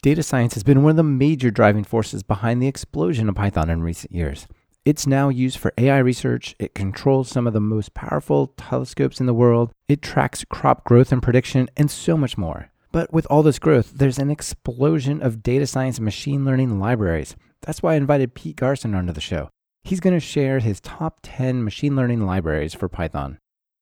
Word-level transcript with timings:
Data 0.00 0.22
science 0.22 0.54
has 0.54 0.62
been 0.62 0.84
one 0.84 0.90
of 0.90 0.96
the 0.96 1.02
major 1.02 1.50
driving 1.50 1.82
forces 1.82 2.22
behind 2.22 2.62
the 2.62 2.68
explosion 2.68 3.28
of 3.28 3.34
Python 3.34 3.68
in 3.68 3.82
recent 3.82 4.12
years. 4.12 4.46
It's 4.84 5.08
now 5.08 5.28
used 5.28 5.58
for 5.58 5.74
AI 5.76 5.98
research, 5.98 6.54
it 6.60 6.72
controls 6.72 7.28
some 7.28 7.48
of 7.48 7.52
the 7.52 7.60
most 7.60 7.94
powerful 7.94 8.54
telescopes 8.56 9.18
in 9.18 9.26
the 9.26 9.34
world, 9.34 9.72
it 9.88 10.00
tracks 10.00 10.44
crop 10.44 10.84
growth 10.84 11.10
and 11.10 11.20
prediction, 11.20 11.68
and 11.76 11.90
so 11.90 12.16
much 12.16 12.38
more. 12.38 12.70
But 12.92 13.12
with 13.12 13.26
all 13.28 13.42
this 13.42 13.58
growth, 13.58 13.90
there's 13.96 14.20
an 14.20 14.30
explosion 14.30 15.20
of 15.20 15.42
data 15.42 15.66
science 15.66 15.98
and 15.98 16.04
machine 16.04 16.44
learning 16.44 16.78
libraries. 16.78 17.34
That's 17.62 17.82
why 17.82 17.94
I 17.94 17.96
invited 17.96 18.34
Pete 18.34 18.56
Garcin 18.56 18.94
onto 18.94 19.12
the 19.12 19.20
show. 19.20 19.50
He's 19.82 19.98
going 19.98 20.14
to 20.14 20.20
share 20.20 20.60
his 20.60 20.80
top 20.80 21.18
10 21.24 21.64
machine 21.64 21.96
learning 21.96 22.24
libraries 22.24 22.72
for 22.72 22.88
Python. 22.88 23.38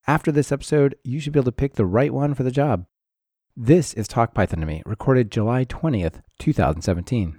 After 0.06 0.32
this 0.32 0.50
episode, 0.50 0.96
you 1.04 1.20
should 1.20 1.34
be 1.34 1.38
able 1.38 1.44
to 1.44 1.52
pick 1.52 1.74
the 1.74 1.84
right 1.84 2.12
one 2.14 2.32
for 2.32 2.42
the 2.42 2.50
job. 2.50 2.86
This 3.58 3.94
is 3.94 4.06
Talk 4.06 4.34
Python 4.34 4.60
to 4.60 4.66
Me, 4.66 4.82
recorded 4.84 5.30
July 5.30 5.64
20th, 5.64 6.20
2017. 6.38 7.38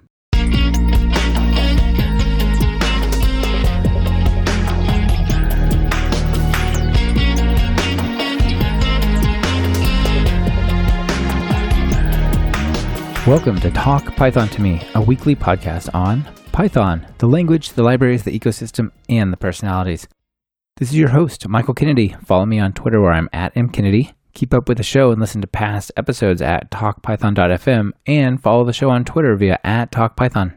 Welcome 13.24 13.60
to 13.60 13.70
Talk 13.70 14.16
Python 14.16 14.48
to 14.48 14.60
Me, 14.60 14.82
a 14.96 15.00
weekly 15.00 15.36
podcast 15.36 15.94
on 15.94 16.24
Python, 16.50 17.06
the 17.18 17.28
language, 17.28 17.74
the 17.74 17.84
libraries, 17.84 18.24
the 18.24 18.36
ecosystem, 18.36 18.90
and 19.08 19.32
the 19.32 19.36
personalities. 19.36 20.08
This 20.78 20.88
is 20.88 20.98
your 20.98 21.10
host, 21.10 21.46
Michael 21.46 21.74
Kennedy. 21.74 22.16
Follow 22.24 22.44
me 22.44 22.58
on 22.58 22.72
Twitter 22.72 23.00
where 23.00 23.12
I'm 23.12 23.28
at 23.32 23.54
mkennedy. 23.54 24.14
Keep 24.38 24.54
up 24.54 24.68
with 24.68 24.78
the 24.78 24.84
show 24.84 25.10
and 25.10 25.20
listen 25.20 25.40
to 25.40 25.48
past 25.48 25.90
episodes 25.96 26.40
at 26.40 26.70
talkpython.fm 26.70 27.90
and 28.06 28.40
follow 28.40 28.62
the 28.62 28.72
show 28.72 28.88
on 28.88 29.04
Twitter 29.04 29.34
via 29.34 29.58
at 29.64 29.90
talkpython. 29.90 30.56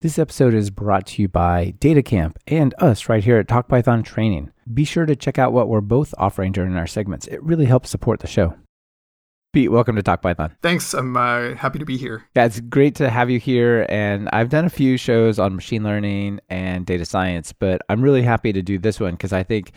This 0.00 0.18
episode 0.18 0.54
is 0.54 0.70
brought 0.70 1.06
to 1.06 1.22
you 1.22 1.28
by 1.28 1.74
DataCamp 1.78 2.34
and 2.48 2.74
us 2.78 3.08
right 3.08 3.22
here 3.22 3.38
at 3.38 3.46
TalkPython 3.46 4.02
Training. 4.02 4.50
Be 4.74 4.84
sure 4.84 5.06
to 5.06 5.14
check 5.14 5.38
out 5.38 5.52
what 5.52 5.68
we're 5.68 5.80
both 5.80 6.12
offering 6.18 6.50
during 6.50 6.74
our 6.74 6.88
segments. 6.88 7.28
It 7.28 7.40
really 7.44 7.66
helps 7.66 7.90
support 7.90 8.18
the 8.18 8.26
show. 8.26 8.56
Pete, 9.52 9.70
welcome 9.70 9.94
to 9.94 10.02
Talk 10.02 10.20
Python. 10.20 10.56
Thanks. 10.60 10.92
I'm 10.92 11.16
uh, 11.16 11.54
happy 11.54 11.78
to 11.78 11.84
be 11.84 11.96
here. 11.96 12.24
Yeah, 12.34 12.46
it's 12.46 12.58
great 12.58 12.96
to 12.96 13.08
have 13.08 13.30
you 13.30 13.38
here. 13.38 13.86
And 13.88 14.28
I've 14.32 14.48
done 14.48 14.64
a 14.64 14.70
few 14.70 14.96
shows 14.96 15.38
on 15.38 15.54
machine 15.54 15.84
learning 15.84 16.40
and 16.48 16.84
data 16.84 17.04
science, 17.04 17.52
but 17.52 17.82
I'm 17.88 18.02
really 18.02 18.22
happy 18.22 18.52
to 18.52 18.62
do 18.62 18.80
this 18.80 18.98
one 18.98 19.12
because 19.12 19.32
I 19.32 19.44
think 19.44 19.70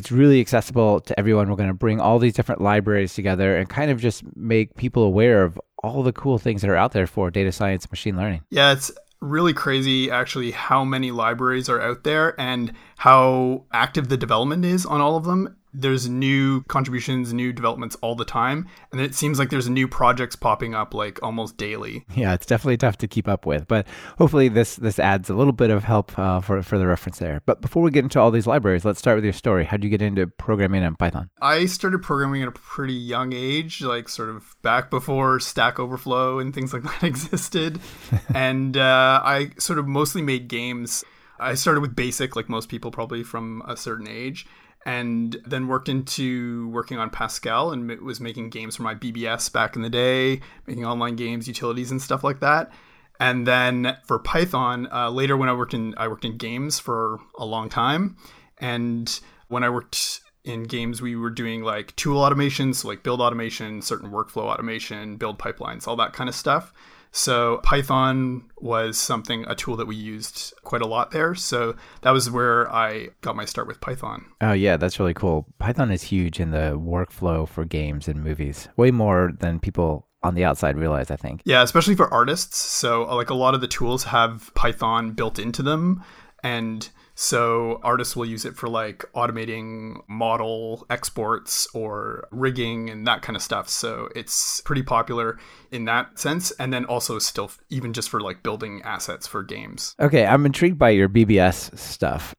it's 0.00 0.10
really 0.10 0.40
accessible 0.40 1.02
to 1.02 1.18
everyone. 1.18 1.50
We're 1.50 1.56
going 1.56 1.68
to 1.68 1.74
bring 1.74 2.00
all 2.00 2.18
these 2.18 2.32
different 2.32 2.62
libraries 2.62 3.12
together 3.12 3.58
and 3.58 3.68
kind 3.68 3.90
of 3.90 4.00
just 4.00 4.24
make 4.34 4.74
people 4.74 5.02
aware 5.02 5.42
of 5.42 5.60
all 5.84 6.02
the 6.02 6.12
cool 6.12 6.38
things 6.38 6.62
that 6.62 6.70
are 6.70 6.76
out 6.76 6.92
there 6.92 7.06
for 7.06 7.30
data 7.30 7.52
science 7.52 7.84
and 7.84 7.92
machine 7.92 8.16
learning. 8.16 8.40
Yeah, 8.48 8.72
it's 8.72 8.90
really 9.20 9.52
crazy 9.52 10.10
actually 10.10 10.52
how 10.52 10.84
many 10.84 11.10
libraries 11.10 11.68
are 11.68 11.82
out 11.82 12.04
there 12.04 12.34
and 12.40 12.72
how 12.96 13.66
active 13.74 14.08
the 14.08 14.16
development 14.16 14.64
is 14.64 14.86
on 14.86 15.02
all 15.02 15.18
of 15.18 15.24
them 15.24 15.54
there's 15.72 16.08
new 16.08 16.62
contributions, 16.64 17.32
new 17.32 17.52
developments 17.52 17.96
all 18.00 18.14
the 18.14 18.24
time, 18.24 18.66
and 18.92 19.00
it 19.00 19.14
seems 19.14 19.38
like 19.38 19.50
there's 19.50 19.68
new 19.68 19.86
projects 19.86 20.34
popping 20.36 20.74
up 20.74 20.94
like 20.94 21.22
almost 21.22 21.56
daily. 21.56 22.04
Yeah, 22.14 22.34
it's 22.34 22.46
definitely 22.46 22.76
tough 22.76 22.98
to 22.98 23.08
keep 23.08 23.28
up 23.28 23.46
with, 23.46 23.68
but 23.68 23.86
hopefully 24.18 24.48
this 24.48 24.76
this 24.76 24.98
adds 24.98 25.30
a 25.30 25.34
little 25.34 25.52
bit 25.52 25.70
of 25.70 25.84
help 25.84 26.18
uh, 26.18 26.40
for 26.40 26.62
for 26.62 26.78
the 26.78 26.86
reference 26.86 27.18
there. 27.18 27.42
But 27.46 27.60
before 27.60 27.82
we 27.82 27.90
get 27.90 28.04
into 28.04 28.20
all 28.20 28.30
these 28.30 28.46
libraries, 28.46 28.84
let's 28.84 28.98
start 28.98 29.16
with 29.16 29.24
your 29.24 29.32
story. 29.32 29.64
How 29.64 29.76
did 29.76 29.84
you 29.84 29.90
get 29.90 30.02
into 30.02 30.26
programming 30.26 30.82
in 30.82 30.96
Python? 30.96 31.30
I 31.40 31.66
started 31.66 32.02
programming 32.02 32.42
at 32.42 32.48
a 32.48 32.52
pretty 32.52 32.94
young 32.94 33.32
age, 33.32 33.82
like 33.82 34.08
sort 34.08 34.30
of 34.30 34.56
back 34.62 34.90
before 34.90 35.38
Stack 35.40 35.78
Overflow 35.78 36.38
and 36.40 36.54
things 36.54 36.72
like 36.72 36.82
that 37.00 37.04
existed, 37.04 37.80
and 38.34 38.76
uh, 38.76 39.20
I 39.24 39.50
sort 39.58 39.78
of 39.78 39.86
mostly 39.86 40.22
made 40.22 40.48
games. 40.48 41.04
I 41.38 41.54
started 41.54 41.80
with 41.80 41.96
BASIC, 41.96 42.36
like 42.36 42.50
most 42.50 42.68
people 42.68 42.90
probably 42.90 43.22
from 43.22 43.62
a 43.66 43.74
certain 43.74 44.06
age 44.06 44.46
and 44.86 45.36
then 45.46 45.68
worked 45.68 45.88
into 45.88 46.68
working 46.68 46.98
on 46.98 47.10
Pascal 47.10 47.72
and 47.72 48.00
was 48.00 48.20
making 48.20 48.50
games 48.50 48.76
for 48.76 48.82
my 48.82 48.94
BBS 48.94 49.52
back 49.52 49.76
in 49.76 49.82
the 49.82 49.90
day, 49.90 50.40
making 50.66 50.86
online 50.86 51.16
games, 51.16 51.46
utilities, 51.46 51.90
and 51.90 52.00
stuff 52.00 52.24
like 52.24 52.40
that. 52.40 52.70
And 53.18 53.46
then 53.46 53.98
for 54.06 54.18
Python, 54.18 54.88
uh, 54.90 55.10
later 55.10 55.36
when 55.36 55.50
I 55.50 55.52
worked 55.52 55.74
in 55.74 55.94
I 55.98 56.08
worked 56.08 56.24
in 56.24 56.38
games 56.38 56.78
for 56.78 57.18
a 57.38 57.44
long 57.44 57.68
time, 57.68 58.16
and 58.58 59.20
when 59.48 59.62
I 59.62 59.68
worked 59.68 60.20
in 60.44 60.62
games, 60.62 61.02
we 61.02 61.16
were 61.16 61.30
doing 61.30 61.62
like 61.62 61.94
tool 61.96 62.18
automation, 62.18 62.72
so 62.72 62.88
like 62.88 63.02
build 63.02 63.20
automation, 63.20 63.82
certain 63.82 64.10
workflow 64.10 64.44
automation, 64.44 65.16
build 65.16 65.38
pipelines, 65.38 65.86
all 65.86 65.96
that 65.96 66.14
kind 66.14 66.28
of 66.28 66.34
stuff. 66.34 66.72
So 67.12 67.58
Python 67.64 68.44
was 68.58 68.98
something, 68.98 69.44
a 69.48 69.54
tool 69.54 69.76
that 69.76 69.86
we 69.86 69.96
used 69.96 70.54
quite 70.62 70.82
a 70.82 70.86
lot 70.86 71.10
there. 71.10 71.34
So 71.34 71.74
that 72.02 72.12
was 72.12 72.30
where 72.30 72.72
I 72.72 73.08
got 73.20 73.36
my 73.36 73.44
start 73.44 73.66
with 73.66 73.80
Python. 73.80 74.26
Oh, 74.40 74.52
yeah, 74.52 74.76
that's 74.76 75.00
really 75.00 75.14
cool. 75.14 75.46
Python 75.58 75.90
is 75.90 76.02
huge 76.02 76.38
in 76.38 76.50
the 76.50 76.78
workflow 76.78 77.48
for 77.48 77.64
games 77.64 78.06
and 78.06 78.22
movies, 78.22 78.68
way 78.76 78.90
more 78.90 79.32
than 79.40 79.58
people 79.58 80.06
on 80.22 80.34
the 80.34 80.44
outside 80.44 80.76
realize, 80.76 81.10
I 81.10 81.16
think. 81.16 81.40
Yeah, 81.44 81.62
especially 81.62 81.96
for 81.96 82.12
artists. 82.12 82.58
So, 82.58 83.08
uh, 83.08 83.14
like, 83.14 83.30
a 83.30 83.34
lot 83.34 83.54
of 83.54 83.60
the 83.60 83.68
tools 83.68 84.04
have 84.04 84.52
Python 84.54 85.12
built 85.12 85.38
into 85.38 85.62
them. 85.62 86.04
And 86.42 86.88
so 87.20 87.80
artists 87.82 88.16
will 88.16 88.24
use 88.24 88.46
it 88.46 88.56
for 88.56 88.66
like 88.66 89.04
automating 89.14 90.00
model 90.08 90.86
exports 90.88 91.68
or 91.74 92.26
rigging 92.30 92.88
and 92.88 93.06
that 93.06 93.20
kind 93.20 93.36
of 93.36 93.42
stuff. 93.42 93.68
So 93.68 94.08
it's 94.16 94.62
pretty 94.62 94.82
popular 94.82 95.38
in 95.70 95.84
that 95.84 96.18
sense. 96.18 96.50
And 96.52 96.72
then 96.72 96.86
also 96.86 97.18
still 97.18 97.50
even 97.68 97.92
just 97.92 98.08
for 98.08 98.22
like 98.22 98.42
building 98.42 98.80
assets 98.86 99.26
for 99.26 99.42
games. 99.42 99.94
Okay, 100.00 100.24
I'm 100.24 100.46
intrigued 100.46 100.78
by 100.78 100.88
your 100.88 101.10
BBS 101.10 101.76
stuff. 101.78 102.34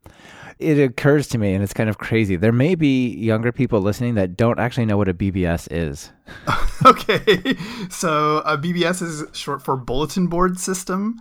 It 0.58 0.80
occurs 0.80 1.28
to 1.28 1.38
me, 1.38 1.54
and 1.54 1.64
it's 1.64 1.74
kind 1.74 1.90
of 1.90 2.00
crazy. 2.00 2.36
There 2.36 2.52
may 2.52 2.74
be 2.74 3.10
younger 3.10 3.52
people 3.52 3.82
listening 3.82 4.16
that 4.16 4.36
don't 4.36 4.60
actually 4.60 4.88
know 4.88 4.98
what 4.98 5.10
a 5.10 5.14
BBS 5.14 5.68
is. 5.70 6.12
okay, 6.88 7.56
so 7.92 8.40
a 8.40 8.58
BBS 8.58 9.04
is 9.04 9.26
short 9.38 9.62
for 9.62 9.78
Bulletin 9.78 10.26
Board 10.26 10.60
System 10.60 11.20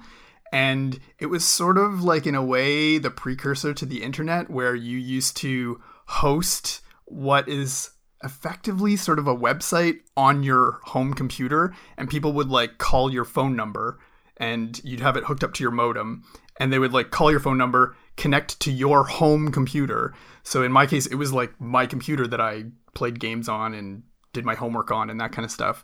and 0.52 0.98
it 1.18 1.26
was 1.26 1.46
sort 1.46 1.78
of 1.78 2.02
like 2.02 2.26
in 2.26 2.34
a 2.34 2.44
way 2.44 2.98
the 2.98 3.10
precursor 3.10 3.72
to 3.74 3.86
the 3.86 4.02
internet 4.02 4.50
where 4.50 4.74
you 4.74 4.98
used 4.98 5.36
to 5.38 5.80
host 6.06 6.80
what 7.04 7.48
is 7.48 7.90
effectively 8.22 8.96
sort 8.96 9.18
of 9.18 9.26
a 9.26 9.36
website 9.36 10.00
on 10.16 10.42
your 10.42 10.80
home 10.84 11.14
computer 11.14 11.74
and 11.96 12.10
people 12.10 12.32
would 12.32 12.48
like 12.48 12.78
call 12.78 13.12
your 13.12 13.24
phone 13.24 13.56
number 13.56 13.98
and 14.36 14.80
you'd 14.84 15.00
have 15.00 15.16
it 15.16 15.24
hooked 15.24 15.44
up 15.44 15.54
to 15.54 15.62
your 15.62 15.70
modem 15.70 16.24
and 16.58 16.72
they 16.72 16.78
would 16.78 16.92
like 16.92 17.10
call 17.10 17.30
your 17.30 17.40
phone 17.40 17.56
number 17.56 17.96
connect 18.16 18.60
to 18.60 18.70
your 18.70 19.04
home 19.04 19.50
computer. 19.50 20.12
So 20.42 20.62
in 20.62 20.72
my 20.72 20.86
case 20.86 21.06
it 21.06 21.14
was 21.14 21.32
like 21.32 21.58
my 21.60 21.86
computer 21.86 22.26
that 22.26 22.40
i 22.40 22.64
played 22.94 23.20
games 23.20 23.48
on 23.48 23.72
and 23.72 24.02
did 24.32 24.44
my 24.44 24.54
homework 24.54 24.90
on 24.90 25.10
and 25.10 25.20
that 25.20 25.32
kind 25.32 25.44
of 25.44 25.50
stuff. 25.50 25.82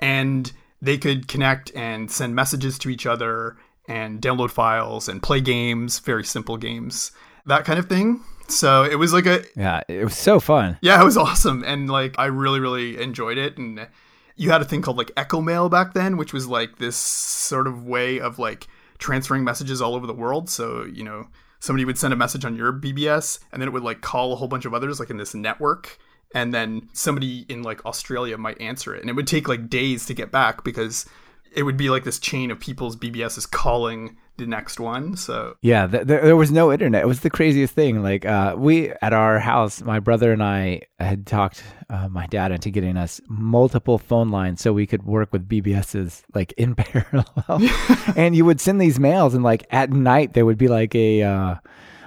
And 0.00 0.50
they 0.80 0.98
could 0.98 1.28
connect 1.28 1.72
and 1.74 2.10
send 2.10 2.34
messages 2.34 2.78
to 2.80 2.88
each 2.90 3.06
other 3.06 3.56
and 3.88 4.20
download 4.20 4.50
files 4.50 5.08
and 5.08 5.22
play 5.22 5.40
games, 5.40 5.98
very 5.98 6.22
simple 6.22 6.56
games, 6.58 7.10
that 7.46 7.64
kind 7.64 7.78
of 7.78 7.88
thing. 7.88 8.22
So 8.48 8.84
it 8.84 8.96
was 8.96 9.12
like 9.12 9.26
a 9.26 9.44
yeah, 9.56 9.80
it 9.88 10.04
was 10.04 10.16
so 10.16 10.38
fun. 10.38 10.78
Yeah, 10.80 11.00
it 11.00 11.04
was 11.04 11.16
awesome, 11.16 11.64
and 11.64 11.90
like 11.90 12.14
I 12.18 12.26
really 12.26 12.60
really 12.60 13.00
enjoyed 13.00 13.38
it. 13.38 13.58
And 13.58 13.88
you 14.36 14.50
had 14.50 14.62
a 14.62 14.64
thing 14.64 14.82
called 14.82 14.98
like 14.98 15.10
Echo 15.16 15.40
Mail 15.40 15.68
back 15.68 15.94
then, 15.94 16.16
which 16.16 16.32
was 16.32 16.46
like 16.46 16.78
this 16.78 16.96
sort 16.96 17.66
of 17.66 17.86
way 17.86 18.20
of 18.20 18.38
like 18.38 18.68
transferring 18.98 19.44
messages 19.44 19.80
all 19.80 19.94
over 19.94 20.06
the 20.06 20.14
world. 20.14 20.48
So 20.48 20.84
you 20.84 21.04
know 21.04 21.28
somebody 21.60 21.84
would 21.84 21.98
send 21.98 22.12
a 22.12 22.16
message 22.16 22.44
on 22.44 22.56
your 22.56 22.72
BBS, 22.72 23.40
and 23.52 23.60
then 23.60 23.68
it 23.68 23.72
would 23.72 23.82
like 23.82 24.00
call 24.00 24.32
a 24.32 24.36
whole 24.36 24.48
bunch 24.48 24.64
of 24.64 24.74
others 24.74 25.00
like 25.00 25.10
in 25.10 25.16
this 25.16 25.34
network. 25.34 25.98
And 26.34 26.52
then 26.52 26.90
somebody 26.92 27.46
in 27.48 27.62
like 27.62 27.84
Australia 27.86 28.36
might 28.36 28.60
answer 28.60 28.94
it, 28.94 29.00
and 29.00 29.10
it 29.10 29.14
would 29.14 29.26
take 29.26 29.48
like 29.48 29.70
days 29.70 30.04
to 30.06 30.14
get 30.14 30.30
back 30.30 30.62
because 30.62 31.06
it 31.54 31.62
would 31.62 31.76
be 31.76 31.90
like 31.90 32.04
this 32.04 32.18
chain 32.18 32.50
of 32.50 32.60
people's 32.60 32.96
BBSs 32.96 33.50
calling 33.50 34.16
the 34.38 34.46
next 34.46 34.80
one. 34.80 35.16
So 35.16 35.56
yeah, 35.62 35.86
th- 35.86 36.06
there 36.06 36.36
was 36.36 36.50
no 36.50 36.72
internet. 36.72 37.02
It 37.02 37.06
was 37.06 37.20
the 37.20 37.30
craziest 37.30 37.74
thing. 37.74 38.02
Like 38.02 38.24
uh, 38.24 38.54
we 38.56 38.90
at 39.02 39.12
our 39.12 39.38
house, 39.38 39.82
my 39.82 40.00
brother 40.00 40.32
and 40.32 40.42
I 40.42 40.82
had 40.98 41.26
talked 41.26 41.62
uh, 41.90 42.08
my 42.08 42.26
dad 42.26 42.52
into 42.52 42.70
getting 42.70 42.96
us 42.96 43.20
multiple 43.28 43.98
phone 43.98 44.30
lines 44.30 44.60
so 44.60 44.72
we 44.72 44.86
could 44.86 45.02
work 45.04 45.32
with 45.32 45.48
BBSs 45.48 46.22
like 46.34 46.52
in 46.52 46.74
parallel. 46.76 47.60
and 48.16 48.34
you 48.34 48.44
would 48.44 48.60
send 48.60 48.80
these 48.80 48.98
mails, 48.98 49.34
and 49.34 49.44
like 49.44 49.66
at 49.70 49.90
night 49.90 50.32
there 50.32 50.46
would 50.46 50.58
be 50.58 50.68
like 50.68 50.94
a. 50.94 51.22
Uh, 51.22 51.54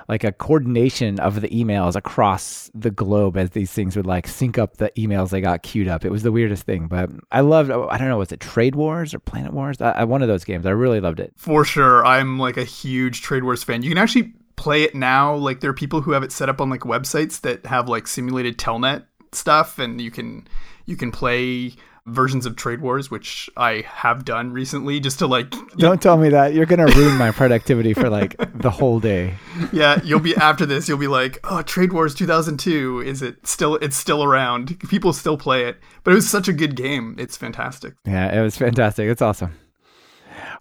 like 0.08 0.24
a 0.24 0.32
coordination 0.32 1.20
of 1.20 1.42
the 1.42 1.50
emails 1.50 1.96
across 1.96 2.70
the 2.74 2.92
globe 2.92 3.38
as 3.38 3.52
these 3.52 3.72
things 3.72 3.96
would 3.96 4.06
like 4.06 4.28
sync 4.28 4.58
up 4.58 4.78
the 4.78 4.92
emails 4.98 5.30
they 5.30 5.42
got 5.42 5.64
queued 5.64 5.88
up. 5.88 6.06
It 6.06 6.12
was 6.12 6.24
the 6.24 6.32
weirdest 6.32 6.64
thing, 6.64 6.88
but 6.88 7.10
I 7.32 7.42
loved. 7.42 7.72
I 7.72 7.98
don't 7.98 8.10
know, 8.10 8.18
was 8.18 8.32
it 8.32 8.40
Trade 8.40 8.76
Wars 8.76 9.14
or 9.14 9.20
Planet 9.20 9.54
Wars? 9.54 9.82
I, 9.82 9.92
I, 9.92 10.04
one 10.04 10.22
of 10.22 10.28
those 10.28 10.44
games. 10.44 10.66
I 10.66 10.72
really 10.72 11.00
loved 11.00 11.20
it. 11.20 11.34
For 11.36 11.66
sure, 11.66 12.06
I'm 12.06 12.40
like 12.40 12.58
a 12.58 12.64
huge 12.64 13.22
Trade 13.22 13.44
Wars 13.44 13.64
fan. 13.64 13.84
You 13.84 13.90
can 13.90 13.98
actually 13.98 14.34
play 14.56 14.84
it 14.84 14.96
now. 14.96 15.36
Like 15.36 15.60
there 15.60 15.70
are 15.70 15.74
people 15.74 16.02
who 16.02 16.12
have 16.12 16.24
it 16.24 16.32
set 16.32 16.50
up 16.50 16.62
on 16.62 16.70
like 16.70 16.82
websites 16.82 17.42
that 17.42 17.66
have 17.66 17.90
like 17.90 18.08
simulated 18.08 18.58
telnet 18.58 19.06
stuff, 19.32 19.80
and 19.80 20.00
you 20.00 20.12
can 20.12 20.48
you 20.86 20.96
can 20.96 21.12
play 21.12 21.74
versions 22.06 22.46
of 22.46 22.56
Trade 22.56 22.82
Wars, 22.82 23.12
which 23.12 23.50
I 23.56 23.84
have 23.88 24.26
done 24.26 24.52
recently 24.52 25.00
just 25.00 25.20
to 25.20 25.28
like. 25.28 25.54
Don't 25.78 26.02
tell 26.02 26.18
me 26.18 26.30
that. 26.30 26.54
You're 26.54 26.66
going 26.66 26.86
to 26.86 26.98
ruin 26.98 27.18
my 27.18 27.32
productivity 27.32 27.94
for 27.94 28.10
like 28.10 28.36
the 28.60 28.70
whole 28.70 29.00
day. 29.00 29.36
Yeah, 29.72 30.00
you'll 30.04 30.20
be 30.20 30.36
after 30.36 30.66
this, 30.66 30.88
you'll 30.88 30.98
be 30.98 31.08
like, 31.08 31.40
oh, 31.44 31.62
Trade 31.62 31.94
Wars 31.94 32.16
2002. 32.16 33.02
Is 33.02 33.22
it 33.22 33.46
still, 33.46 33.76
it's 33.76 33.96
still 33.96 34.24
around. 34.24 34.80
People 34.90 35.14
still 35.14 35.38
play 35.38 35.66
it. 35.66 35.78
But 36.04 36.12
it 36.12 36.16
was 36.16 36.30
such 36.30 36.48
a 36.48 36.54
good 36.54 36.76
game. 36.76 37.16
It's 37.20 37.38
fantastic. 37.38 37.94
Yeah, 38.06 38.38
it 38.38 38.42
was 38.42 38.58
fantastic. 38.58 39.08
It's 39.08 39.22
awesome. 39.22 39.54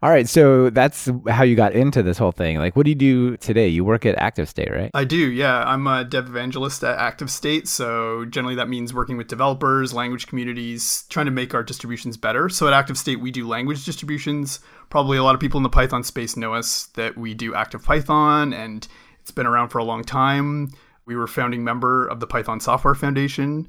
All 0.03 0.09
right, 0.09 0.27
so 0.27 0.71
that's 0.71 1.11
how 1.29 1.43
you 1.43 1.55
got 1.55 1.75
into 1.75 2.03
this 2.03 2.17
whole 2.17 2.33
thing. 2.33 2.57
Like, 2.57 2.75
what 2.75 2.85
do 2.85 2.91
you 2.91 2.95
do 2.95 3.37
today? 3.37 3.69
You 3.69 3.85
work 3.85 4.07
at 4.07 4.17
ActiveState, 4.17 4.75
right? 4.75 4.91
I 4.95 5.05
do, 5.05 5.31
yeah. 5.31 5.63
I'm 5.63 5.87
a 5.87 6.05
dev 6.05 6.27
evangelist 6.27 6.83
at 6.83 6.99
ActiveState. 6.99 7.67
So, 7.67 8.25
generally, 8.25 8.55
that 8.55 8.71
means 8.71 8.95
working 8.95 9.19
with 9.19 9.29
developers, 9.29 9.93
language 9.93 10.27
communities, 10.27 11.05
trying 11.11 11.27
to 11.27 11.33
make 11.33 11.53
our 11.53 11.63
distributions 11.63 12.17
better. 12.17 12.49
So, 12.49 12.67
at 12.67 12.87
ActiveState, 12.87 13.19
we 13.19 13.31
do 13.31 13.47
language 13.47 13.85
distributions. 13.85 14.61
Probably 14.89 15.19
a 15.19 15.23
lot 15.23 15.35
of 15.35 15.41
people 15.41 15.59
in 15.59 15.65
the 15.65 15.69
Python 15.69 16.03
space 16.03 16.35
know 16.35 16.55
us 16.55 16.87
that 16.95 17.19
we 17.19 17.35
do 17.35 17.53
ActivePython, 17.53 18.55
and 18.55 18.89
it's 19.21 19.31
been 19.31 19.47
around 19.47 19.69
for 19.69 19.81
a 19.81 19.85
long 19.85 20.03
time. 20.03 20.71
We 21.05 21.15
were 21.15 21.27
founding 21.27 21.63
member 21.63 22.07
of 22.07 22.21
the 22.21 22.27
Python 22.27 22.61
Software 22.61 22.95
Foundation. 22.95 23.69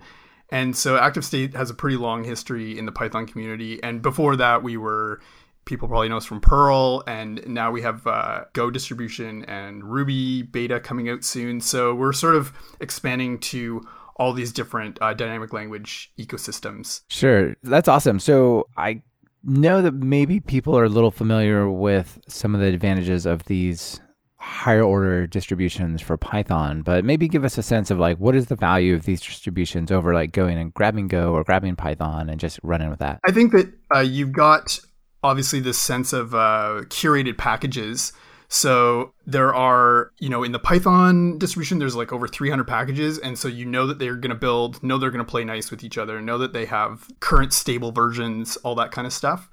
And 0.50 0.75
so 0.75 0.98
ActiveState 0.98 1.56
has 1.56 1.69
a 1.69 1.74
pretty 1.74 1.95
long 1.95 2.24
history 2.24 2.78
in 2.78 2.86
the 2.86 2.92
Python 2.92 3.25
community. 3.25 3.81
And 3.81 4.01
before 4.01 4.36
that, 4.36 4.63
we 4.63 4.75
were 4.75 5.22
people 5.66 5.88
probably 5.88 6.10
know 6.10 6.18
us 6.18 6.25
from 6.25 6.42
Perl, 6.42 7.04
and 7.08 7.46
now 7.48 7.72
we 7.72 7.81
have 7.81 8.06
uh, 8.08 8.46
Go 8.54 8.69
distribution 8.69 9.46
and 9.46 9.84
Ruby 9.84 10.44
beta 10.44 10.80
coming 10.80 11.10
out 11.10 11.24
soon. 11.24 11.62
So 11.62 11.94
we're 11.94 12.13
sort 12.13 12.36
of 12.36 12.54
expanding 12.80 13.40
to 13.40 13.81
all 14.16 14.34
these 14.34 14.52
different 14.52 14.98
uh, 15.02 15.13
dynamic 15.13 15.54
language 15.54 16.12
ecosystems. 16.19 17.02
Sure, 17.08 17.56
that's 17.63 17.88
awesome. 17.88 18.19
So 18.19 18.68
I 18.78 19.02
know 19.44 19.81
that 19.81 19.94
maybe 19.94 20.40
people 20.40 20.78
are 20.78 20.84
a 20.84 20.90
little 20.90 21.12
familiar 21.12 21.69
with 21.69 22.19
some 22.28 22.54
of 22.54 22.62
the 22.62 22.68
advantages 22.68 23.25
of 23.25 23.46
these 23.46 24.00
higher 24.42 24.81
order 24.84 25.28
distributions 25.28 26.02
for 26.02 26.18
Python, 26.18 26.81
but 26.81 27.06
maybe 27.06 27.28
give 27.28 27.46
us 27.46 27.57
a 27.60 27.64
sense 27.64 27.92
of 27.92 28.00
like 28.00 28.18
what 28.18 28.36
is 28.36 28.48
the 28.48 28.56
value 28.56 28.96
of 28.96 29.06
these 29.06 29.22
distributions 29.22 29.92
over 29.92 30.14
like 30.14 30.31
going 30.31 30.57
and 30.57 30.74
grabbing 30.74 31.07
Go 31.07 31.34
or 31.34 31.44
grabbing 31.44 31.75
Python 31.75 32.30
and 32.30 32.40
just 32.40 32.60
running 32.64 32.90
with 32.90 33.00
that. 33.00 33.19
I 33.25 33.31
think 33.31 33.52
that 33.52 33.72
uh, 33.96 34.00
you've 34.00 34.31
got 34.31 34.80
obviously 35.23 35.59
this 35.59 35.77
sense 35.77 36.13
of 36.13 36.33
uh, 36.33 36.81
curated 36.85 37.38
packages. 37.38 38.13
So 38.47 39.13
there 39.25 39.53
are, 39.53 40.12
you 40.19 40.27
know, 40.29 40.44
in 40.44 40.51
the 40.51 40.59
Python 40.59 41.38
distribution, 41.38 41.79
there's 41.79 41.95
like 41.95 42.12
over 42.12 42.27
300 42.27 42.65
packages. 42.65 43.18
And 43.18 43.38
so 43.38 43.47
you 43.47 43.65
know 43.65 43.88
that 43.88 43.97
they're 43.97 44.15
going 44.15 44.31
to 44.31 44.35
build, 44.35 44.83
know 44.83 44.97
they're 44.97 45.12
going 45.12 45.23
to 45.23 45.29
play 45.29 45.45
nice 45.45 45.71
with 45.71 45.83
each 45.83 45.97
other, 45.97 46.21
know 46.21 46.38
that 46.38 46.51
they 46.51 46.65
have 46.65 47.07
current 47.21 47.53
stable 47.53 47.91
versions, 47.91 48.57
all 48.57 48.75
that 48.75 48.91
kind 48.91 49.07
of 49.07 49.13
stuff. 49.13 49.50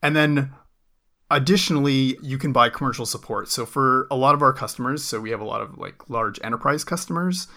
And 0.00 0.14
then 0.14 0.52
additionally, 1.30 2.16
you 2.22 2.38
can 2.38 2.52
buy 2.52 2.68
commercial 2.68 3.06
support. 3.06 3.48
So 3.48 3.66
for 3.66 4.06
a 4.10 4.16
lot 4.16 4.34
of 4.34 4.42
our 4.42 4.52
customers, 4.52 5.02
so 5.02 5.20
we 5.20 5.30
have 5.30 5.40
a 5.40 5.44
lot 5.44 5.60
of 5.60 5.76
like 5.78 6.08
large 6.08 6.38
enterprise 6.44 6.84
customers, 6.84 7.48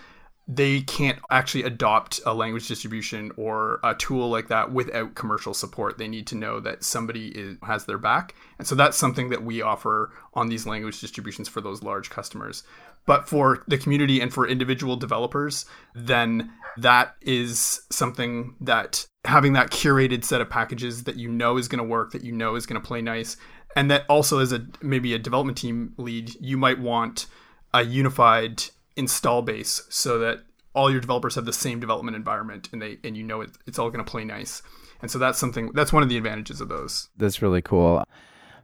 they 0.52 0.82
can't 0.82 1.20
actually 1.30 1.62
adopt 1.62 2.20
a 2.26 2.34
language 2.34 2.68
distribution 2.68 3.32
or 3.38 3.80
a 3.84 3.94
tool 3.94 4.30
like 4.30 4.48
that 4.48 4.72
without 4.72 5.14
commercial 5.14 5.54
support. 5.54 6.00
They 6.00 6.08
need 6.08 6.26
to 6.28 6.36
know 6.36 6.60
that 6.60 6.84
somebody 6.84 7.28
is, 7.28 7.58
has 7.62 7.86
their 7.86 8.00
back. 8.00 8.34
And 8.58 8.68
so 8.68 8.74
that's 8.74 8.98
something 8.98 9.30
that 9.30 9.44
we 9.44 9.62
offer 9.62 10.12
on 10.34 10.50
these 10.50 10.66
language 10.66 11.00
distributions 11.00 11.48
for 11.48 11.62
those 11.62 11.84
large 11.84 12.10
customers. 12.10 12.64
But 13.06 13.30
for 13.30 13.64
the 13.68 13.78
community 13.78 14.22
and 14.22 14.34
for 14.34 14.48
individual 14.48 14.96
developers, 14.96 15.66
then 15.94 16.52
that 16.78 17.16
is 17.22 17.82
something 17.92 18.56
that 18.60 19.06
having 19.26 19.54
that 19.54 19.70
curated 19.70 20.24
set 20.24 20.42
of 20.42 20.50
packages 20.50 21.04
that 21.04 21.16
you 21.16 21.30
know 21.30 21.58
is 21.58 21.68
going 21.68 21.78
to 21.78 21.88
work, 21.88 22.12
that 22.14 22.24
you 22.24 22.32
know 22.32 22.56
is 22.56 22.66
going 22.66 22.82
to 22.82 22.88
play 22.88 23.04
nice, 23.04 23.38
and 23.76 23.92
that 23.92 24.04
also 24.10 24.40
as 24.40 24.52
a 24.52 24.66
maybe 24.82 25.14
a 25.14 25.20
development 25.20 25.60
team 25.60 25.94
lead, 25.98 26.36
you 26.42 26.58
might 26.58 26.80
want 26.80 27.28
a 27.72 27.84
unified 27.84 28.64
install 29.00 29.42
base 29.42 29.82
so 29.90 30.20
that 30.20 30.44
all 30.76 30.92
your 30.92 31.00
developers 31.00 31.36
have 31.36 31.46
the 31.46 31.54
same 31.54 31.80
development 31.80 32.16
environment 32.16 32.70
and 32.72 32.82
they 32.82 33.00
and 33.04 33.18
you 33.18 33.24
know 33.24 33.42
it, 33.42 33.50
it's 33.66 33.80
all 33.80 33.90
going 33.90 34.04
to 34.04 34.10
play 34.10 34.24
nice. 34.24 34.62
And 35.02 35.10
so 35.10 35.18
that's 35.18 35.40
something 35.40 35.72
that's 35.74 35.94
one 35.94 36.04
of 36.04 36.10
the 36.10 36.18
advantages 36.18 36.62
of 36.62 36.70
those. 36.70 37.10
That's 37.18 37.42
really 37.42 37.62
cool. 37.62 38.04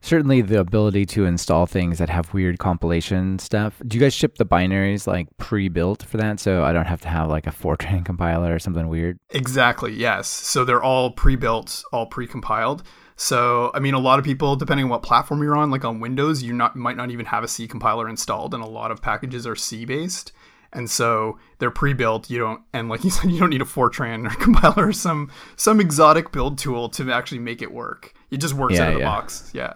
Certainly 0.01 0.41
the 0.41 0.59
ability 0.59 1.05
to 1.07 1.25
install 1.25 1.65
things 1.65 1.97
that 1.97 2.09
have 2.09 2.31
weird 2.31 2.59
compilation 2.59 3.39
stuff. 3.39 3.81
Do 3.87 3.97
you 3.97 4.01
guys 4.01 4.13
ship 4.13 4.35
the 4.35 4.45
binaries 4.45 5.07
like 5.07 5.27
pre-built 5.37 6.03
for 6.03 6.17
that? 6.17 6.39
So 6.39 6.63
i 6.63 6.73
don't 6.73 6.85
have 6.85 7.01
to 7.01 7.07
have 7.07 7.29
like 7.29 7.47
a 7.47 7.51
fortran 7.51 8.05
compiler 8.11 8.53
or 8.53 8.59
something 8.59 8.87
weird? 8.87 9.17
Exactly 9.31 9.93
yes. 9.93 10.27
So 10.27 10.63
they're 10.63 10.83
all 10.83 11.11
pre-built 11.11 11.83
all 11.91 12.05
pre-compiled 12.05 12.83
so, 13.17 13.71
I 13.73 13.79
mean, 13.79 13.93
a 13.93 13.99
lot 13.99 14.19
of 14.19 14.25
people, 14.25 14.55
depending 14.55 14.85
on 14.85 14.89
what 14.89 15.01
platform 15.01 15.41
you're 15.41 15.55
on, 15.55 15.71
like 15.71 15.85
on 15.85 15.99
Windows, 15.99 16.43
you 16.43 16.53
not 16.53 16.75
might 16.75 16.97
not 16.97 17.11
even 17.11 17.25
have 17.27 17.43
a 17.43 17.47
C 17.47 17.67
compiler 17.67 18.09
installed, 18.09 18.53
and 18.53 18.61
a 18.61 18.67
lot 18.67 18.91
of 18.91 19.01
packages 19.01 19.47
are 19.47 19.55
C 19.55 19.85
based, 19.85 20.33
and 20.73 20.89
so 20.89 21.39
they're 21.59 21.71
pre-built. 21.71 22.29
You 22.29 22.39
don't, 22.39 22.61
and 22.73 22.89
like 22.89 23.03
you 23.05 23.09
said, 23.09 23.31
you 23.31 23.39
don't 23.39 23.51
need 23.51 23.61
a 23.61 23.65
Fortran 23.65 24.25
or 24.25 24.35
compiler 24.41 24.89
or 24.89 24.93
some 24.93 25.31
some 25.55 25.79
exotic 25.79 26.31
build 26.31 26.57
tool 26.57 26.89
to 26.89 27.11
actually 27.11 27.39
make 27.39 27.61
it 27.61 27.71
work. 27.71 28.13
It 28.31 28.37
just 28.37 28.53
works 28.53 28.75
yeah, 28.75 28.83
out 28.83 28.87
of 28.89 28.93
yeah. 28.93 28.99
the 28.99 29.05
box. 29.05 29.51
Yeah. 29.53 29.73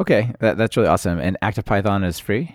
Okay, 0.00 0.32
that, 0.40 0.58
that's 0.58 0.76
really 0.76 0.88
awesome. 0.88 1.18
And 1.18 1.38
ActivePython 1.42 2.04
is 2.04 2.18
free. 2.18 2.54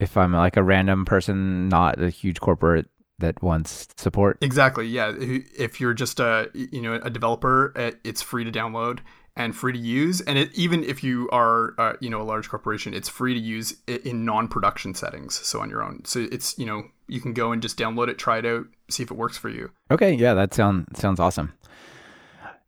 If 0.00 0.16
I'm 0.16 0.32
like 0.32 0.56
a 0.56 0.62
random 0.62 1.04
person, 1.04 1.68
not 1.68 2.02
a 2.02 2.08
huge 2.10 2.40
corporate 2.40 2.88
that 3.18 3.42
wants 3.42 3.88
support. 3.96 4.38
Exactly. 4.40 4.86
Yeah. 4.86 5.12
If 5.16 5.80
you're 5.80 5.94
just 5.94 6.20
a 6.20 6.50
you 6.54 6.82
know 6.82 6.94
a 6.94 7.10
developer, 7.10 7.72
uh, 7.76 7.92
it's 8.02 8.22
free 8.22 8.44
to 8.44 8.52
download 8.52 9.00
and 9.36 9.54
free 9.54 9.72
to 9.72 9.78
use. 9.78 10.20
And 10.20 10.38
it, 10.38 10.52
even 10.54 10.84
if 10.84 11.02
you 11.02 11.28
are 11.30 11.74
uh, 11.78 11.94
you 12.00 12.10
know 12.10 12.20
a 12.20 12.24
large 12.24 12.48
corporation, 12.48 12.94
it's 12.94 13.08
free 13.08 13.34
to 13.34 13.40
use 13.40 13.76
in 13.86 14.24
non-production 14.24 14.94
settings, 14.94 15.34
so 15.34 15.60
on 15.60 15.70
your 15.70 15.82
own. 15.82 16.04
So 16.04 16.26
it's 16.30 16.58
you 16.58 16.66
know 16.66 16.84
you 17.06 17.20
can 17.20 17.32
go 17.32 17.52
and 17.52 17.62
just 17.62 17.78
download 17.78 18.08
it, 18.08 18.18
try 18.18 18.38
it 18.38 18.46
out, 18.46 18.66
see 18.88 19.02
if 19.02 19.10
it 19.10 19.16
works 19.16 19.36
for 19.36 19.48
you. 19.48 19.70
Okay. 19.90 20.12
Yeah, 20.12 20.34
that 20.34 20.54
sounds 20.54 20.98
sounds 20.98 21.20
awesome. 21.20 21.52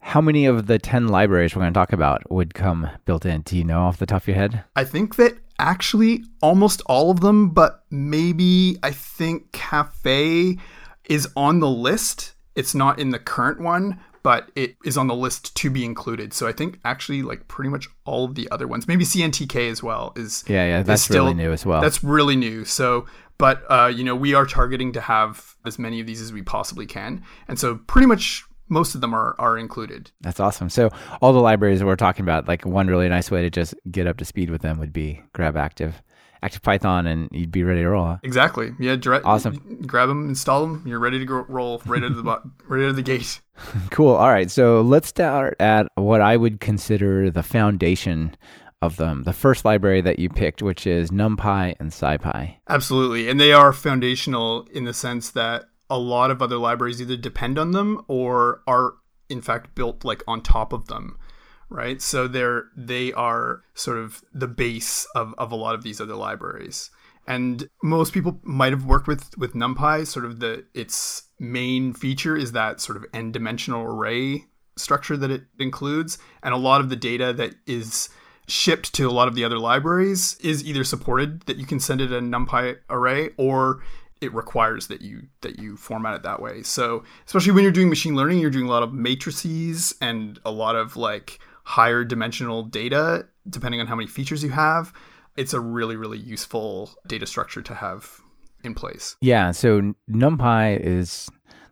How 0.01 0.21
many 0.21 0.47
of 0.47 0.69
the 0.69 0.79
10 0.79 1.09
libraries 1.09 1.57
we're 1.57 1.63
going 1.63 1.73
to 1.73 1.77
talk 1.77 1.93
about 1.93 2.31
would 2.31 2.55
come 2.55 2.89
built 3.07 3.27
in? 3.27 3.41
Do 3.41 3.59
you 3.59 3.65
know 3.65 3.81
off 3.81 3.97
the 3.97 4.07
top 4.07 4.23
of 4.23 4.29
your 4.29 4.37
head? 4.37 4.63
I 4.77 4.85
think 4.85 5.17
that 5.17 5.37
actually 5.59 6.25
almost 6.43 6.83
all 6.87 7.11
of 7.11 7.21
them, 7.21 7.51
but 7.51 7.85
maybe 7.91 8.79
I 8.83 8.91
think 8.91 9.53
Caffe 9.53 10.59
is 11.09 11.29
on 11.37 11.61
the 11.61 11.69
list. 11.69 12.35
It's 12.55 12.75
not 12.75 12.99
in 12.99 13.11
the 13.11 13.19
current 13.19 13.61
one, 13.61 14.01
but 14.23 14.51
it 14.57 14.77
is 14.85 14.97
on 14.97 15.07
the 15.07 15.15
list 15.15 15.55
to 15.57 15.71
be 15.71 15.85
included. 15.85 16.33
So 16.33 16.49
I 16.49 16.53
think 16.53 16.81
actually 16.85 17.23
like 17.23 17.47
pretty 17.49 17.71
much 17.71 17.89
all 18.05 18.25
of 18.25 18.35
the 18.35 18.49
other 18.51 18.67
ones, 18.67 18.89
maybe 18.89 19.05
CNTK 19.05 19.71
as 19.71 19.83
well 19.83 20.13
is 20.17 20.43
yeah 20.49 20.67
yeah 20.67 20.83
that's 20.83 21.03
still, 21.03 21.27
really 21.27 21.37
new 21.37 21.53
as 21.53 21.65
well. 21.65 21.81
That's 21.81 22.03
really 22.03 22.35
new. 22.35 22.65
So 22.65 23.07
but 23.39 23.63
uh, 23.71 23.93
you 23.95 24.03
know 24.05 24.17
we 24.17 24.35
are 24.35 24.47
targeting 24.47 24.93
to 24.93 25.01
have 25.01 25.55
as 25.65 25.79
many 25.79 26.01
of 26.01 26.07
these 26.07 26.21
as 26.21 26.33
we 26.33 26.43
possibly 26.43 26.87
can, 26.87 27.23
and 27.49 27.59
so 27.59 27.77
pretty 27.87 28.07
much 28.07 28.45
most 28.69 28.95
of 28.95 29.01
them 29.01 29.15
are 29.15 29.35
are 29.39 29.59
included. 29.59 30.11
That's 30.21 30.41
awesome. 30.41 30.71
So 30.71 30.91
all 31.21 31.33
the 31.33 31.41
libraries 31.41 31.83
we're 31.83 31.97
talking 31.97 32.25
about, 32.25 32.49
like 32.49 32.65
one 32.65 32.87
really 32.87 33.09
nice 33.09 33.31
way 33.31 33.43
to 33.43 33.51
just 33.51 33.75
get 33.91 34.07
up 34.07 34.17
to 34.19 34.25
speed 34.25 34.51
with 34.51 34.63
them 34.63 34.79
would 34.79 34.93
be 34.93 35.23
grab 35.33 35.57
active. 35.57 36.03
ActivePython, 36.43 37.11
and 37.11 37.29
you'd 37.33 37.51
be 37.51 37.65
ready 37.65 37.81
to 37.81 37.89
roll. 37.89 38.19
Exactly. 38.23 38.73
Yeah. 38.79 38.97
Direct, 38.97 39.25
awesome. 39.25 39.83
Grab 39.87 40.09
them, 40.09 40.29
install 40.29 40.63
them. 40.67 40.83
You're 40.87 40.99
ready 40.99 41.19
to 41.19 41.25
go, 41.25 41.47
roll 41.49 41.83
right 41.87 42.03
out 42.03 42.11
of 42.11 42.17
the 42.17 42.23
right 42.69 42.83
out 42.83 42.91
of 42.91 42.97
the 42.97 43.03
gate. 43.03 43.41
cool. 43.91 44.15
All 44.15 44.29
right. 44.29 44.51
So 44.51 44.83
let's 44.83 45.09
start 45.09 45.57
at 45.61 45.89
what 45.95 46.21
I 46.21 46.37
would 46.37 46.61
consider 46.61 47.31
the 47.31 47.43
foundation 47.43 48.37
of 48.83 48.97
them. 48.97 49.25
The 49.25 49.33
first 49.33 49.65
library 49.65 50.01
that 50.03 50.19
you 50.19 50.29
picked, 50.29 50.63
which 50.63 50.87
is 50.87 51.11
NumPy 51.11 51.75
and 51.81 51.91
SciPy. 51.91 52.57
Absolutely, 52.69 53.29
and 53.29 53.41
they 53.41 53.53
are 53.53 53.73
foundational 53.73 54.67
in 54.73 54.85
the 54.85 54.95
sense 54.95 55.31
that 55.31 55.65
a 55.89 55.99
lot 55.99 56.31
of 56.31 56.43
other 56.43 56.57
libraries 56.57 57.01
either 57.01 57.17
depend 57.17 57.59
on 57.59 57.73
them 57.73 58.03
or 58.09 58.63
are 58.67 58.95
in 59.29 59.41
fact 59.41 59.75
built 59.75 60.05
like 60.05 60.23
on 60.27 60.41
top 60.41 60.73
of 60.73 60.87
them 60.87 61.19
right? 61.69 62.01
So 62.01 62.29
they're 62.29 62.65
they 62.77 63.13
are 63.13 63.63
sort 63.75 63.99
of 63.99 64.23
the 64.33 64.49
base 64.49 65.07
of, 65.15 65.35
of 65.39 65.53
a 65.53 65.57
lot 65.57 65.75
of 65.75 65.83
these 65.83 66.01
other 66.01 66.15
libraries. 66.15 66.91
And 67.27 67.69
most 67.83 68.13
people 68.13 68.39
might 68.45 68.73
have 68.73 68.85
worked 68.85 69.09
with 69.09 69.37
with 69.37 69.55
numpy 69.55 70.07
sort 70.07 70.25
of 70.25 70.41
the 70.41 70.65
its 70.75 71.25
main 71.39 71.93
feature 71.93 72.37
is 72.37 72.53
that 72.53 72.81
sort 72.81 72.97
of 72.97 73.05
n 73.13 73.33
dimensional 73.33 73.83
array 73.83 74.45
structure 74.77 75.17
that 75.17 75.31
it 75.31 75.45
includes. 75.59 76.19
And 76.43 76.55
a 76.55 76.59
lot 76.59 76.81
of 76.81 76.89
the 76.89 76.97
data 76.97 77.33
that 77.33 77.55
is 77.67 78.09
shipped 78.47 78.95
to 78.95 79.09
a 79.09 79.11
lot 79.11 79.27
of 79.27 79.35
the 79.35 79.43
other 79.43 79.59
libraries 79.59 80.37
is 80.41 80.65
either 80.65 80.85
supported 80.85 81.41
that 81.43 81.57
you 81.57 81.67
can 81.67 81.81
send 81.81 82.01
it 82.01 82.13
a 82.13 82.21
numpy 82.21 82.77
array 82.89 83.31
or 83.37 83.83
it 84.21 84.33
requires 84.33 84.87
that 84.87 85.03
you 85.03 85.27
that 85.43 85.59
you 85.59 85.77
format 85.77 86.15
it 86.15 86.23
that 86.23 86.41
way. 86.41 86.63
So 86.63 87.05
especially 87.27 87.53
when 87.53 87.63
you're 87.63 87.73
doing 87.73 87.89
machine 87.89 88.17
learning, 88.17 88.39
you're 88.39 88.51
doing 88.51 88.67
a 88.67 88.71
lot 88.71 88.83
of 88.83 88.93
matrices 88.93 89.95
and 90.01 90.39
a 90.45 90.51
lot 90.51 90.77
of 90.77 90.97
like 90.97 91.39
higher 91.65 92.05
dimensional 92.05 92.63
data, 92.63 93.27
depending 93.49 93.81
on 93.81 93.87
how 93.87 93.97
many 93.97 94.09
features 94.09 94.43
you 94.43 94.51
have. 94.51 94.93
It's 95.37 95.53
a 95.53 95.61
really 95.61 95.97
really 95.97 96.19
useful 96.19 96.91
data 97.07 97.27
structure 97.27 97.63
to 97.63 97.75
have 97.75 98.21
in 98.65 98.75
place. 98.75 99.17
Yeah. 99.21 99.51
So 99.51 99.93
NumPy 100.11 100.81
is 100.81 101.29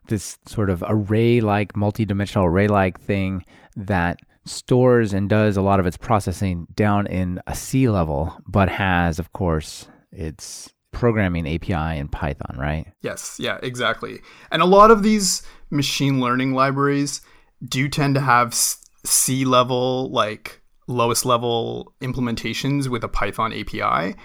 this 0.08 0.36
sort 0.44 0.68
of 0.68 0.84
array 0.86 1.40
like, 1.40 1.74
multi-dimensional 1.74 2.46
array 2.46 2.68
like 2.68 3.00
thing 3.00 3.42
that 3.74 4.18
stores 4.44 5.14
and 5.14 5.30
does 5.30 5.56
a 5.56 5.62
lot 5.62 5.80
of 5.80 5.86
its 5.86 5.96
processing 5.96 6.66
down 6.74 7.06
in 7.06 7.40
a 7.46 7.54
C 7.54 7.88
level, 7.88 8.38
but 8.46 8.68
has, 8.68 9.18
of 9.18 9.32
course, 9.32 9.88
its 10.12 10.73
programming 10.94 11.46
API 11.46 11.98
in 11.98 12.08
Python, 12.08 12.56
right? 12.58 12.86
Yes, 13.02 13.36
yeah, 13.38 13.58
exactly. 13.62 14.20
And 14.50 14.62
a 14.62 14.66
lot 14.66 14.90
of 14.90 15.02
these 15.02 15.42
machine 15.70 16.20
learning 16.20 16.54
libraries 16.54 17.20
do 17.66 17.88
tend 17.88 18.14
to 18.14 18.20
have 18.20 18.54
C 18.54 19.44
level, 19.44 20.10
like 20.10 20.62
lowest 20.86 21.24
level 21.24 21.94
implementations 22.00 22.88
with 22.88 23.04
a 23.04 23.08
Python 23.08 23.52
API. 23.52 24.16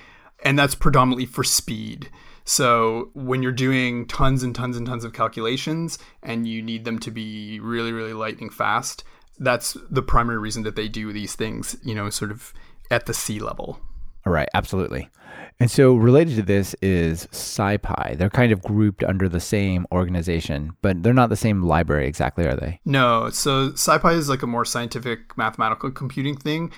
And 0.44 0.58
that's 0.58 0.76
predominantly 0.76 1.26
for 1.26 1.44
speed. 1.44 2.10
So 2.46 3.12
when 3.14 3.44
you're 3.44 3.52
doing 3.52 4.08
tons 4.08 4.42
and 4.42 4.56
tons 4.56 4.78
and 4.78 4.88
tons 4.88 5.04
of 5.04 5.14
calculations 5.14 6.00
and 6.24 6.48
you 6.48 6.62
need 6.62 6.86
them 6.86 6.98
to 7.00 7.12
be 7.12 7.60
really, 7.60 7.92
really 7.92 8.14
lightning 8.14 8.50
fast, 8.50 9.04
that's 9.38 9.78
the 9.90 10.02
primary 10.02 10.38
reason 10.38 10.64
that 10.64 10.76
they 10.76 10.88
do 10.88 11.14
these 11.14 11.36
things, 11.36 11.78
you 11.84 11.94
know, 11.94 12.10
sort 12.10 12.32
of 12.32 12.54
at 12.90 13.06
the 13.06 13.14
C 13.14 13.40
level. 13.40 13.80
Right, 14.29 14.48
absolutely. 14.53 15.09
And 15.59 15.69
so 15.69 15.95
related 15.95 16.36
to 16.36 16.43
this 16.43 16.75
is 16.81 17.25
SciPy. 17.27 18.17
They're 18.17 18.29
kind 18.29 18.51
of 18.51 18.62
grouped 18.62 19.03
under 19.03 19.27
the 19.27 19.39
same 19.39 19.88
organization, 19.91 20.71
but 20.81 21.01
they're 21.03 21.13
not 21.13 21.29
the 21.29 21.36
same 21.36 21.63
library 21.63 22.07
exactly, 22.07 22.45
are 22.45 22.55
they? 22.55 22.79
No. 22.86 23.29
So 23.31 23.71
SciPy 23.71 24.15
is 24.15 24.29
like 24.29 24.43
a 24.43 24.48
more 24.48 24.65
scientific 24.65 25.36
mathematical 25.36 25.91
computing 25.91 26.38
thing, 26.38 26.71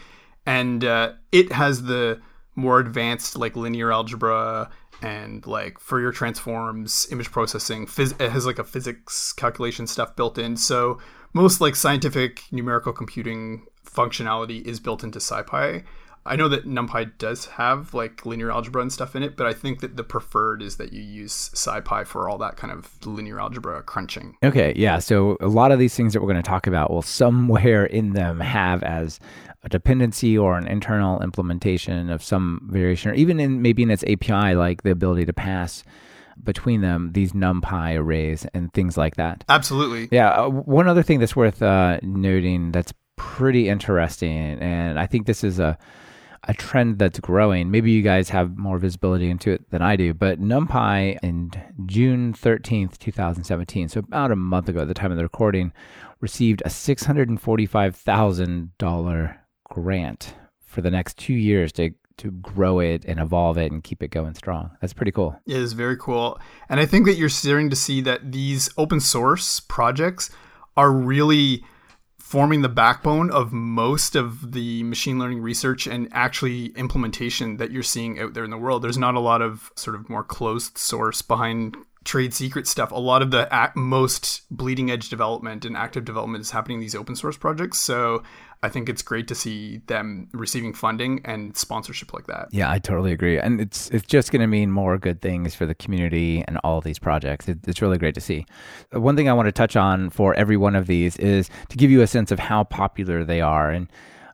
and 0.45 0.83
uh, 0.85 1.13
it 1.31 1.51
has 1.51 1.83
the 1.83 2.21
more 2.55 2.79
advanced 2.79 3.37
like 3.37 3.55
linear 3.55 3.91
algebra 3.91 4.69
and 5.01 5.45
like 5.45 5.77
Fourier 5.79 6.11
transforms, 6.11 7.07
image 7.11 7.31
processing. 7.31 7.85
Phys- 7.85 8.19
it 8.19 8.31
has 8.31 8.45
like 8.45 8.59
a 8.59 8.63
physics 8.63 9.33
calculation 9.33 9.87
stuff 9.87 10.15
built 10.15 10.37
in. 10.37 10.55
So 10.55 10.99
most 11.33 11.59
like 11.59 11.75
scientific 11.75 12.43
numerical 12.51 12.93
computing 12.93 13.65
functionality 13.85 14.65
is 14.65 14.79
built 14.79 15.03
into 15.03 15.19
SciPy. 15.19 15.83
I 16.25 16.35
know 16.35 16.47
that 16.49 16.67
NumPy 16.67 17.17
does 17.17 17.45
have 17.45 17.93
like 17.93 18.25
linear 18.25 18.51
algebra 18.51 18.81
and 18.81 18.93
stuff 18.93 19.15
in 19.15 19.23
it, 19.23 19.35
but 19.35 19.47
I 19.47 19.53
think 19.53 19.79
that 19.79 19.97
the 19.97 20.03
preferred 20.03 20.61
is 20.61 20.77
that 20.77 20.93
you 20.93 21.01
use 21.01 21.49
SciPy 21.55 22.05
for 22.05 22.29
all 22.29 22.37
that 22.37 22.57
kind 22.57 22.71
of 22.71 22.89
linear 23.05 23.39
algebra 23.39 23.81
crunching. 23.81 24.37
Okay, 24.43 24.73
yeah. 24.75 24.99
So 24.99 25.37
a 25.41 25.47
lot 25.47 25.71
of 25.71 25.79
these 25.79 25.95
things 25.95 26.13
that 26.13 26.21
we're 26.21 26.31
going 26.31 26.41
to 26.41 26.47
talk 26.47 26.67
about 26.67 26.91
will 26.91 27.01
somewhere 27.01 27.85
in 27.85 28.13
them 28.13 28.39
have 28.39 28.83
as 28.83 29.19
a 29.63 29.69
dependency 29.69 30.37
or 30.37 30.57
an 30.57 30.67
internal 30.67 31.21
implementation 31.21 32.09
of 32.09 32.23
some 32.23 32.67
variation, 32.71 33.11
or 33.11 33.13
even 33.15 33.39
in 33.39 33.61
maybe 33.61 33.81
in 33.81 33.89
its 33.89 34.03
API, 34.03 34.55
like 34.55 34.83
the 34.83 34.91
ability 34.91 35.25
to 35.25 35.33
pass 35.33 35.83
between 36.43 36.81
them 36.81 37.11
these 37.13 37.33
numpy 37.33 37.97
arrays 37.97 38.45
and 38.53 38.73
things 38.73 38.97
like 38.97 39.15
that. 39.15 39.43
Absolutely. 39.49 40.07
Yeah. 40.11 40.31
Uh, 40.31 40.49
one 40.49 40.87
other 40.87 41.03
thing 41.03 41.19
that's 41.19 41.35
worth 41.35 41.61
uh, 41.61 41.99
noting 42.01 42.71
that's 42.71 42.93
pretty 43.15 43.69
interesting, 43.69 44.59
and 44.59 44.99
I 44.99 45.07
think 45.07 45.25
this 45.25 45.43
is 45.43 45.59
a 45.59 45.77
a 46.47 46.53
trend 46.53 46.99
that's 46.99 47.19
growing. 47.19 47.69
Maybe 47.69 47.91
you 47.91 48.01
guys 48.01 48.29
have 48.29 48.57
more 48.57 48.79
visibility 48.79 49.29
into 49.29 49.51
it 49.51 49.69
than 49.69 49.81
I 49.81 49.95
do, 49.95 50.13
but 50.13 50.41
NumPy 50.41 51.17
in 51.21 51.51
June 51.85 52.33
13th, 52.33 52.97
2017, 52.97 53.89
so 53.89 53.99
about 53.99 54.31
a 54.31 54.35
month 54.35 54.67
ago 54.69 54.81
at 54.81 54.87
the 54.87 54.93
time 54.93 55.11
of 55.11 55.17
the 55.17 55.23
recording, 55.23 55.73
received 56.19 56.61
a 56.65 56.69
$645,000 56.69 59.37
grant 59.69 60.35
for 60.65 60.81
the 60.81 60.91
next 60.91 61.17
two 61.17 61.33
years 61.33 61.71
to 61.73 61.91
to 62.17 62.29
grow 62.29 62.79
it 62.79 63.05
and 63.05 63.19
evolve 63.19 63.57
it 63.57 63.71
and 63.71 63.83
keep 63.83 64.03
it 64.03 64.09
going 64.09 64.35
strong. 64.35 64.69
That's 64.79 64.93
pretty 64.93 65.11
cool. 65.11 65.35
It 65.47 65.55
is 65.55 65.73
very 65.73 65.97
cool. 65.97 66.39
And 66.69 66.79
I 66.79 66.85
think 66.85 67.07
that 67.07 67.15
you're 67.15 67.29
starting 67.29 67.71
to 67.71 67.75
see 67.75 67.99
that 68.01 68.31
these 68.31 68.69
open 68.77 68.99
source 68.99 69.59
projects 69.59 70.29
are 70.77 70.91
really 70.91 71.63
forming 72.31 72.61
the 72.61 72.69
backbone 72.69 73.29
of 73.29 73.51
most 73.51 74.15
of 74.15 74.53
the 74.53 74.83
machine 74.83 75.19
learning 75.19 75.41
research 75.41 75.85
and 75.85 76.07
actually 76.13 76.67
implementation 76.77 77.57
that 77.57 77.71
you're 77.71 77.83
seeing 77.83 78.17
out 78.21 78.33
there 78.33 78.45
in 78.45 78.49
the 78.49 78.57
world. 78.57 78.81
There's 78.81 78.97
not 78.97 79.15
a 79.15 79.19
lot 79.19 79.41
of 79.41 79.69
sort 79.75 79.97
of 79.97 80.09
more 80.09 80.23
closed 80.23 80.77
source 80.77 81.21
behind 81.21 81.75
trade 82.05 82.33
secret 82.33 82.67
stuff. 82.67 82.89
A 82.91 82.99
lot 82.99 83.21
of 83.21 83.31
the 83.31 83.49
most 83.75 84.43
bleeding 84.49 84.89
edge 84.89 85.09
development 85.09 85.65
and 85.65 85.75
active 85.75 86.05
development 86.05 86.41
is 86.41 86.51
happening 86.51 86.77
in 86.77 86.81
these 86.81 86.95
open 86.95 87.17
source 87.17 87.35
projects. 87.35 87.81
So 87.81 88.23
I 88.63 88.69
think 88.69 88.89
it's 88.89 89.01
great 89.01 89.27
to 89.27 89.35
see 89.35 89.81
them 89.87 90.29
receiving 90.33 90.73
funding 90.73 91.21
and 91.25 91.57
sponsorship 91.57 92.13
like 92.13 92.27
that. 92.27 92.49
Yeah, 92.51 92.69
I 92.69 92.77
totally 92.77 93.11
agree, 93.11 93.39
and 93.39 93.59
it's 93.59 93.89
it's 93.89 94.05
just 94.05 94.31
going 94.31 94.41
to 94.41 94.47
mean 94.47 94.71
more 94.71 94.97
good 94.99 95.19
things 95.19 95.55
for 95.55 95.65
the 95.65 95.73
community 95.73 96.43
and 96.47 96.57
all 96.63 96.79
these 96.79 96.99
projects. 96.99 97.47
It, 97.47 97.59
it's 97.67 97.81
really 97.81 97.97
great 97.97 98.13
to 98.15 98.21
see. 98.21 98.45
One 98.91 99.15
thing 99.15 99.27
I 99.27 99.33
want 99.33 99.47
to 99.47 99.51
touch 99.51 99.75
on 99.75 100.11
for 100.11 100.35
every 100.35 100.57
one 100.57 100.75
of 100.75 100.85
these 100.85 101.17
is 101.17 101.49
to 101.69 101.77
give 101.77 101.89
you 101.89 102.01
a 102.01 102.07
sense 102.07 102.31
of 102.31 102.37
how 102.37 102.63
popular 102.65 103.23
they 103.23 103.41
are, 103.41 103.71
and 103.71 103.87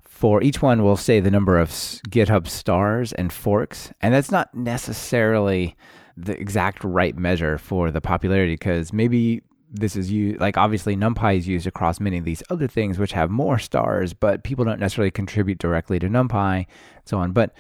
for 0.04 0.44
each 0.44 0.62
one, 0.62 0.84
we'll 0.84 0.98
say 0.98 1.20
the 1.20 1.32
number 1.32 1.58
of 1.58 1.70
GitHub 1.70 2.48
stars 2.48 3.14
and 3.14 3.32
forks, 3.32 3.94
and 4.02 4.14
that's 4.14 4.32
not 4.32 4.54
necessarily 4.54 5.78
the 6.18 6.38
exact 6.38 6.84
right 6.84 7.16
measure 7.16 7.58
for 7.58 7.92
the 7.92 8.02
popularity 8.02 8.54
because 8.54 8.92
maybe 8.92 9.42
this 9.80 9.96
is 9.96 10.12
you 10.12 10.34
like 10.40 10.58
obviously 10.58 10.96
numpy 10.96 11.38
is 11.38 11.48
used 11.48 11.68
across 11.68 12.00
many 12.00 12.18
of 12.18 12.26
these 12.26 12.44
other 12.50 12.68
things 12.68 13.00
which 13.00 13.12
have 13.12 13.30
more 13.30 13.58
stars 13.60 14.14
but 14.14 14.44
people 14.44 14.66
don't 14.66 14.80
necessarily 14.80 15.12
contribute 15.12 15.58
directly 15.58 16.00
to 16.00 16.08
numpy 16.08 16.58
and 16.58 16.66
so 17.08 17.18
on. 17.20 17.32
But 17.32 17.54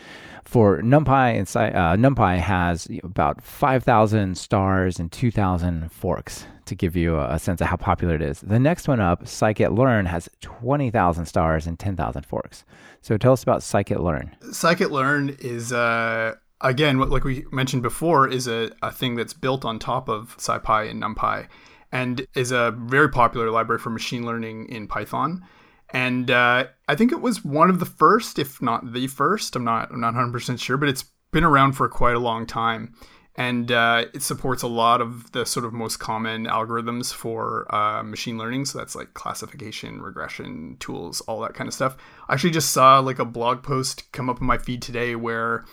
for 0.43 0.81
numpy 0.81 1.38
and 1.38 1.75
uh, 1.75 1.95
numpy 1.95 2.39
has 2.39 2.88
about 3.03 3.41
5000 3.41 4.38
stars 4.38 5.00
and 5.00 5.12
2000 5.12 5.91
forks 5.91 6.45
to 6.65 6.75
give 6.75 6.95
you 6.95 7.17
a, 7.17 7.39
sense 7.39 7.62
of 7.62 7.67
how 7.67 7.77
popular 7.77 8.15
it 8.15 8.21
is. 8.21 8.41
The 8.41 8.59
next 8.59 8.88
one 8.88 9.00
up 9.00 9.24
scikit-learn 9.24 10.05
has 10.05 10.27
20000 10.41 11.25
stars 11.25 11.65
and 11.65 11.79
10000 11.79 12.25
forks. 12.25 12.65
So 13.01 13.17
tell 13.17 13.33
us 13.33 13.43
about 13.43 13.62
scikit-learn. 13.62 14.36
Scikit-learn 14.43 15.38
is 15.39 15.71
uh 15.71 16.36
again 16.59 16.97
like 16.97 17.24
we 17.24 17.45
mentioned 17.51 17.83
before 17.83 18.27
is 18.27 18.47
a, 18.47 18.71
a 18.81 18.91
thing 18.91 19.15
that's 19.15 19.33
built 19.33 19.63
on 19.63 19.77
top 19.77 20.09
of 20.09 20.36
scipy 20.38 20.89
and 20.89 21.01
numpy 21.01 21.47
and 21.91 22.27
is 22.36 22.51
a 22.51 22.72
very 22.77 23.10
popular 23.10 23.50
library 23.50 23.79
for 23.79 23.89
machine 23.89 24.25
learning 24.25 24.70
in 24.70 24.88
Python. 24.88 25.46
And 25.91 26.29
uh, 26.29 26.65
I 26.88 26.96
think 26.96 27.12
it 27.12 27.22
was 27.22 27.46
one 27.46 27.70
of 27.70 27.79
the 27.79 27.86
first, 27.86 28.39
if 28.39 28.62
not 28.62 28.94
the 28.94 29.08
first. 29.08 29.56
I'm 29.56 29.63
not 29.63 29.91
I'm 29.91 30.01
not 30.01 30.13
100 30.13 30.32
percent 30.32 30.60
sure, 30.60 30.77
but 30.77 30.89
it's 30.89 31.06
been 31.32 31.44
around 31.44 31.74
for 31.74 31.88
quite 31.88 32.15
a 32.15 32.20
long 32.20 32.46
time, 32.46 32.94
and 33.36 33.72
uh, 33.72 34.06
it 34.13 34.22
supports 34.22 34.63
a 34.63 34.67
lot 34.67 35.00
of 35.00 35.32
the 35.32 35.46
sort 35.46 35.65
of 35.65 35.72
most 35.72 35.98
common 35.98 36.46
algorithms 36.46 37.13
for 37.13 37.74
uh, 37.74 38.03
machine 38.03 38.38
learning. 38.38 38.65
So 38.65 38.79
that's 38.79 38.96
like 38.96 39.13
classification, 39.13 40.01
regression 40.01 40.75
tools, 40.79 41.22
all 41.22 41.39
that 41.41 41.53
kind 41.53 41.70
of 41.70 41.74
stuff. 41.74 41.96
I 42.27 42.34
actually 42.34 42.51
just 42.51 42.74
saw 42.74 43.00
like 43.00 43.20
a 43.20 43.25
blog 43.25 43.63
post 43.63 44.12
come 44.12 44.29
up 44.29 44.41
in 44.41 44.48
my 44.48 44.58
feed 44.58 44.82
today 44.82 45.15
where 45.15 45.63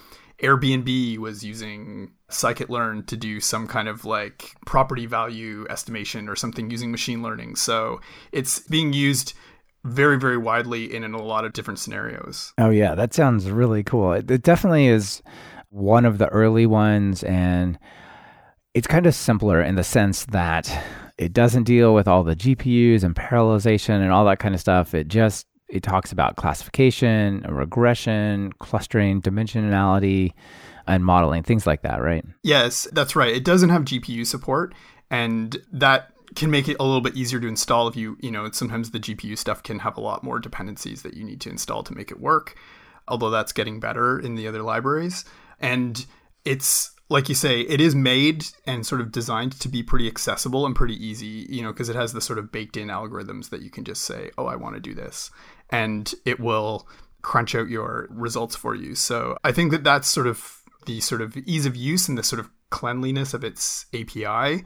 Airbnb 0.41 1.19
was 1.19 1.45
using 1.45 2.13
scikit-learn 2.35 3.05
to 3.07 3.17
do 3.17 3.41
some 3.41 3.67
kind 3.67 3.89
of 3.89 4.05
like 4.05 4.55
property 4.67 5.07
value 5.07 5.67
estimation 5.71 6.29
or 6.29 6.37
something 6.37 6.71
using 6.71 6.91
machine 6.91 7.23
learning. 7.23 7.57
So 7.57 8.01
it's 8.33 8.61
being 8.61 8.93
used 8.93 9.35
very, 9.85 10.19
very 10.19 10.39
widely 10.39 10.95
in, 10.95 11.05
in 11.05 11.15
a 11.15 11.23
lot 11.23 11.45
of 11.45 11.53
different 11.53 11.79
scenarios. 11.79 12.53
Oh, 12.59 12.71
yeah. 12.71 12.95
That 12.95 13.15
sounds 13.15 13.51
really 13.51 13.83
cool. 13.83 14.13
It, 14.13 14.31
it 14.31 14.43
definitely 14.43 14.87
is 14.87 15.23
one 15.71 16.05
of 16.05 16.19
the 16.19 16.29
early 16.29 16.67
ones. 16.67 17.23
And 17.23 17.79
it's 18.73 18.87
kind 18.87 19.07
of 19.07 19.15
simpler 19.15 19.61
in 19.61 19.75
the 19.75 19.85
sense 19.85 20.25
that 20.27 20.71
it 21.19 21.33
doesn't 21.33 21.65
deal 21.65 21.95
with 21.95 22.09
all 22.09 22.25
the 22.25 22.37
GPUs 22.37 23.05
and 23.05 23.15
parallelization 23.15 24.03
and 24.03 24.11
all 24.11 24.25
that 24.25 24.39
kind 24.39 24.55
of 24.55 24.61
stuff. 24.61 24.95
It 24.95 25.09
just 25.09 25.47
it 25.69 25.83
talks 25.83 26.13
about 26.13 26.37
classification, 26.37 27.45
regression, 27.49 28.53
clustering, 28.59 29.23
dimensionality, 29.23 30.33
and 30.87 31.05
modeling, 31.05 31.43
things 31.43 31.67
like 31.67 31.83
that, 31.83 32.03
right? 32.03 32.25
Yes, 32.43 32.89
that's 32.93 33.17
right. 33.17 33.35
It 33.35 33.45
doesn't 33.45 33.71
have 33.71 33.83
GPU 33.83 34.27
support, 34.27 34.75
and 35.11 35.57
that 35.73 36.11
can 36.35 36.51
make 36.51 36.69
it 36.69 36.77
a 36.81 36.85
little 36.85 37.01
bit 37.01 37.15
easier 37.15 37.39
to 37.41 37.47
install 37.47 37.89
if 37.89 37.97
you, 37.97 38.17
you 38.21 38.31
know, 38.31 38.51
sometimes 38.51 38.91
the 38.91 39.01
GPU 39.01 39.39
stuff 39.39 39.63
can 39.63 39.79
have 39.81 39.97
a 39.97 40.01
lot 40.01 40.25
more 40.25 40.39
dependencies 40.39 41.03
that 41.03 41.15
you 41.15 41.25
need 41.25 41.41
to 41.43 41.51
install 41.51 41.83
to 41.85 41.95
make 41.95 42.11
it 42.11 42.21
work, 42.21 42.57
although 43.07 43.31
that's 43.31 43.53
getting 43.53 43.79
better 43.79 44.19
in 44.19 44.35
the 44.35 44.49
other 44.49 44.63
libraries. 44.63 45.25
And 45.61 46.05
it's 46.45 46.91
like 47.11 47.29
you 47.29 47.35
say, 47.35 47.61
it 47.61 47.81
is 47.81 47.95
made 47.95 48.47
and 48.67 48.87
sort 48.87 49.01
of 49.01 49.13
designed 49.13 49.53
to 49.61 49.69
be 49.69 49.83
pretty 49.83 50.09
accessible 50.09 50.67
and 50.67 50.75
pretty 50.75 50.95
easy, 51.05 51.47
you 51.49 51.63
know, 51.63 51.73
because 51.73 51.89
it 51.89 51.97
has 51.97 52.13
the 52.13 52.21
sort 52.21 52.39
of 52.39 52.51
baked 52.51 52.77
in 52.77 52.89
algorithms 52.89 53.51
that 53.51 53.63
you 53.63 53.71
can 53.71 53.85
just 53.85 54.03
say, 54.03 54.31
oh, 54.39 54.47
I 54.47 54.57
want 54.57 54.75
to 54.75 54.81
do 54.81 54.95
this. 54.95 55.31
And 55.71 56.13
it 56.25 56.41
will 56.41 56.89
crunch 57.23 57.55
out 57.55 57.69
your 57.69 58.09
results 58.11 58.57
for 58.57 58.75
you. 58.75 58.95
So 58.95 59.39
I 59.45 59.53
think 59.53 59.71
that 59.71 59.85
that's 59.85 60.09
sort 60.09 60.27
of 60.27 60.63
the 60.87 61.01
sort 61.01 61.21
of 61.21 61.37
ease 61.37 61.67
of 61.67 61.77
use 61.77 62.09
and 62.09 62.17
the 62.19 62.23
sort 62.23 62.41
of 62.41 62.51
cleanliness 62.71 63.35
of 63.35 63.45
its 63.45 63.87
API 63.95 64.65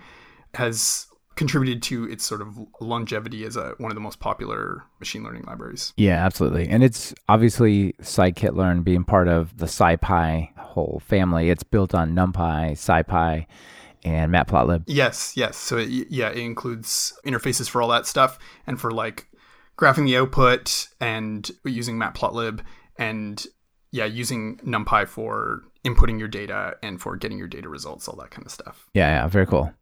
has 0.54 1.06
contributed 1.37 1.80
to 1.84 2.04
its 2.10 2.25
sort 2.25 2.40
of 2.40 2.58
longevity 2.80 3.44
as 3.44 3.56
a 3.56 3.75
one 3.78 3.92
of 3.92 3.94
the 3.94 4.00
most 4.00 4.18
popular 4.18 4.82
machine 4.98 5.22
learning 5.22 5.44
libraries. 5.46 5.92
Yeah, 5.96 6.25
absolutely. 6.25 6.68
And 6.68 6.82
it's 6.82 7.14
obviously 7.28 7.94
scikit-learn 8.02 8.82
being 8.82 9.04
part 9.04 9.28
of 9.28 9.56
the 9.56 9.66
SciPy 9.66 10.56
whole 10.56 11.00
family. 11.04 11.48
It's 11.48 11.62
built 11.62 11.94
on 11.94 12.12
NumPy, 12.12 12.72
SciPy, 12.72 13.46
and 14.04 14.32
Matplotlib. 14.32 14.82
Yes, 14.87 15.37
yes. 15.37 15.56
So 15.56 15.78
it, 15.78 15.88
yeah, 15.88 16.30
it 16.30 16.38
includes 16.38 17.12
interfaces 17.25 17.68
for 17.68 17.82
all 17.82 17.88
that 17.88 18.06
stuff 18.06 18.38
and 18.66 18.80
for 18.80 18.90
like 18.90 19.28
graphing 19.78 20.06
the 20.06 20.16
output 20.16 20.88
and 21.00 21.48
using 21.64 21.96
Matplotlib 21.96 22.60
and 22.98 23.46
yeah, 23.92 24.04
using 24.06 24.56
NumPy 24.58 25.06
for 25.06 25.62
inputting 25.85 26.18
your 26.18 26.28
data 26.28 26.76
and 26.82 27.00
for 27.00 27.16
getting 27.16 27.38
your 27.38 27.49
data 27.49 27.68
results, 27.68 28.08
all 28.08 28.16
that 28.16 28.30
kind 28.30 28.47
of 28.47 28.52
stuff. 28.52 28.88
Yeah, 28.94 29.23
yeah, 29.23 29.28
very 29.28 29.47
cool. 29.47 29.73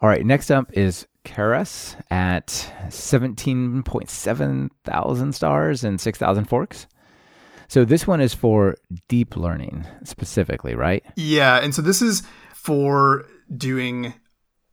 All 0.00 0.08
right, 0.08 0.24
next 0.24 0.50
up 0.50 0.70
is 0.72 1.06
Keras 1.24 1.96
at 2.10 2.46
17.7 2.88 4.70
thousand 4.84 5.34
stars 5.34 5.84
and 5.84 6.00
6,000 6.00 6.44
forks. 6.44 6.86
So 7.68 7.84
this 7.84 8.06
one 8.06 8.20
is 8.20 8.32
for 8.32 8.76
deep 9.08 9.36
learning 9.36 9.86
specifically, 10.04 10.74
right? 10.74 11.04
Yeah, 11.16 11.58
and 11.58 11.74
so 11.74 11.82
this 11.82 12.00
is 12.00 12.22
for 12.54 13.26
doing 13.54 14.14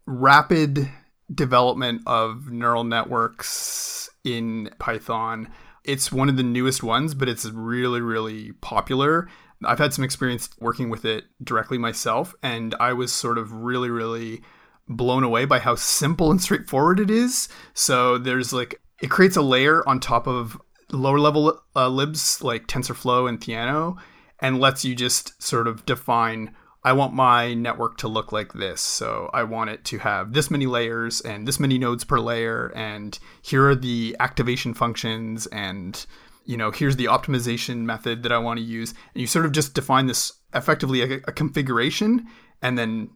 rapid 0.06 0.90
development 1.34 2.02
of 2.06 2.50
neural 2.52 2.84
networks 2.84 4.10
in 4.24 4.70
Python. 4.80 5.50
It's 5.84 6.12
one 6.12 6.30
of 6.30 6.38
the 6.38 6.44
newest 6.44 6.84
ones, 6.84 7.14
but 7.14 7.28
it's 7.28 7.46
really, 7.46 8.02
really 8.02 8.54
popular. 8.54 9.28
I've 9.64 9.80
had 9.80 9.94
some 9.94 10.04
experience 10.04 10.50
working 10.60 10.90
with 10.90 11.06
it 11.06 11.26
directly 11.44 11.78
myself, 11.78 12.36
and 12.44 12.76
I 12.80 12.94
was 12.94 13.14
sort 13.14 13.38
of 13.38 13.52
really, 13.52 13.90
really 13.90 14.42
blown 14.88 15.24
away 15.24 15.46
by 15.46 15.60
how 15.60 15.76
simple 15.76 16.32
and 16.32 16.42
straightforward 16.42 17.00
it 17.00 17.10
is. 17.10 17.48
So 17.74 18.18
there's 18.18 18.54
like, 18.54 18.82
it 19.02 19.10
creates 19.10 19.38
a 19.38 19.42
layer 19.42 19.88
on 19.88 20.00
top 20.00 20.28
of 20.28 20.62
lower 20.92 21.20
level 21.20 21.60
uh, 21.76 21.90
libs 21.90 22.44
like 22.44 22.68
TensorFlow 22.68 23.28
and 23.28 23.40
Theano 23.40 23.98
and 24.40 24.60
lets 24.60 24.86
you 24.86 24.94
just 24.94 25.42
sort 25.42 25.68
of 25.68 25.86
define 25.86 26.54
I 26.86 26.94
want 26.94 27.16
my 27.16 27.56
network 27.56 27.98
to 27.98 28.08
look 28.08 28.32
like 28.32 28.54
this. 28.54 28.80
So 28.80 29.32
I 29.34 29.42
want 29.42 29.72
it 29.72 29.84
to 29.86 29.98
have 29.98 30.34
this 30.34 30.52
many 30.52 30.68
layers 30.68 31.20
and 31.20 31.48
this 31.48 31.60
many 31.60 31.80
nodes 31.80 32.04
per 32.04 32.20
layer. 32.20 32.72
And 32.76 33.18
here 33.42 33.68
are 33.68 33.76
the 33.76 34.16
activation 34.20 34.76
functions. 34.76 35.48
And, 35.48 36.06
you 36.46 36.58
know, 36.58 36.72
here's 36.72 36.96
the 36.96 37.06
optimization 37.06 37.78
method 37.80 38.24
that 38.24 38.32
I 38.32 38.38
want 38.38 38.60
to 38.60 38.66
use. 38.66 38.92
And 39.14 39.22
you 39.22 39.28
sort 39.28 39.46
of 39.46 39.52
just 39.52 39.74
define 39.74 40.06
this 40.06 40.32
effectively 40.54 41.02
a, 41.02 41.16
a 41.28 41.32
configuration. 41.32 42.28
And 42.62 42.78
then 42.78 43.10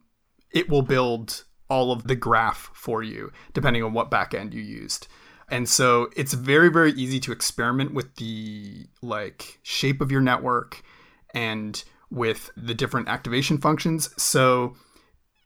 it 0.52 0.70
will 0.70 0.82
build 0.82 1.46
all 1.70 1.92
of 1.92 2.06
the 2.06 2.16
graph 2.16 2.72
for 2.74 3.04
you, 3.04 3.32
depending 3.54 3.84
on 3.84 3.94
what 3.94 4.12
backend 4.12 4.54
you 4.54 4.62
used. 4.62 5.08
And 5.50 5.68
so 5.68 6.10
it's 6.16 6.34
very, 6.34 6.70
very 6.70 6.92
easy 6.94 7.20
to 7.22 7.32
experiment 7.32 7.94
with 7.94 8.16
the 8.16 8.86
like 9.02 9.60
shape 9.64 10.02
of 10.02 10.12
your 10.12 10.22
network 10.22 10.82
and 11.34 11.84
with 12.12 12.50
the 12.58 12.74
different 12.74 13.08
activation 13.08 13.60
functions. 13.60 14.10
So 14.22 14.76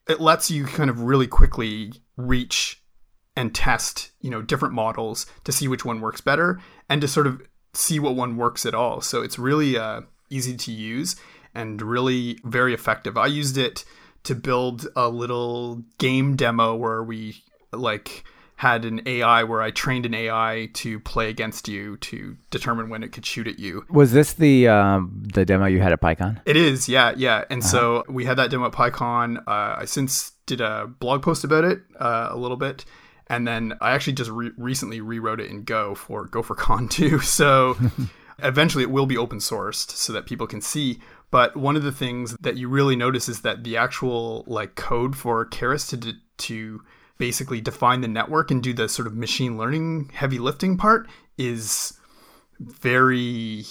it 0.08 0.22
lets 0.22 0.50
you 0.50 0.66
kind 0.66 0.90
of 0.90 1.02
really 1.02 1.28
quickly 1.28 1.94
reach 2.18 2.82
and 3.36 3.54
test, 3.54 4.12
you 4.22 4.30
know, 4.30 4.42
different 4.42 4.74
models 4.74 5.25
to 5.44 5.52
see 5.52 5.68
which 5.68 5.86
one 5.86 6.02
works 6.02 6.22
better 6.22 6.62
and 6.90 7.02
to 7.02 7.08
sort 7.08 7.28
of 7.28 7.42
see 7.74 8.00
what 8.00 8.15
one 8.15 8.38
works 8.38 8.65
at 8.65 8.75
all. 8.75 9.01
So 9.01 9.22
it's 9.22 9.39
really 9.39 9.77
uh, 9.77 10.01
easy 10.30 10.56
to 10.58 10.72
use 10.72 11.15
and 11.56 11.82
really 11.82 12.39
very 12.44 12.74
effective. 12.74 13.18
I 13.18 13.27
used 13.27 13.58
it 13.58 13.86
to 14.24 14.36
build 14.36 14.88
a 14.96 15.10
little 15.10 15.84
game 15.98 16.36
demo 16.36 16.75
where 16.75 17.03
we 17.03 17.44
like 17.72 18.24
had 18.56 18.86
an 18.86 19.01
AI 19.06 19.44
where 19.44 19.62
I 19.62 19.72
trained 19.72 20.06
an 20.06 20.13
AI 20.13 20.70
to 20.75 21.00
play 21.01 21.30
against 21.30 21.68
you 21.68 21.98
to 21.98 22.38
determine 22.50 22.89
when 22.89 23.03
it 23.03 23.12
could 23.12 23.25
shoot 23.25 23.48
at 23.48 23.60
you. 23.60 23.86
Was 23.89 24.13
this 24.13 24.34
the 24.34 24.68
um, 24.68 25.24
the 25.34 25.44
demo 25.44 25.65
you 25.65 25.82
had 25.82 25.92
at 25.92 26.01
PyCon? 26.01 26.39
It 26.46 26.56
is, 26.56 26.88
yeah, 26.88 27.13
yeah. 27.18 27.44
And 27.50 27.62
uh-huh. 27.62 27.70
so 27.70 28.03
we 28.08 28.25
had 28.25 28.38
that 28.38 28.51
demo 28.51 28.68
at 28.68 28.72
PyCon. 28.72 29.39
Uh, 29.39 29.75
I 29.80 29.86
since 29.86 30.32
did 30.46 30.62
a 30.62 30.88
blog 30.88 31.24
post 31.24 31.44
about 31.44 31.65
it 31.65 31.82
uh, 32.00 32.30
a 32.32 32.38
little 32.38 32.58
bit, 32.58 32.86
and 33.27 33.48
then 33.48 33.74
I 33.82 33.92
actually 33.92 34.13
just 34.13 34.32
re- 34.32 34.51
recently 34.58 35.01
rewrote 35.01 35.39
it 35.39 35.50
in 35.50 35.63
Go 35.63 35.96
for 35.96 36.27
GopherCon 36.27 36.89
too. 36.89 37.20
So 37.20 37.77
eventually 38.39 38.84
it 38.84 38.92
will 38.92 39.06
be 39.06 39.18
open 39.18 39.39
sourced 39.39 39.89
so 39.92 40.13
that 40.13 40.25
people 40.25 40.48
can 40.48 40.62
see. 40.62 41.00
But 41.32 41.56
one 41.58 41.75
of 41.75 41.84
the 41.84 41.92
things 41.92 42.36
that 42.42 42.58
you 42.58 42.70
really 42.70 42.96
notice 42.96 43.28
is 43.28 43.41
that 43.41 43.63
the 43.63 43.78
actual 43.78 44.43
like 44.47 44.76
code 44.76 45.15
for 45.15 45.45
Keras 45.47 45.89
to 45.89 46.13
to 46.38 46.82
basically 47.17 47.62
define 47.62 48.02
the 48.02 48.08
network 48.08 48.52
and 48.52 48.62
do 48.62 48.74
the 48.74 48.89
sort 48.89 49.08
of 49.08 49.15
machine 49.15 49.58
learning 49.58 50.10
heavy 50.13 50.39
lifting 50.39 50.78
part 50.78 51.08
is 51.38 52.00
very 52.60 53.63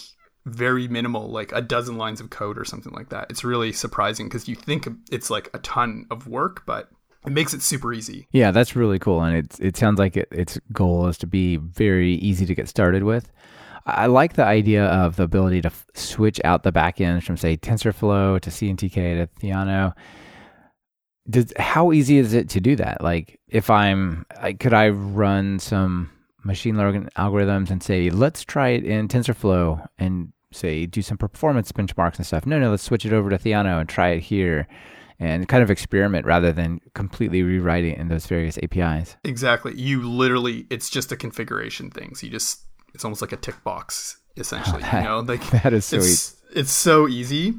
very 0.46 0.88
minimal 0.88 1.28
like 1.30 1.52
a 1.52 1.60
dozen 1.60 1.96
lines 1.96 2.20
of 2.20 2.30
code 2.30 2.58
or 2.58 2.64
something 2.64 2.92
like 2.92 3.10
that 3.10 3.26
it's 3.30 3.44
really 3.44 3.72
surprising 3.72 4.26
because 4.26 4.48
you 4.48 4.54
think 4.54 4.88
it's 5.10 5.30
like 5.30 5.48
a 5.54 5.58
ton 5.58 6.06
of 6.10 6.26
work 6.26 6.62
but 6.66 6.88
it 7.26 7.32
makes 7.32 7.54
it 7.54 7.62
super 7.62 7.92
easy 7.92 8.26
yeah 8.32 8.50
that's 8.50 8.76
really 8.76 8.98
cool 8.98 9.22
and 9.22 9.36
it, 9.36 9.60
it 9.60 9.76
sounds 9.76 9.98
like 9.98 10.16
it, 10.16 10.28
its 10.30 10.58
goal 10.72 11.06
is 11.06 11.18
to 11.18 11.26
be 11.26 11.56
very 11.56 12.14
easy 12.14 12.46
to 12.46 12.54
get 12.54 12.68
started 12.68 13.02
with 13.02 13.30
I 13.84 14.06
like 14.06 14.34
the 14.34 14.44
idea 14.44 14.84
of 14.86 15.16
the 15.16 15.24
ability 15.24 15.60
to 15.62 15.66
f- 15.66 15.86
switch 15.94 16.40
out 16.44 16.62
the 16.62 16.70
backends 16.70 17.24
from, 17.24 17.36
say, 17.36 17.56
TensorFlow 17.56 18.40
to 18.40 18.48
CNTK 18.48 18.92
to 18.92 19.28
Theano 19.40 19.92
does 21.28 21.52
how 21.56 21.92
easy 21.92 22.18
is 22.18 22.34
it 22.34 22.48
to 22.50 22.60
do 22.60 22.76
that? 22.76 23.00
Like, 23.00 23.38
if 23.48 23.70
I'm, 23.70 24.26
could 24.58 24.74
I 24.74 24.88
run 24.88 25.58
some 25.58 26.10
machine 26.44 26.76
learning 26.76 27.08
algorithms 27.16 27.70
and 27.70 27.82
say, 27.82 28.10
let's 28.10 28.44
try 28.44 28.70
it 28.70 28.84
in 28.84 29.08
TensorFlow 29.08 29.86
and 29.98 30.32
say 30.50 30.84
do 30.84 31.00
some 31.00 31.16
performance 31.16 31.70
benchmarks 31.72 32.16
and 32.16 32.26
stuff? 32.26 32.46
No, 32.46 32.58
no, 32.58 32.70
let's 32.70 32.82
switch 32.82 33.06
it 33.06 33.12
over 33.12 33.30
to 33.30 33.38
Theano 33.38 33.80
and 33.80 33.88
try 33.88 34.10
it 34.10 34.20
here 34.20 34.66
and 35.22 35.48
kind 35.48 35.62
of 35.62 35.70
experiment 35.70 36.26
rather 36.26 36.52
than 36.52 36.80
completely 36.94 37.42
rewriting 37.42 37.96
in 37.96 38.08
those 38.08 38.26
various 38.26 38.58
APIs. 38.58 39.16
Exactly. 39.22 39.72
You 39.74 40.02
literally, 40.02 40.66
it's 40.68 40.90
just 40.90 41.12
a 41.12 41.16
configuration 41.16 41.90
thing. 41.90 42.16
So 42.16 42.26
you 42.26 42.32
just, 42.32 42.62
it's 42.92 43.04
almost 43.04 43.22
like 43.22 43.32
a 43.32 43.36
tick 43.36 43.62
box 43.62 44.18
essentially. 44.36 44.82
that, 44.82 45.02
you 45.02 45.08
know, 45.08 45.20
like 45.20 45.48
that 45.62 45.72
is 45.72 45.84
so 45.84 45.96
it's, 45.98 46.06
easy. 46.06 46.36
It's 46.54 46.72
so 46.72 47.08
easy, 47.08 47.54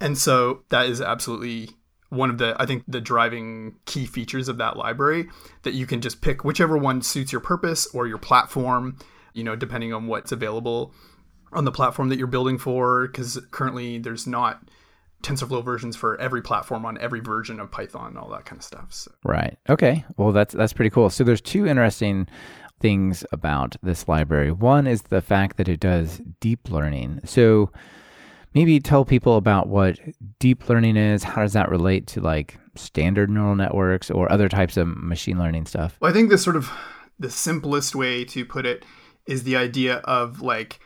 and 0.00 0.16
so 0.16 0.62
that 0.68 0.86
is 0.86 1.00
absolutely 1.00 1.70
one 2.10 2.30
of 2.30 2.38
the 2.38 2.54
I 2.58 2.66
think 2.66 2.84
the 2.86 3.00
driving 3.00 3.76
key 3.84 4.06
features 4.06 4.48
of 4.48 4.58
that 4.58 4.76
library 4.76 5.28
that 5.62 5.74
you 5.74 5.86
can 5.86 6.00
just 6.00 6.20
pick 6.20 6.44
whichever 6.44 6.76
one 6.76 7.02
suits 7.02 7.32
your 7.32 7.40
purpose 7.40 7.86
or 7.94 8.06
your 8.06 8.18
platform, 8.18 8.98
you 9.34 9.44
know, 9.44 9.56
depending 9.56 9.92
on 9.92 10.06
what's 10.06 10.32
available 10.32 10.94
on 11.52 11.64
the 11.64 11.72
platform 11.72 12.08
that 12.10 12.18
you're 12.18 12.26
building 12.26 12.58
for 12.58 13.08
because 13.08 13.38
currently 13.50 13.98
there's 13.98 14.26
not 14.26 14.62
TensorFlow 15.22 15.64
versions 15.64 15.96
for 15.96 16.18
every 16.20 16.42
platform 16.42 16.84
on 16.86 16.98
every 16.98 17.20
version 17.20 17.60
of 17.60 17.70
Python, 17.70 18.16
all 18.16 18.30
that 18.30 18.44
kind 18.44 18.60
of 18.60 18.64
stuff. 18.64 18.92
So. 18.92 19.10
Right. 19.24 19.58
Okay. 19.68 20.04
Well, 20.16 20.32
that's 20.32 20.54
that's 20.54 20.72
pretty 20.72 20.90
cool. 20.90 21.10
So 21.10 21.24
there's 21.24 21.40
two 21.40 21.66
interesting 21.66 22.28
things 22.80 23.24
about 23.32 23.76
this 23.82 24.06
library. 24.06 24.52
One 24.52 24.86
is 24.86 25.02
the 25.02 25.20
fact 25.20 25.56
that 25.56 25.68
it 25.68 25.80
does 25.80 26.20
deep 26.40 26.70
learning. 26.70 27.20
So 27.24 27.72
maybe 28.54 28.78
tell 28.80 29.04
people 29.04 29.36
about 29.36 29.68
what 29.68 29.98
deep 30.38 30.68
learning 30.68 30.96
is. 30.96 31.24
How 31.24 31.42
does 31.42 31.54
that 31.54 31.70
relate 31.70 32.06
to 32.08 32.20
like 32.20 32.58
standard 32.76 33.28
neural 33.30 33.56
networks 33.56 34.10
or 34.10 34.30
other 34.30 34.48
types 34.48 34.76
of 34.76 34.86
machine 34.86 35.38
learning 35.38 35.66
stuff? 35.66 35.96
Well, 36.00 36.10
I 36.10 36.14
think 36.14 36.30
the 36.30 36.38
sort 36.38 36.56
of 36.56 36.70
the 37.18 37.30
simplest 37.30 37.94
way 37.94 38.24
to 38.26 38.44
put 38.44 38.64
it 38.64 38.84
is 39.26 39.42
the 39.42 39.56
idea 39.56 39.96
of 39.96 40.40
like 40.40 40.78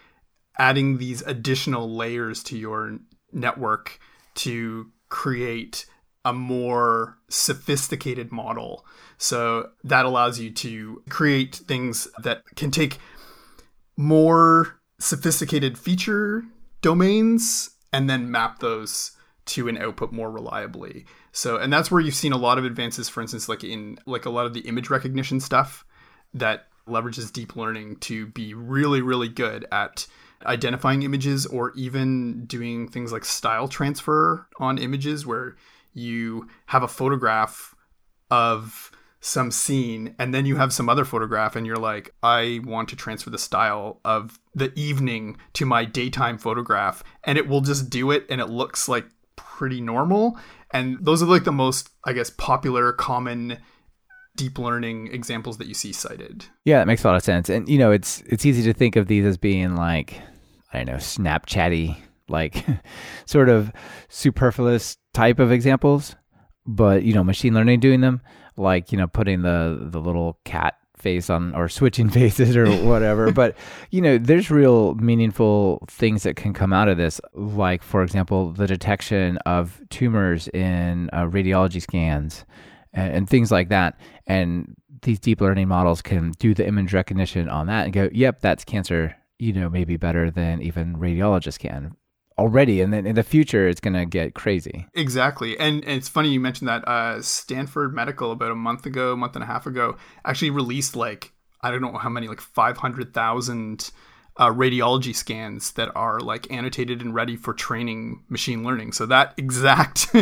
adding 0.58 0.98
these 0.98 1.22
additional 1.22 1.94
layers 1.94 2.42
to 2.44 2.58
your 2.58 2.98
network 3.32 3.98
to 4.36 4.90
create 5.08 5.86
a 6.24 6.32
more 6.32 7.18
sophisticated 7.28 8.30
model. 8.30 8.86
So 9.18 9.70
that 9.84 10.04
allows 10.04 10.38
you 10.38 10.50
to 10.52 11.02
create 11.08 11.56
things 11.56 12.08
that 12.22 12.44
can 12.56 12.70
take 12.70 12.98
more 13.96 14.80
sophisticated 14.98 15.76
feature 15.76 16.44
domains 16.80 17.70
and 17.92 18.08
then 18.08 18.30
map 18.30 18.60
those 18.60 19.12
to 19.44 19.68
an 19.68 19.76
output 19.76 20.12
more 20.12 20.30
reliably. 20.30 21.04
So, 21.32 21.56
and 21.56 21.72
that's 21.72 21.90
where 21.90 22.00
you've 22.00 22.14
seen 22.14 22.32
a 22.32 22.36
lot 22.36 22.58
of 22.58 22.64
advances, 22.64 23.08
for 23.08 23.20
instance, 23.20 23.48
like 23.48 23.64
in 23.64 23.98
like 24.06 24.24
a 24.24 24.30
lot 24.30 24.46
of 24.46 24.54
the 24.54 24.60
image 24.60 24.90
recognition 24.90 25.40
stuff 25.40 25.84
that 26.34 26.68
leverages 26.88 27.32
deep 27.32 27.56
learning 27.56 27.96
to 27.96 28.26
be 28.28 28.54
really, 28.54 29.02
really 29.02 29.28
good 29.28 29.66
at 29.72 30.06
identifying 30.46 31.02
images 31.02 31.46
or 31.46 31.72
even 31.74 32.44
doing 32.46 32.88
things 32.88 33.12
like 33.12 33.24
style 33.24 33.68
transfer 33.68 34.46
on 34.58 34.78
images 34.78 35.26
where 35.26 35.56
you 35.94 36.48
have 36.66 36.82
a 36.82 36.88
photograph 36.88 37.74
of 38.30 38.90
some 39.20 39.50
scene 39.50 40.14
and 40.18 40.34
then 40.34 40.46
you 40.46 40.56
have 40.56 40.72
some 40.72 40.88
other 40.88 41.04
photograph 41.04 41.54
and 41.54 41.64
you're 41.64 41.76
like 41.76 42.12
i 42.24 42.58
want 42.64 42.88
to 42.88 42.96
transfer 42.96 43.30
the 43.30 43.38
style 43.38 44.00
of 44.04 44.40
the 44.52 44.72
evening 44.76 45.36
to 45.52 45.64
my 45.64 45.84
daytime 45.84 46.36
photograph 46.36 47.04
and 47.22 47.38
it 47.38 47.46
will 47.46 47.60
just 47.60 47.88
do 47.88 48.10
it 48.10 48.26
and 48.28 48.40
it 48.40 48.48
looks 48.48 48.88
like 48.88 49.04
pretty 49.62 49.80
normal. 49.80 50.38
And 50.72 50.98
those 51.00 51.22
are 51.22 51.26
like 51.26 51.44
the 51.44 51.52
most 51.52 51.90
i 52.04 52.12
guess 52.12 52.30
popular 52.30 52.92
common 52.92 53.58
deep 54.34 54.58
learning 54.58 55.08
examples 55.12 55.58
that 55.58 55.66
you 55.66 55.74
see 55.74 55.92
cited. 55.92 56.46
Yeah 56.64 56.78
that 56.78 56.86
makes 56.86 57.04
a 57.04 57.06
lot 57.06 57.16
of 57.16 57.22
sense. 57.22 57.48
And 57.48 57.68
you 57.68 57.78
know 57.78 57.92
it's 57.92 58.22
it's 58.26 58.46
easy 58.46 58.62
to 58.64 58.72
think 58.72 58.96
of 58.96 59.06
these 59.06 59.24
as 59.24 59.36
being 59.36 59.76
like 59.76 60.20
i 60.72 60.78
don't 60.78 60.86
know 60.86 60.94
snapchatty 60.94 61.96
like 62.28 62.64
sort 63.26 63.48
of 63.48 63.72
superfluous 64.08 64.96
type 65.12 65.38
of 65.38 65.52
examples 65.52 66.16
but 66.66 67.02
you 67.02 67.12
know, 67.12 67.24
machine 67.24 67.54
learning 67.54 67.80
doing 67.80 68.00
them, 68.00 68.20
like 68.56 68.92
you 68.92 68.98
know, 68.98 69.06
putting 69.06 69.42
the 69.42 69.78
the 69.90 70.00
little 70.00 70.38
cat 70.44 70.74
face 70.96 71.28
on 71.28 71.54
or 71.54 71.68
switching 71.68 72.08
faces 72.10 72.56
or 72.56 72.70
whatever. 72.84 73.32
but 73.32 73.56
you 73.90 74.00
know, 74.00 74.18
there's 74.18 74.50
real 74.50 74.94
meaningful 74.96 75.84
things 75.88 76.22
that 76.22 76.36
can 76.36 76.52
come 76.52 76.72
out 76.72 76.88
of 76.88 76.96
this, 76.96 77.20
like 77.34 77.82
for 77.82 78.02
example, 78.02 78.52
the 78.52 78.66
detection 78.66 79.38
of 79.38 79.80
tumors 79.90 80.48
in 80.48 81.10
uh, 81.12 81.24
radiology 81.24 81.82
scans 81.82 82.44
and, 82.92 83.14
and 83.14 83.30
things 83.30 83.50
like 83.50 83.68
that. 83.68 83.98
And 84.26 84.76
these 85.02 85.18
deep 85.18 85.40
learning 85.40 85.66
models 85.66 86.00
can 86.00 86.30
do 86.38 86.54
the 86.54 86.66
image 86.66 86.92
recognition 86.92 87.48
on 87.48 87.66
that 87.66 87.84
and 87.84 87.92
go, 87.92 88.08
"Yep, 88.12 88.40
that's 88.40 88.64
cancer." 88.64 89.16
You 89.42 89.52
know, 89.52 89.68
maybe 89.68 89.96
better 89.96 90.30
than 90.30 90.62
even 90.62 90.96
radiologists 90.96 91.58
can 91.58 91.96
already 92.38 92.80
and 92.80 92.94
then 92.94 93.06
in 93.06 93.14
the 93.14 93.22
future 93.22 93.68
it's 93.68 93.80
going 93.80 93.92
to 93.92 94.06
get 94.06 94.34
crazy. 94.34 94.86
Exactly 94.94 95.58
and, 95.58 95.84
and, 95.84 95.98
it's 95.98 96.08
funny 96.08 96.30
you 96.30 96.40
mentioned 96.40 96.66
that 96.66 96.82
uh, 96.88 97.20
stanford 97.20 97.94
medical 97.94 98.32
about 98.32 98.50
a 98.50 98.54
month 98.54 98.86
ago 98.86 99.14
month 99.14 99.34
and 99.34 99.42
a 99.42 99.46
half 99.46 99.66
ago 99.66 99.96
actually 100.24 100.48
released 100.48 100.96
like 100.96 101.32
i 101.60 101.70
don't 101.70 101.82
know 101.82 101.98
how 101.98 102.08
many 102.08 102.28
like 102.28 102.40
500000 102.40 103.90
uh, 104.36 104.50
radiology 104.50 105.14
scans 105.14 105.72
that 105.72 105.90
are 105.94 106.20
like 106.20 106.50
annotated 106.50 107.02
and 107.02 107.14
ready 107.14 107.36
for 107.36 107.52
training 107.52 108.22
machine 108.28 108.64
learning. 108.64 108.92
So 108.92 109.06
that 109.06 109.34
exact 109.38 110.14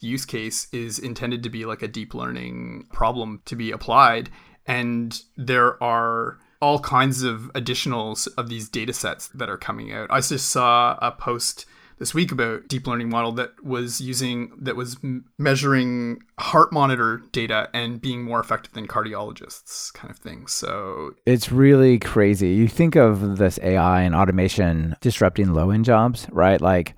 use 0.00 0.24
case 0.24 0.68
is 0.72 0.98
intended 0.98 1.42
to 1.44 1.50
be 1.50 1.64
like 1.64 1.82
a 1.82 1.88
deep 1.88 2.14
learning 2.14 2.86
problem 2.92 3.42
to 3.46 3.56
be 3.56 3.70
applied 3.70 4.28
and 4.66 5.18
there 5.36 5.82
are 5.82 6.38
all 6.60 6.78
kinds 6.80 7.22
of 7.22 7.50
additionals 7.54 8.28
of 8.36 8.48
these 8.48 8.68
data 8.68 8.92
sets 8.92 9.28
that 9.28 9.48
are 9.48 9.58
coming 9.58 9.92
out. 9.92 10.08
I 10.10 10.20
just 10.20 10.50
saw 10.50 10.98
a 11.00 11.12
post 11.12 11.66
this 11.98 12.14
week 12.14 12.32
about 12.32 12.68
deep 12.68 12.86
learning 12.86 13.08
model 13.08 13.32
that 13.32 13.64
was 13.64 14.00
using 14.00 14.52
that 14.58 14.76
was 14.76 14.96
measuring 15.38 16.20
heart 16.38 16.72
monitor 16.72 17.22
data 17.32 17.68
and 17.72 18.00
being 18.00 18.22
more 18.22 18.40
effective 18.40 18.72
than 18.72 18.86
cardiologists 18.86 19.92
kind 19.94 20.10
of 20.10 20.18
thing 20.18 20.46
so 20.46 21.14
it's 21.24 21.52
really 21.52 21.98
crazy 21.98 22.48
you 22.48 22.66
think 22.66 22.96
of 22.96 23.38
this 23.38 23.58
ai 23.62 24.02
and 24.02 24.14
automation 24.14 24.96
disrupting 25.00 25.52
low 25.52 25.70
end 25.70 25.84
jobs 25.84 26.26
right 26.32 26.60
like 26.60 26.96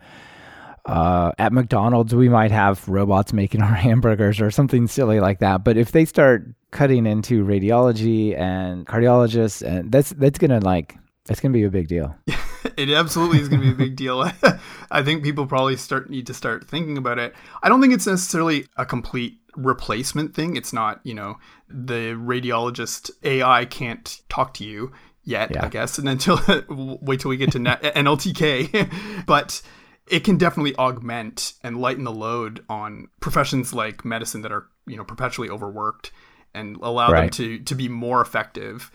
uh, 0.86 1.32
at 1.38 1.52
McDonald's, 1.52 2.14
we 2.14 2.28
might 2.28 2.52
have 2.52 2.88
robots 2.88 3.32
making 3.32 3.60
our 3.60 3.74
hamburgers 3.74 4.40
or 4.40 4.52
something 4.52 4.86
silly 4.86 5.18
like 5.18 5.40
that. 5.40 5.64
But 5.64 5.76
if 5.76 5.90
they 5.90 6.04
start 6.04 6.46
cutting 6.76 7.06
into 7.06 7.42
radiology 7.42 8.38
and 8.38 8.86
cardiologists, 8.86 9.66
and 9.66 9.90
that's 9.90 10.10
that's 10.10 10.38
gonna 10.38 10.60
like 10.60 10.96
that's 11.24 11.40
gonna 11.40 11.54
be 11.54 11.64
a 11.64 11.70
big 11.70 11.88
deal. 11.88 12.14
it 12.76 12.90
absolutely 12.90 13.40
is 13.40 13.48
gonna 13.48 13.62
be 13.62 13.70
a 13.70 13.74
big 13.74 13.96
deal. 13.96 14.30
I 14.90 15.02
think 15.02 15.24
people 15.24 15.46
probably 15.46 15.76
start 15.76 16.10
need 16.10 16.26
to 16.26 16.34
start 16.34 16.68
thinking 16.68 16.98
about 16.98 17.18
it. 17.18 17.34
I 17.62 17.70
don't 17.70 17.80
think 17.80 17.94
it's 17.94 18.06
necessarily 18.06 18.66
a 18.76 18.84
complete 18.84 19.38
replacement 19.56 20.34
thing. 20.34 20.54
It's 20.54 20.74
not, 20.74 21.00
you 21.02 21.14
know, 21.14 21.36
the 21.68 22.12
radiologist 22.12 23.10
AI 23.22 23.64
can't 23.64 24.20
talk 24.28 24.52
to 24.54 24.64
you 24.64 24.92
yet, 25.24 25.50
yeah. 25.52 25.64
I 25.64 25.68
guess, 25.68 25.96
and 25.96 26.08
until 26.08 26.38
wait 26.68 27.20
till 27.20 27.30
we 27.30 27.38
get 27.38 27.52
to 27.52 27.58
NLTK. 27.58 29.24
but 29.26 29.62
it 30.06 30.24
can 30.24 30.36
definitely 30.36 30.76
augment 30.76 31.54
and 31.64 31.80
lighten 31.80 32.04
the 32.04 32.12
load 32.12 32.64
on 32.68 33.08
professions 33.20 33.72
like 33.72 34.04
medicine 34.04 34.42
that 34.42 34.52
are 34.52 34.66
you 34.86 34.96
know 34.96 35.04
perpetually 35.04 35.48
overworked 35.48 36.12
and 36.56 36.76
allow 36.76 37.10
right. 37.10 37.22
them 37.22 37.30
to 37.30 37.58
to 37.60 37.74
be 37.74 37.88
more 37.88 38.20
effective 38.20 38.90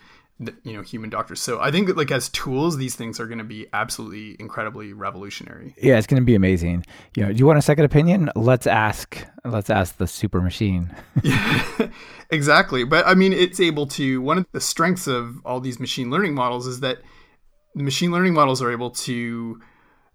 you 0.64 0.72
know 0.72 0.82
human 0.82 1.10
doctors. 1.10 1.40
So 1.40 1.60
i 1.60 1.70
think 1.70 1.86
that 1.86 1.96
like 1.96 2.10
as 2.10 2.28
tools 2.30 2.76
these 2.76 2.96
things 2.96 3.20
are 3.20 3.26
going 3.26 3.38
to 3.38 3.44
be 3.44 3.66
absolutely 3.72 4.36
incredibly 4.38 4.92
revolutionary. 4.92 5.74
Yeah 5.80 5.98
it's 5.98 6.06
going 6.06 6.20
to 6.20 6.26
be 6.26 6.34
amazing. 6.34 6.84
You 7.16 7.24
know 7.24 7.32
do 7.32 7.38
you 7.38 7.46
want 7.46 7.58
a 7.58 7.62
second 7.62 7.84
opinion? 7.84 8.30
Let's 8.34 8.66
ask 8.66 9.24
let's 9.44 9.70
ask 9.70 9.96
the 9.96 10.06
super 10.06 10.40
machine. 10.40 10.94
Yeah, 11.22 11.88
exactly. 12.30 12.84
But 12.84 13.06
i 13.06 13.14
mean 13.14 13.32
it's 13.32 13.60
able 13.60 13.86
to 13.88 14.20
one 14.20 14.38
of 14.38 14.46
the 14.52 14.60
strengths 14.60 15.06
of 15.06 15.36
all 15.44 15.60
these 15.60 15.78
machine 15.78 16.10
learning 16.10 16.34
models 16.34 16.66
is 16.66 16.80
that 16.80 16.98
the 17.74 17.82
machine 17.82 18.10
learning 18.12 18.34
models 18.34 18.60
are 18.60 18.70
able 18.70 18.90
to 18.90 19.60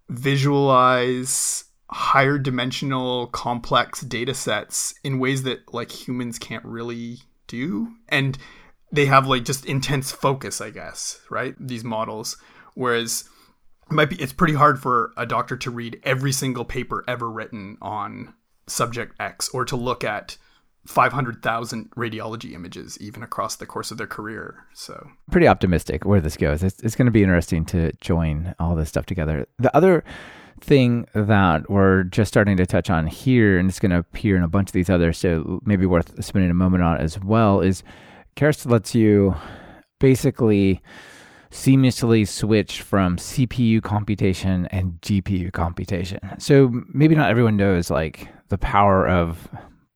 visualize 0.09 1.65
higher 1.89 2.37
dimensional 2.37 3.27
complex 3.27 4.01
data 4.01 4.33
sets 4.33 4.93
in 5.03 5.19
ways 5.19 5.43
that 5.43 5.73
like 5.73 5.89
humans 5.89 6.37
can't 6.37 6.65
really 6.65 7.19
do 7.47 7.93
and 8.09 8.37
they 8.91 9.05
have 9.05 9.27
like 9.27 9.43
just 9.43 9.65
intense 9.65 10.11
focus 10.11 10.61
i 10.61 10.69
guess 10.69 11.19
right 11.29 11.55
these 11.59 11.83
models 11.83 12.37
whereas 12.75 13.27
it 13.89 13.93
might 13.93 14.09
be 14.09 14.15
it's 14.17 14.33
pretty 14.33 14.53
hard 14.53 14.79
for 14.79 15.11
a 15.17 15.25
doctor 15.25 15.57
to 15.57 15.71
read 15.71 15.99
every 16.03 16.31
single 16.31 16.65
paper 16.65 17.03
ever 17.07 17.29
written 17.29 17.77
on 17.81 18.33
subject 18.67 19.15
x 19.19 19.49
or 19.49 19.65
to 19.65 19.75
look 19.75 20.03
at 20.03 20.37
500,000 20.87 21.91
radiology 21.91 22.53
images 22.53 22.97
even 23.01 23.21
across 23.21 23.57
the 23.57 23.65
course 23.65 23.91
of 23.91 23.97
their 23.97 24.07
career. 24.07 24.65
So, 24.73 25.09
pretty 25.29 25.47
optimistic 25.47 26.05
where 26.05 26.21
this 26.21 26.37
goes. 26.37 26.63
It's, 26.63 26.79
it's 26.81 26.95
going 26.95 27.07
to 27.07 27.11
be 27.11 27.23
interesting 27.23 27.65
to 27.65 27.91
join 27.99 28.55
all 28.57 28.73
this 28.75 28.87
stuff 28.87 29.05
together. 29.05 29.47
The 29.59 29.75
other 29.75 30.03
thing 30.59 31.07
that 31.13 31.69
we're 31.69 32.03
just 32.03 32.29
starting 32.29 32.57
to 32.57 32.65
touch 32.65 32.89
on 32.89 33.07
here, 33.07 33.57
and 33.57 33.69
it's 33.69 33.79
going 33.79 33.91
to 33.91 33.99
appear 33.99 34.35
in 34.35 34.43
a 34.43 34.47
bunch 34.47 34.69
of 34.69 34.73
these 34.73 34.89
others, 34.89 35.17
so 35.17 35.59
maybe 35.65 35.85
worth 35.85 36.23
spending 36.23 36.51
a 36.51 36.55
moment 36.55 36.83
on 36.83 36.97
as 36.97 37.19
well, 37.19 37.61
is 37.61 37.83
Keras 38.35 38.69
lets 38.69 38.93
you 38.93 39.35
basically 39.99 40.81
seamlessly 41.51 42.27
switch 42.27 42.81
from 42.81 43.17
CPU 43.17 43.81
computation 43.81 44.67
and 44.67 44.99
GPU 45.01 45.51
computation. 45.53 46.19
So 46.39 46.69
maybe 46.93 47.15
not 47.15 47.29
everyone 47.29 47.57
knows 47.57 47.89
like 47.89 48.27
the 48.49 48.57
power 48.57 49.07
of 49.07 49.47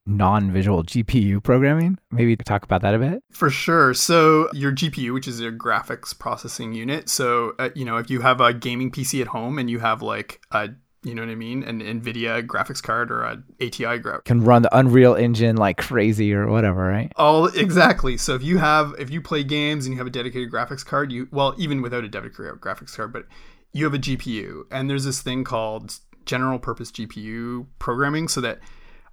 non-visual 0.06 0.84
GPU 0.84 1.44
programming. 1.44 1.98
Maybe 2.12 2.36
talk 2.36 2.64
about 2.64 2.82
that 2.82 2.94
a 2.94 3.00
bit. 3.00 3.24
For 3.32 3.50
sure. 3.50 3.94
So 3.94 4.50
your 4.54 4.72
GPU, 4.72 5.14
which 5.14 5.28
is 5.28 5.40
your 5.40 5.52
graphics 5.52 6.18
processing 6.18 6.74
unit. 6.74 7.10
So 7.10 7.54
uh, 7.60 7.70
you 7.76 7.86
know, 7.86 7.98
if 7.98 8.10
you 8.10 8.22
have 8.22 8.42
a 8.42 8.54
gaming 8.54 8.92
PC 8.92 9.22
at 9.22 9.28
home 9.28 9.60
and 9.60 9.70
you 9.70 9.80
have 9.80 10.02
like 10.02 10.42
a 10.52 10.70
you 11.04 11.16
know 11.16 11.24
what 11.24 11.32
I 11.32 11.36
mean? 11.36 11.64
An 11.64 11.82
NVIDIA 11.82 12.46
graphics 12.46 12.82
card 12.82 13.12
or 13.12 13.24
an 13.24 13.44
ATI 13.60 14.00
graphics 14.00 14.26
can 14.26 14.44
run 14.44 14.62
the 14.62 14.78
Unreal 14.78 15.16
Engine 15.16 15.56
like 15.56 15.78
crazy 15.78 16.32
or 16.32 16.48
whatever, 16.48 16.82
right? 16.82 17.12
All 17.16 17.48
exactly. 17.48 18.18
So 18.18 18.36
if 18.36 18.44
you 18.44 18.60
have 18.60 18.94
if 19.00 19.10
you 19.10 19.20
play 19.22 19.44
games 19.44 19.86
and 19.86 19.94
you 19.94 19.98
have 19.98 20.08
a 20.08 20.12
dedicated 20.12 20.52
graphics 20.52 20.86
card, 20.86 21.12
you 21.12 21.28
well 21.32 21.56
even 21.58 21.82
without 21.82 22.04
a 22.04 22.08
dedicated 22.08 22.62
graphics 22.62 22.96
card, 22.96 23.14
but 23.14 23.26
you 23.74 23.86
have 23.86 23.94
a 23.94 24.00
GPU, 24.00 24.64
and 24.70 24.90
there's 24.90 25.06
this 25.06 25.22
thing 25.22 25.44
called 25.44 25.98
general 26.26 26.60
purpose 26.60 26.92
GPU 26.92 27.66
programming, 27.80 28.28
so 28.28 28.42
that 28.42 28.60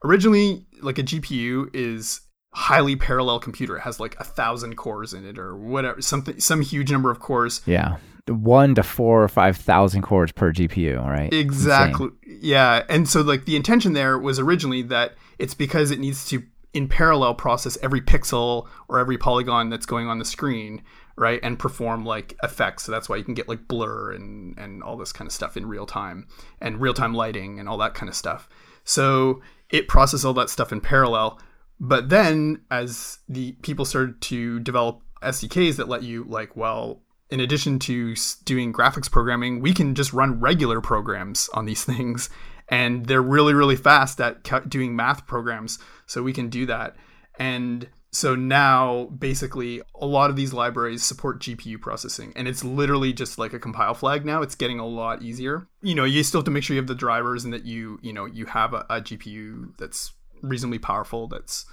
originally 0.04 0.66
like 0.80 0.98
a 0.98 1.02
GPU 1.02 1.70
is 1.74 2.20
highly 2.52 2.96
parallel 2.96 3.38
computer. 3.38 3.76
It 3.76 3.80
has 3.80 4.00
like 4.00 4.16
a 4.18 4.24
thousand 4.24 4.76
cores 4.76 5.14
in 5.14 5.24
it 5.24 5.38
or 5.38 5.56
whatever, 5.56 6.00
something, 6.02 6.40
some 6.40 6.60
huge 6.60 6.90
number 6.90 7.10
of 7.10 7.20
cores. 7.20 7.60
Yeah. 7.66 7.98
One 8.26 8.74
to 8.74 8.82
four 8.82 9.22
or 9.22 9.28
five 9.28 9.56
thousand 9.56 10.02
cores 10.02 10.32
per 10.32 10.52
GPU, 10.52 11.02
right? 11.02 11.32
Exactly. 11.32 12.08
Insane. 12.26 12.40
Yeah. 12.42 12.84
And 12.88 13.08
so 13.08 13.22
like 13.22 13.44
the 13.44 13.56
intention 13.56 13.94
there 13.94 14.18
was 14.18 14.38
originally 14.38 14.82
that 14.82 15.14
it's 15.38 15.54
because 15.54 15.90
it 15.90 15.98
needs 15.98 16.28
to 16.28 16.42
in 16.74 16.88
parallel 16.88 17.34
process 17.34 17.78
every 17.82 18.00
pixel 18.00 18.68
or 18.88 18.98
every 18.98 19.16
polygon 19.16 19.70
that's 19.70 19.86
going 19.86 20.06
on 20.06 20.18
the 20.18 20.24
screen 20.24 20.82
right 21.16 21.40
and 21.42 21.58
perform 21.58 22.04
like 22.04 22.36
effects 22.42 22.84
so 22.84 22.92
that's 22.92 23.08
why 23.08 23.16
you 23.16 23.24
can 23.24 23.34
get 23.34 23.48
like 23.48 23.66
blur 23.66 24.12
and 24.12 24.56
and 24.58 24.82
all 24.82 24.96
this 24.96 25.12
kind 25.12 25.26
of 25.26 25.32
stuff 25.32 25.56
in 25.56 25.66
real 25.66 25.86
time 25.86 26.26
and 26.60 26.80
real 26.80 26.94
time 26.94 27.14
lighting 27.14 27.58
and 27.58 27.68
all 27.68 27.78
that 27.78 27.94
kind 27.94 28.08
of 28.08 28.14
stuff 28.14 28.48
so 28.84 29.40
it 29.70 29.88
processed 29.88 30.24
all 30.24 30.34
that 30.34 30.50
stuff 30.50 30.72
in 30.72 30.80
parallel. 30.80 31.38
But 31.80 32.08
then 32.08 32.62
as 32.70 33.18
the 33.28 33.52
people 33.62 33.84
started 33.84 34.20
to 34.22 34.60
develop 34.60 35.02
SDKs 35.22 35.76
that 35.76 35.88
let 35.88 36.02
you 36.02 36.24
like, 36.24 36.56
well, 36.56 37.02
in 37.30 37.40
addition 37.40 37.78
to 37.80 38.14
doing 38.44 38.72
graphics 38.72 39.10
programming, 39.10 39.60
we 39.60 39.72
can 39.74 39.94
just 39.94 40.12
run 40.12 40.40
regular 40.40 40.80
programs 40.80 41.48
on 41.54 41.66
these 41.66 41.84
things. 41.92 42.30
And 42.68 43.06
they're 43.06 43.22
really, 43.22 43.54
really 43.54 43.76
fast 43.76 44.20
at 44.20 44.68
doing 44.68 44.94
math 44.94 45.26
programs. 45.26 45.78
So 46.06 46.22
we 46.22 46.32
can 46.32 46.48
do 46.48 46.66
that. 46.66 46.96
And 47.38 47.88
so 48.10 48.34
now 48.34 49.04
basically 49.06 49.82
a 49.94 50.06
lot 50.06 50.30
of 50.30 50.36
these 50.36 50.52
libraries 50.52 51.04
support 51.04 51.40
GPU 51.40 51.80
processing 51.80 52.32
and 52.36 52.48
it's 52.48 52.64
literally 52.64 53.12
just 53.12 53.38
like 53.38 53.52
a 53.52 53.58
compile 53.58 53.94
flag 53.94 54.24
now. 54.24 54.40
It's 54.40 54.54
getting 54.54 54.78
a 54.78 54.86
lot 54.86 55.22
easier. 55.22 55.66
You 55.82 55.94
know, 55.94 56.04
you 56.04 56.22
still 56.22 56.40
have 56.40 56.46
to 56.46 56.50
make 56.50 56.64
sure 56.64 56.74
you 56.74 56.80
have 56.80 56.88
the 56.88 56.94
drivers 56.94 57.44
and 57.44 57.52
that 57.52 57.66
you, 57.66 57.98
you 58.02 58.12
know, 58.12 58.24
you 58.24 58.46
have 58.46 58.72
a, 58.72 58.86
a 58.88 59.00
GPU 59.00 59.76
that's 59.76 60.12
reasonably 60.40 60.78
powerful 60.78 61.28
that's 61.28 61.66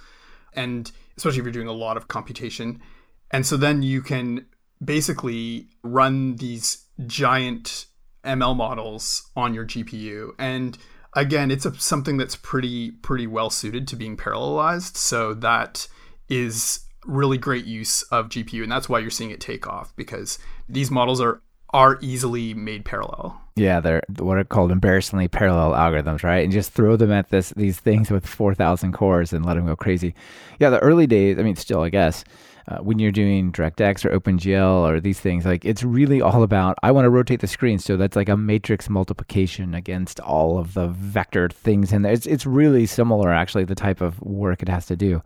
and 0.52 0.90
especially 1.16 1.38
if 1.38 1.44
you're 1.44 1.52
doing 1.52 1.68
a 1.68 1.72
lot 1.72 1.96
of 1.96 2.08
computation. 2.08 2.80
And 3.30 3.46
so 3.46 3.56
then 3.56 3.82
you 3.82 4.02
can 4.02 4.46
basically 4.84 5.68
run 5.82 6.36
these 6.36 6.84
giant 7.06 7.86
ML 8.24 8.56
models 8.56 9.30
on 9.36 9.54
your 9.54 9.64
GPU 9.64 10.32
and 10.38 10.76
again, 11.14 11.50
it's 11.50 11.64
a, 11.64 11.74
something 11.74 12.18
that's 12.18 12.36
pretty 12.36 12.90
pretty 12.90 13.26
well 13.26 13.48
suited 13.48 13.88
to 13.88 13.96
being 13.96 14.18
parallelized 14.18 14.96
so 14.96 15.32
that 15.32 15.88
is 16.28 16.80
really 17.04 17.38
great 17.38 17.64
use 17.64 18.02
of 18.04 18.28
GPU, 18.28 18.62
and 18.62 18.70
that's 18.70 18.88
why 18.88 18.98
you're 18.98 19.10
seeing 19.10 19.30
it 19.30 19.40
take 19.40 19.66
off 19.66 19.94
because 19.96 20.38
these 20.68 20.90
models 20.90 21.20
are 21.20 21.42
are 21.70 21.98
easily 22.00 22.54
made 22.54 22.84
parallel. 22.84 23.40
Yeah, 23.56 23.80
they're 23.80 24.02
what 24.18 24.38
are 24.38 24.44
called 24.44 24.70
embarrassingly 24.70 25.28
parallel 25.28 25.72
algorithms, 25.72 26.22
right? 26.22 26.44
And 26.44 26.52
just 26.52 26.72
throw 26.72 26.96
them 26.96 27.12
at 27.12 27.30
this 27.30 27.50
these 27.50 27.80
things 27.80 28.10
with 28.10 28.26
4,000 28.26 28.92
cores 28.92 29.32
and 29.32 29.44
let 29.44 29.54
them 29.54 29.66
go 29.66 29.76
crazy. 29.76 30.14
Yeah, 30.58 30.70
the 30.70 30.78
early 30.80 31.06
days, 31.06 31.38
I 31.38 31.42
mean, 31.42 31.56
still, 31.56 31.82
I 31.82 31.90
guess, 31.90 32.24
uh, 32.68 32.78
when 32.78 32.98
you're 32.98 33.12
doing 33.12 33.52
DirectX 33.52 34.04
or 34.04 34.18
OpenGL 34.18 34.88
or 34.88 34.98
these 34.98 35.20
things, 35.20 35.44
like 35.44 35.64
it's 35.64 35.84
really 35.84 36.20
all 36.20 36.42
about 36.42 36.76
I 36.82 36.90
want 36.90 37.04
to 37.04 37.10
rotate 37.10 37.40
the 37.40 37.46
screen, 37.46 37.78
so 37.78 37.96
that's 37.96 38.16
like 38.16 38.28
a 38.28 38.36
matrix 38.36 38.88
multiplication 38.88 39.72
against 39.72 40.18
all 40.20 40.58
of 40.58 40.74
the 40.74 40.88
vector 40.88 41.48
things 41.48 41.92
in 41.92 42.02
there. 42.02 42.12
It's 42.12 42.26
it's 42.26 42.44
really 42.44 42.84
similar, 42.86 43.32
actually, 43.32 43.64
the 43.64 43.76
type 43.76 44.00
of 44.00 44.20
work 44.20 44.62
it 44.62 44.68
has 44.68 44.86
to 44.86 44.96
do. 44.96 45.22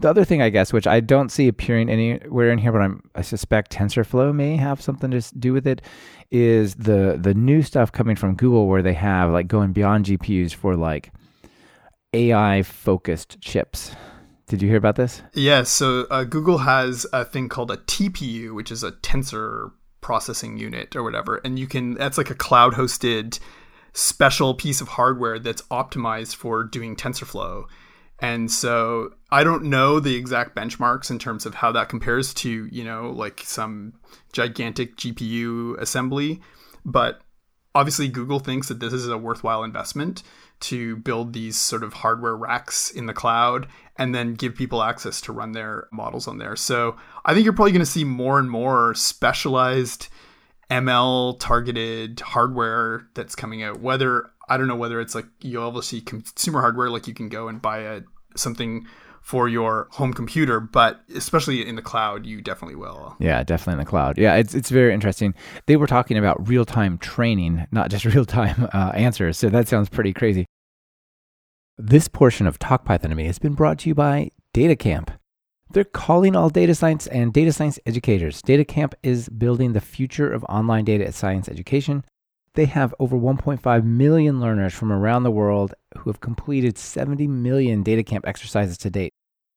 The 0.00 0.08
other 0.08 0.24
thing, 0.24 0.40
I 0.40 0.50
guess, 0.50 0.72
which 0.72 0.86
I 0.86 1.00
don't 1.00 1.30
see 1.30 1.48
appearing 1.48 1.88
anywhere 1.88 2.50
in 2.50 2.58
here, 2.58 2.70
but 2.70 2.82
I'm 2.82 3.02
I 3.16 3.22
suspect 3.22 3.72
TensorFlow 3.72 4.32
may 4.32 4.56
have 4.56 4.80
something 4.80 5.10
to 5.10 5.20
do 5.36 5.52
with 5.52 5.66
it, 5.66 5.82
is 6.30 6.76
the 6.76 7.18
the 7.20 7.34
new 7.34 7.62
stuff 7.62 7.90
coming 7.90 8.14
from 8.14 8.36
Google 8.36 8.68
where 8.68 8.82
they 8.82 8.94
have 8.94 9.30
like 9.30 9.48
going 9.48 9.72
beyond 9.72 10.06
GPUs 10.06 10.54
for 10.54 10.76
like 10.76 11.12
AI 12.12 12.62
focused 12.62 13.40
chips. 13.40 13.96
Did 14.46 14.62
you 14.62 14.68
hear 14.68 14.76
about 14.76 14.96
this? 14.96 15.22
Yes. 15.32 15.34
Yeah, 15.34 15.62
so 15.62 16.06
uh, 16.10 16.24
Google 16.24 16.58
has 16.58 17.06
a 17.12 17.24
thing 17.24 17.48
called 17.48 17.70
a 17.70 17.78
TPU, 17.78 18.54
which 18.54 18.70
is 18.70 18.82
a 18.82 18.92
tensor 18.92 19.72
processing 20.00 20.58
unit 20.58 20.94
or 20.94 21.02
whatever, 21.02 21.36
and 21.44 21.58
you 21.58 21.66
can 21.66 21.94
that's 21.94 22.18
like 22.18 22.30
a 22.30 22.34
cloud 22.34 22.74
hosted 22.74 23.38
special 23.94 24.54
piece 24.54 24.80
of 24.80 24.88
hardware 24.88 25.38
that's 25.38 25.62
optimized 25.62 26.34
for 26.34 26.64
doing 26.64 26.96
TensorFlow. 26.96 27.64
And 28.18 28.50
so 28.50 29.14
I 29.30 29.44
don't 29.44 29.64
know 29.64 30.00
the 30.00 30.14
exact 30.14 30.54
benchmarks 30.54 31.10
in 31.10 31.18
terms 31.18 31.46
of 31.46 31.54
how 31.54 31.72
that 31.72 31.88
compares 31.88 32.34
to, 32.34 32.66
you 32.66 32.84
know, 32.84 33.10
like 33.10 33.40
some 33.40 33.94
gigantic 34.32 34.96
GPU 34.96 35.78
assembly, 35.78 36.40
but 36.84 37.22
obviously 37.74 38.08
Google 38.08 38.38
thinks 38.38 38.68
that 38.68 38.80
this 38.80 38.92
is 38.92 39.08
a 39.08 39.18
worthwhile 39.18 39.64
investment 39.64 40.22
to 40.60 40.96
build 40.96 41.32
these 41.32 41.56
sort 41.56 41.82
of 41.82 41.92
hardware 41.92 42.36
racks 42.36 42.90
in 42.90 43.06
the 43.06 43.12
cloud 43.12 43.66
and 43.96 44.14
then 44.14 44.34
give 44.34 44.54
people 44.54 44.82
access 44.82 45.20
to 45.22 45.32
run 45.32 45.52
their 45.52 45.88
models 45.92 46.26
on 46.26 46.38
there. 46.38 46.56
So 46.56 46.96
I 47.24 47.32
think 47.32 47.44
you're 47.44 47.52
probably 47.52 47.72
going 47.72 47.80
to 47.80 47.86
see 47.86 48.04
more 48.04 48.38
and 48.38 48.50
more 48.50 48.94
specialized 48.94 50.08
ML 50.70 51.38
targeted 51.38 52.20
hardware 52.20 53.06
that's 53.14 53.36
coming 53.36 53.62
out. 53.62 53.80
Whether 53.80 54.30
I 54.48 54.56
don't 54.56 54.66
know 54.66 54.76
whether 54.76 55.00
it's 55.00 55.14
like 55.14 55.26
you'll 55.40 55.64
obviously 55.64 56.00
consumer 56.00 56.60
hardware, 56.60 56.90
like 56.90 57.06
you 57.06 57.14
can 57.14 57.28
go 57.28 57.48
and 57.48 57.62
buy 57.62 57.78
a 57.80 58.02
something 58.36 58.86
for 59.24 59.48
your 59.48 59.88
home 59.92 60.12
computer, 60.12 60.60
but 60.60 61.00
especially 61.14 61.66
in 61.66 61.76
the 61.76 61.82
cloud, 61.82 62.26
you 62.26 62.42
definitely 62.42 62.74
will. 62.74 63.16
Yeah, 63.18 63.42
definitely 63.42 63.80
in 63.80 63.84
the 63.86 63.90
cloud. 63.90 64.18
Yeah, 64.18 64.34
it's 64.34 64.54
it's 64.54 64.68
very 64.68 64.92
interesting. 64.92 65.34
They 65.66 65.76
were 65.76 65.86
talking 65.86 66.18
about 66.18 66.46
real 66.46 66.66
time 66.66 66.98
training, 66.98 67.66
not 67.72 67.90
just 67.90 68.04
real 68.14 68.26
time 68.26 68.68
uh, 68.74 68.92
answers. 68.94 69.38
So 69.38 69.48
that 69.48 69.66
sounds 69.68 69.88
pretty 69.88 70.12
crazy. 70.12 70.46
This 71.76 72.06
portion 72.06 72.46
of 72.46 72.60
Talk 72.60 72.84
Python 72.84 73.10
to 73.10 73.16
Me 73.16 73.24
has 73.24 73.40
been 73.40 73.54
brought 73.54 73.80
to 73.80 73.88
you 73.88 73.96
by 73.96 74.30
DataCamp. 74.54 75.08
They're 75.72 75.82
calling 75.82 76.36
all 76.36 76.48
data 76.48 76.72
science 76.72 77.08
and 77.08 77.32
data 77.32 77.52
science 77.52 77.80
educators. 77.84 78.40
DataCamp 78.42 78.94
is 79.02 79.28
building 79.28 79.72
the 79.72 79.80
future 79.80 80.32
of 80.32 80.44
online 80.44 80.84
data 80.84 81.10
science 81.10 81.48
education. 81.48 82.04
They 82.54 82.66
have 82.66 82.94
over 83.00 83.16
1.5 83.16 83.84
million 83.84 84.40
learners 84.40 84.72
from 84.72 84.92
around 84.92 85.24
the 85.24 85.32
world 85.32 85.74
who 85.98 86.10
have 86.10 86.20
completed 86.20 86.78
70 86.78 87.26
million 87.26 87.82
DataCamp 87.82 88.20
exercises 88.22 88.78
to 88.78 88.88
date. 88.88 89.12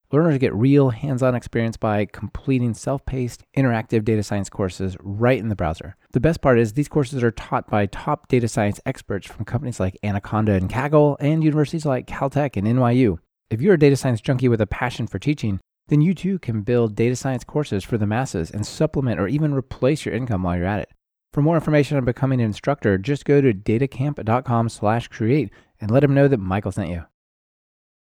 Learners 0.10 0.38
get 0.38 0.56
real 0.56 0.92
hands 0.92 1.22
on 1.22 1.36
experience 1.36 1.76
by 1.76 2.06
completing 2.06 2.74
self 2.74 3.06
paced, 3.06 3.44
interactive 3.58 4.06
data 4.06 4.24
science 4.24 4.50
courses 4.50 4.96
right 5.02 5.38
in 5.38 5.50
the 5.50 5.56
browser. 5.56 5.98
The 6.14 6.22
best 6.22 6.40
part 6.40 6.60
is 6.60 6.74
these 6.74 6.88
courses 6.88 7.22
are 7.24 7.32
taught 7.32 7.70
by 7.70 7.88
top 7.88 8.30
data 8.30 8.48
science 8.48 8.80
experts 8.86 9.28
from 9.28 9.44
companies 9.44 9.82
like 9.82 9.98
Anaconda 10.04 10.54
and 10.54 10.70
Kaggle 10.70 11.18
and 11.20 11.44
universities 11.44 11.86
like 11.86 12.08
Caltech 12.08 12.56
and 12.56 12.66
NYU. 12.66 13.18
If 13.50 13.60
you're 13.62 13.74
a 13.74 13.80
data 13.80 13.98
science 13.98 14.22
junkie 14.22 14.48
with 14.48 14.62
a 14.62 14.68
passion 14.68 15.08
for 15.08 15.20
teaching, 15.20 15.60
then 15.90 16.00
you 16.00 16.14
too 16.14 16.40
can 16.40 16.62
build 16.62 16.96
data 16.96 17.18
science 17.18 17.44
courses 17.44 17.84
for 17.84 17.98
the 17.98 18.08
masses 18.08 18.50
and 18.50 18.66
supplement 18.66 19.20
or 19.20 19.28
even 19.28 19.54
replace 19.54 20.06
your 20.06 20.16
income 20.16 20.44
while 20.44 20.56
you're 20.56 20.66
at 20.66 20.80
it. 20.80 20.90
For 21.34 21.42
more 21.42 21.56
information 21.56 21.98
on 21.98 22.06
becoming 22.06 22.40
an 22.40 22.46
instructor, 22.46 22.98
just 22.98 23.26
go 23.26 23.42
to 23.42 23.54
datacamp.com/create 23.54 25.52
and 25.82 25.92
let 25.92 26.00
them 26.00 26.14
know 26.14 26.30
that 26.30 26.40
Michael 26.40 26.72
sent 26.72 26.92
you. 26.92 27.04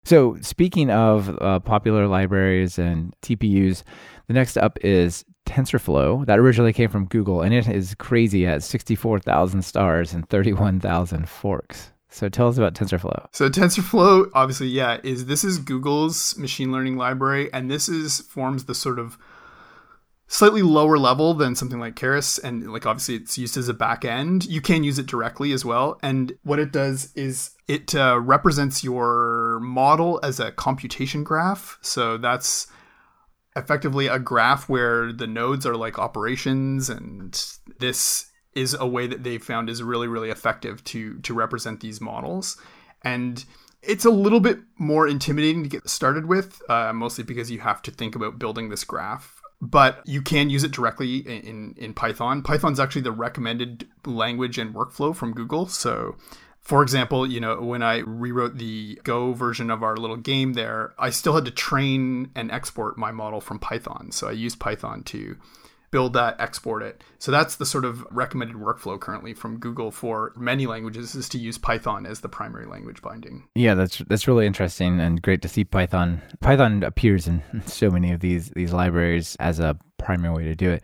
So, 0.06 0.38
speaking 0.42 0.90
of 0.90 1.38
uh, 1.42 1.60
popular 1.60 2.08
libraries 2.08 2.80
and 2.80 3.14
TPUs, 3.22 3.84
the 4.28 4.34
next 4.34 4.58
up 4.58 4.78
is 4.82 5.26
TensorFlow. 5.46 6.26
That 6.26 6.40
originally 6.40 6.74
came 6.74 6.90
from 6.90 7.06
Google, 7.06 7.42
and 7.42 7.54
it 7.54 7.68
is 7.68 7.96
crazy 7.96 8.46
at 8.46 8.64
64,000 8.64 9.64
stars 9.64 10.14
and 10.14 10.28
31,000 10.30 11.28
forks. 11.28 11.92
So 12.10 12.28
tell 12.28 12.48
us 12.48 12.58
about 12.58 12.74
TensorFlow. 12.74 13.28
So 13.32 13.50
TensorFlow, 13.50 14.32
obviously, 14.34 14.68
yeah, 14.68 15.00
is 15.04 15.26
this 15.26 15.44
is 15.44 15.60
Google's 15.60 16.38
machine 16.38 16.72
learning 16.72 16.98
library, 16.98 17.52
and 17.54 17.70
this 17.70 17.88
is 17.88 18.22
forms 18.22 18.66
the 18.66 18.76
sort 18.76 19.00
of 19.00 19.18
slightly 20.30 20.62
lower 20.62 21.00
level 21.00 21.34
than 21.34 21.56
something 21.56 21.80
like 21.80 21.96
Keras, 21.96 22.42
and 22.42 22.72
like 22.72 22.86
obviously 22.86 23.16
it's 23.16 23.38
used 23.38 23.58
as 23.58 23.68
a 23.68 23.74
back 23.74 24.06
end. 24.06 24.46
You 24.46 24.62
can 24.62 24.84
use 24.84 25.00
it 25.00 25.08
directly 25.08 25.52
as 25.52 25.66
well, 25.66 26.00
and 26.02 26.32
what 26.44 26.60
it 26.60 26.72
does 26.72 27.12
is 27.16 27.52
it 27.68 27.94
uh, 27.96 28.20
represents 28.22 28.84
your 28.84 29.60
model 29.62 30.20
as 30.24 30.40
a 30.40 30.52
computation 30.52 31.24
graph. 31.24 31.80
So 31.82 32.18
that's 32.18 32.68
effectively 33.56 34.08
a 34.08 34.20
graph 34.20 34.70
where 34.70 35.12
the 35.12 35.28
nodes 35.28 35.66
are 35.66 35.76
like 35.76 35.98
operations, 35.98 36.90
and 36.90 37.44
this 37.80 38.30
is 38.54 38.76
a 38.80 38.86
way 38.86 39.08
that 39.08 39.24
they 39.24 39.38
found 39.40 39.70
is 39.70 39.84
really 39.84 40.08
really 40.08 40.30
effective 40.30 40.84
to 40.84 41.20
to 41.20 41.34
represent 41.34 41.82
these 41.82 42.02
models 42.02 42.58
and 43.04 43.46
it's 43.82 44.04
a 44.04 44.10
little 44.10 44.42
bit 44.42 44.60
more 44.78 45.08
intimidating 45.08 45.64
to 45.64 45.70
get 45.70 45.88
started 45.88 46.26
with, 46.26 46.62
uh, 46.70 46.92
mostly 46.92 47.24
because 47.24 47.50
you 47.50 47.60
have 47.60 47.82
to 47.84 47.92
think 47.92 48.14
about 48.14 48.38
building 48.38 48.68
this 48.68 48.84
graph 48.84 49.39
but 49.62 50.02
you 50.06 50.22
can 50.22 50.50
use 50.50 50.64
it 50.64 50.72
directly 50.72 51.18
in, 51.18 51.76
in, 51.78 51.94
Python. 51.94 52.42
Python's 52.42 52.80
actually 52.80 53.02
the 53.02 53.12
recommended 53.12 53.88
language 54.06 54.58
and 54.58 54.74
workflow 54.74 55.14
from 55.14 55.34
Google. 55.34 55.68
So, 55.68 56.16
for 56.62 56.82
example, 56.82 57.28
you 57.28 57.42
know, 57.42 57.60
when 57.62 57.84
I 57.84 57.98
rewrote 57.98 58.58
the 58.58 59.00
Go 59.04 59.34
version 59.34 59.70
of 59.70 59.84
our 59.84 59.98
little 59.98 60.18
game 60.18 60.54
there, 60.54 60.94
I 60.98 61.10
still 61.10 61.36
had 61.36 61.46
to 61.46 61.52
train 61.52 62.32
and 62.36 62.52
export 62.52 62.98
my 62.98 63.12
model 63.12 63.42
from 63.42 63.60
Python. 63.60 64.12
So 64.12 64.30
I 64.30 64.32
used 64.32 64.60
Python 64.60 65.04
to 65.04 65.36
build 65.92 66.14
that, 66.14 66.40
export 66.40 66.84
it. 66.84 67.04
So 67.18 67.32
that's 67.32 67.56
the 67.56 67.66
sort 67.66 67.86
of 67.86 68.06
recommended 68.12 68.58
workflow 68.58 69.00
currently 69.00 69.34
from 69.34 69.60
Google 69.60 69.92
for 69.92 70.34
many 70.36 70.68
languages 70.68 71.16
is 71.16 71.30
to 71.30 71.38
use 71.38 71.58
Python 71.58 72.06
as 72.06 72.22
the 72.22 72.30
primary 72.30 72.66
language 72.66 73.02
binding. 73.02 73.48
Yeah, 73.56 73.74
that's 73.74 74.00
that's 74.00 74.28
really 74.28 74.46
interesting 74.46 75.00
and 75.00 75.22
great 75.22 75.42
to 75.42 75.48
see 75.48 75.64
Python. 75.64 76.22
Python 76.40 76.84
appears 76.84 77.28
in 77.28 77.42
so 77.66 77.90
many 77.90 78.12
of 78.12 78.20
these 78.20 78.50
these 78.52 78.74
libraries 78.74 79.36
as 79.40 79.60
a 79.60 79.78
primary 79.98 80.34
way 80.34 80.44
to 80.46 80.56
do 80.56 80.70
it. 80.72 80.84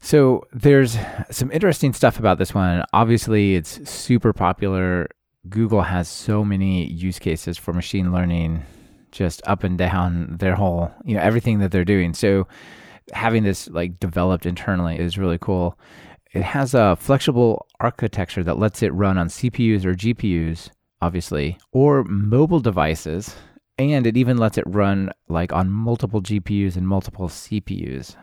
So 0.00 0.46
there's 0.52 0.98
some 1.30 1.50
interesting 1.50 1.94
stuff 1.94 2.18
about 2.18 2.36
this 2.38 2.52
one. 2.54 2.84
Obviously, 2.92 3.54
it's 3.54 3.88
super 3.88 4.34
popular. 4.34 5.08
Google 5.48 5.80
has 5.80 6.08
so 6.08 6.44
many 6.44 6.86
use 6.86 7.18
cases 7.18 7.56
for 7.56 7.72
machine 7.72 8.12
learning 8.12 8.64
just 9.12 9.40
up 9.46 9.64
and 9.64 9.78
down 9.78 10.36
their 10.38 10.56
whole, 10.56 10.92
you 11.04 11.14
know, 11.14 11.22
everything 11.22 11.60
that 11.60 11.70
they're 11.70 11.84
doing. 11.84 12.12
So 12.12 12.46
having 13.12 13.42
this 13.42 13.68
like 13.68 14.00
developed 14.00 14.46
internally 14.46 14.98
is 14.98 15.18
really 15.18 15.38
cool. 15.38 15.78
It 16.32 16.42
has 16.42 16.74
a 16.74 16.96
flexible 16.96 17.66
architecture 17.80 18.42
that 18.42 18.58
lets 18.58 18.82
it 18.82 18.92
run 18.92 19.18
on 19.18 19.28
CPUs 19.28 19.84
or 19.84 19.94
GPUs, 19.94 20.70
obviously, 21.00 21.58
or 21.72 22.02
mobile 22.04 22.60
devices, 22.60 23.36
and 23.78 24.06
it 24.06 24.16
even 24.16 24.36
lets 24.36 24.58
it 24.58 24.64
run 24.66 25.12
like 25.28 25.52
on 25.52 25.70
multiple 25.70 26.22
GPUs 26.22 26.76
and 26.76 26.88
multiple 26.88 27.28
CPUs. 27.28 28.16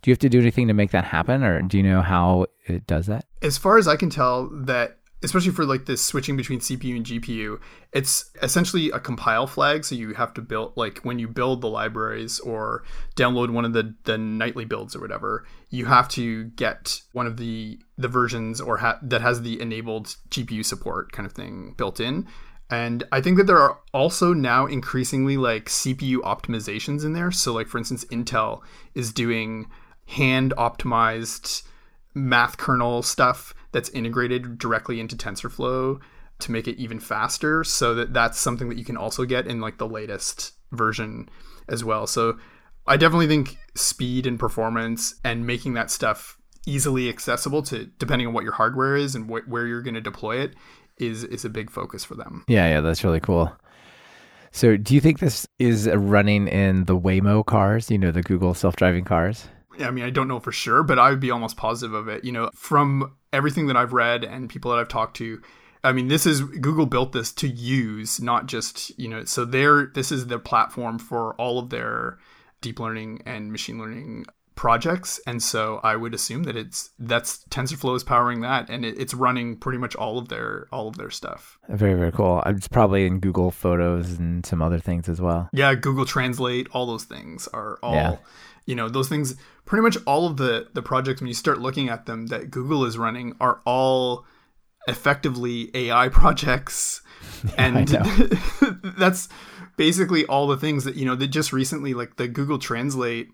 Do 0.00 0.10
you 0.10 0.12
have 0.12 0.20
to 0.20 0.28
do 0.28 0.38
anything 0.38 0.68
to 0.68 0.74
make 0.74 0.92
that 0.92 1.04
happen, 1.04 1.42
or 1.42 1.60
do 1.62 1.76
you 1.76 1.82
know 1.82 2.02
how 2.02 2.46
it 2.66 2.86
does 2.86 3.06
that? 3.06 3.24
As 3.42 3.58
far 3.58 3.78
as 3.78 3.88
I 3.88 3.96
can 3.96 4.10
tell, 4.10 4.48
that 4.52 4.98
especially 5.22 5.50
for 5.50 5.64
like 5.64 5.86
this 5.86 6.02
switching 6.02 6.36
between 6.36 6.60
CPU 6.60 6.96
and 6.96 7.04
GPU, 7.04 7.60
it's 7.92 8.30
essentially 8.42 8.90
a 8.90 9.00
compile 9.00 9.46
flag. 9.46 9.84
So 9.84 9.94
you 9.94 10.14
have 10.14 10.32
to 10.34 10.42
build 10.42 10.72
like 10.76 10.98
when 10.98 11.18
you 11.18 11.26
build 11.26 11.60
the 11.60 11.68
libraries 11.68 12.38
or 12.40 12.84
download 13.16 13.50
one 13.50 13.64
of 13.64 13.72
the 13.72 13.94
the 14.04 14.16
nightly 14.16 14.64
builds 14.64 14.94
or 14.94 15.00
whatever, 15.00 15.44
you 15.70 15.86
have 15.86 16.08
to 16.10 16.44
get 16.44 17.00
one 17.12 17.26
of 17.26 17.36
the 17.36 17.78
the 17.96 18.08
versions 18.08 18.60
or 18.60 18.78
ha- 18.78 18.98
that 19.02 19.20
has 19.20 19.42
the 19.42 19.60
enabled 19.60 20.16
GPU 20.30 20.64
support 20.64 21.12
kind 21.12 21.26
of 21.26 21.32
thing 21.32 21.74
built 21.76 21.98
in. 21.98 22.26
And 22.70 23.02
I 23.10 23.20
think 23.20 23.38
that 23.38 23.44
there 23.44 23.58
are 23.58 23.78
also 23.94 24.34
now 24.34 24.66
increasingly 24.66 25.36
like 25.36 25.66
CPU 25.66 26.18
optimizations 26.18 27.04
in 27.04 27.14
there. 27.14 27.32
So 27.32 27.52
like 27.52 27.66
for 27.66 27.78
instance, 27.78 28.04
Intel 28.06 28.60
is 28.94 29.12
doing 29.12 29.66
hand 30.06 30.54
optimized 30.56 31.62
math 32.14 32.56
kernel 32.56 33.02
stuff 33.02 33.54
that's 33.72 33.88
integrated 33.90 34.58
directly 34.58 35.00
into 35.00 35.16
TensorFlow 35.16 36.00
to 36.40 36.52
make 36.52 36.68
it 36.68 36.78
even 36.78 37.00
faster 37.00 37.64
so 37.64 37.94
that 37.94 38.14
that's 38.14 38.38
something 38.38 38.68
that 38.68 38.78
you 38.78 38.84
can 38.84 38.96
also 38.96 39.24
get 39.24 39.46
in 39.46 39.60
like 39.60 39.78
the 39.78 39.88
latest 39.88 40.52
version 40.72 41.28
as 41.68 41.84
well. 41.84 42.06
So 42.06 42.38
I 42.86 42.96
definitely 42.96 43.26
think 43.26 43.58
speed 43.74 44.26
and 44.26 44.38
performance 44.38 45.14
and 45.24 45.46
making 45.46 45.74
that 45.74 45.90
stuff 45.90 46.38
easily 46.66 47.08
accessible 47.08 47.62
to 47.62 47.86
depending 47.98 48.26
on 48.26 48.34
what 48.34 48.44
your 48.44 48.52
hardware 48.52 48.96
is 48.96 49.14
and 49.14 49.26
wh- 49.26 49.48
where 49.48 49.66
you're 49.66 49.82
going 49.82 49.94
to 49.94 50.00
deploy 50.00 50.36
it 50.36 50.54
is 50.98 51.24
is 51.24 51.44
a 51.44 51.48
big 51.48 51.70
focus 51.70 52.04
for 52.04 52.14
them. 52.14 52.44
Yeah, 52.48 52.68
yeah, 52.68 52.80
that's 52.80 53.04
really 53.04 53.20
cool. 53.20 53.54
So, 54.50 54.76
do 54.76 54.94
you 54.94 55.00
think 55.00 55.18
this 55.18 55.46
is 55.58 55.88
running 55.88 56.48
in 56.48 56.86
the 56.86 56.98
Waymo 56.98 57.44
cars? 57.44 57.90
You 57.90 57.98
know, 57.98 58.10
the 58.10 58.22
Google 58.22 58.54
self-driving 58.54 59.04
cars. 59.04 59.46
I 59.78 59.90
mean, 59.90 60.04
I 60.04 60.10
don't 60.10 60.26
know 60.26 60.40
for 60.40 60.52
sure, 60.52 60.82
but 60.82 60.98
I 60.98 61.10
would 61.10 61.20
be 61.20 61.30
almost 61.30 61.56
positive 61.56 61.94
of 61.94 62.08
it. 62.08 62.24
You 62.24 62.32
know, 62.32 62.50
from 62.54 63.14
everything 63.32 63.66
that 63.66 63.76
I've 63.76 63.92
read 63.92 64.24
and 64.24 64.48
people 64.48 64.70
that 64.70 64.78
I've 64.78 64.88
talked 64.88 65.16
to, 65.18 65.40
I 65.84 65.92
mean, 65.92 66.08
this 66.08 66.26
is 66.26 66.42
Google 66.42 66.86
built 66.86 67.12
this 67.12 67.32
to 67.34 67.48
use, 67.48 68.20
not 68.20 68.46
just 68.46 68.96
you 68.98 69.08
know. 69.08 69.24
So 69.24 69.44
they're 69.44 69.86
this 69.86 70.10
is 70.10 70.26
the 70.26 70.38
platform 70.38 70.98
for 70.98 71.34
all 71.34 71.58
of 71.58 71.70
their 71.70 72.18
deep 72.60 72.80
learning 72.80 73.22
and 73.26 73.52
machine 73.52 73.78
learning 73.78 74.26
projects, 74.56 75.20
and 75.24 75.40
so 75.40 75.80
I 75.84 75.94
would 75.94 76.14
assume 76.14 76.42
that 76.44 76.56
it's 76.56 76.90
that's 76.98 77.44
TensorFlow 77.50 77.94
is 77.96 78.02
powering 78.02 78.40
that, 78.40 78.68
and 78.68 78.84
it, 78.84 78.98
it's 78.98 79.14
running 79.14 79.56
pretty 79.56 79.78
much 79.78 79.94
all 79.94 80.18
of 80.18 80.28
their 80.28 80.66
all 80.72 80.88
of 80.88 80.96
their 80.96 81.10
stuff. 81.10 81.58
Very 81.68 81.94
very 81.94 82.12
cool. 82.12 82.42
It's 82.46 82.68
probably 82.68 83.06
in 83.06 83.20
Google 83.20 83.52
Photos 83.52 84.18
and 84.18 84.44
some 84.44 84.60
other 84.60 84.80
things 84.80 85.08
as 85.08 85.20
well. 85.20 85.48
Yeah, 85.52 85.74
Google 85.76 86.04
Translate, 86.04 86.66
all 86.72 86.86
those 86.86 87.04
things 87.04 87.48
are 87.48 87.78
all. 87.82 87.94
Yeah. 87.94 88.16
You 88.68 88.74
know, 88.74 88.88
those 88.88 89.08
things. 89.08 89.34
Pretty 89.64 89.82
much 89.82 89.96
all 90.06 90.26
of 90.26 90.36
the 90.36 90.68
the 90.74 90.82
projects 90.82 91.20
when 91.20 91.28
you 91.28 91.34
start 91.34 91.60
looking 91.60 91.88
at 91.88 92.06
them 92.06 92.26
that 92.26 92.50
Google 92.50 92.84
is 92.84 92.98
running 92.98 93.34
are 93.40 93.60
all 93.64 94.26
effectively 94.86 95.70
AI 95.74 96.08
projects. 96.20 97.02
and 97.58 97.88
that's 98.98 99.28
basically 99.76 100.24
all 100.26 100.46
the 100.46 100.56
things 100.56 100.84
that 100.84 100.96
you 100.96 101.04
know 101.06 101.16
that 101.16 101.28
just 101.28 101.52
recently 101.52 101.94
like 101.94 102.16
the 102.16 102.28
Google 102.28 102.58
Translate 102.58 103.28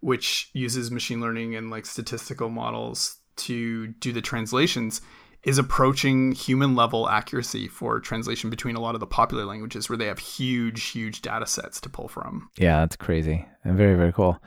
which 0.00 0.50
uses 0.52 0.90
machine 0.90 1.20
learning 1.20 1.56
and 1.56 1.70
like 1.70 1.84
statistical 1.84 2.48
models 2.48 3.16
to 3.36 3.88
do 3.88 4.12
the 4.12 4.22
translations 4.22 5.00
is 5.44 5.58
approaching 5.58 6.32
human 6.32 6.74
level 6.74 7.08
accuracy 7.08 7.68
for 7.68 8.00
translation 8.00 8.50
between 8.50 8.76
a 8.76 8.80
lot 8.80 8.94
of 8.94 9.00
the 9.00 9.06
popular 9.06 9.44
languages 9.44 9.88
where 9.88 9.96
they 9.96 10.06
have 10.06 10.18
huge 10.18 10.90
huge 10.90 11.22
data 11.22 11.46
sets 11.46 11.80
to 11.80 11.88
pull 11.88 12.08
from. 12.08 12.50
Yeah 12.58 12.80
that's 12.80 12.96
crazy 12.96 13.46
and 13.64 13.76
very 13.76 13.94
very 13.94 14.12
cool. 14.12 14.40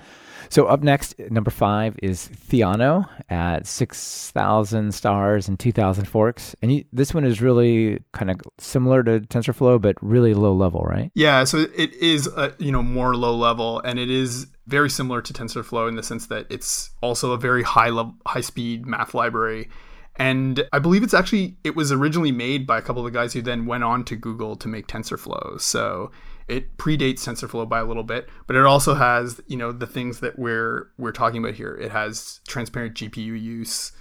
So 0.50 0.66
up 0.66 0.82
next 0.84 1.18
number 1.30 1.52
five 1.52 1.98
is 2.02 2.28
theano 2.28 3.08
at 3.30 3.68
6000 3.68 4.94
stars 4.94 5.48
and 5.48 5.58
2000 5.58 6.06
forks. 6.06 6.56
And 6.62 6.74
you, 6.74 6.84
this 6.92 7.14
one 7.14 7.24
is 7.24 7.42
really 7.42 8.04
kind 8.12 8.30
of 8.32 8.42
similar 8.58 9.04
to 9.04 9.22
tensorflow 9.22 9.82
but 9.82 9.96
really 10.02 10.34
low 10.34 10.54
level 10.54 10.82
right? 10.82 11.12
Yeah 11.16 11.44
so 11.46 11.66
it 11.76 11.94
is 11.94 12.28
a, 12.28 12.54
you 12.58 12.72
know 12.72 12.84
more 12.84 13.16
low 13.16 13.36
level 13.36 13.80
and 13.80 13.98
it 13.98 14.10
is 14.10 14.48
very 14.68 14.90
similar 14.90 15.22
to 15.22 15.34
TensorFlow 15.34 15.90
in 15.90 15.96
the 15.96 16.04
sense 16.04 16.28
that 16.28 16.48
it's 16.50 16.92
also 17.02 17.34
a 17.34 17.38
very 17.38 17.62
high 17.64 17.90
level, 17.90 18.16
high 18.26 18.42
speed 18.42 18.86
math 18.86 19.14
library. 19.14 19.70
And 20.18 20.68
I 20.74 20.80
believe 20.80 21.04
it's 21.04 21.14
actually 21.14 21.58
it 21.64 21.76
was 21.76 21.92
originally 21.92 22.32
made 22.32 22.68
by 22.68 22.78
a 22.78 22.82
couple 22.82 23.06
of 23.06 23.12
the 23.12 23.18
guys 23.18 23.34
who 23.34 23.42
then 23.42 23.66
went 23.66 23.84
on 23.84 24.04
to 24.06 24.16
Google 24.16 24.56
to 24.58 24.68
make 24.68 24.88
TensorFlow. 24.88 25.60
So 25.60 26.12
it 26.48 26.78
predates 26.78 27.22
TensorFlow 27.22 27.70
by 27.70 27.80
a 27.80 27.86
little 27.86 28.04
bit, 28.04 28.28
but 28.46 28.56
it 28.56 28.66
also 28.66 28.94
has 28.94 29.40
you 29.48 29.58
know 29.58 29.72
the 29.72 29.88
things 29.88 30.20
that 30.20 30.38
we're 30.38 30.90
we're 30.98 31.14
talking 31.14 31.44
about 31.44 31.56
here. 31.56 31.76
It 31.76 31.92
has 31.92 32.42
transparent 32.48 32.96
GPU 32.96 33.42
use, 33.42 33.94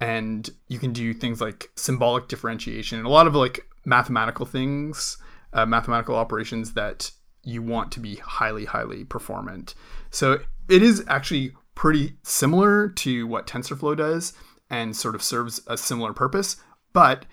and 0.00 0.48
you 0.68 0.78
can 0.78 0.92
do 0.92 1.14
things 1.14 1.40
like 1.40 1.70
symbolic 1.76 2.28
differentiation 2.28 2.98
and 2.98 3.06
a 3.06 3.10
lot 3.10 3.26
of 3.26 3.34
like 3.34 3.66
mathematical 3.86 4.44
things, 4.44 5.16
uh, 5.54 5.64
mathematical 5.64 6.14
operations 6.14 6.74
that 6.74 7.10
you 7.42 7.62
want 7.62 7.90
to 7.92 8.00
be 8.00 8.16
highly 8.16 8.66
highly 8.66 9.04
performant. 9.04 9.74
So 10.10 10.40
it 10.68 10.82
is 10.82 11.04
actually 11.08 11.54
pretty 11.74 12.16
similar 12.22 12.88
to 12.88 13.26
what 13.26 13.46
TensorFlow 13.46 13.96
does 13.96 14.34
and 14.74 14.96
sort 14.96 15.14
of 15.14 15.22
serves 15.22 15.60
a 15.68 15.78
similar 15.78 16.12
purpose. 16.12 16.56
But 16.92 17.26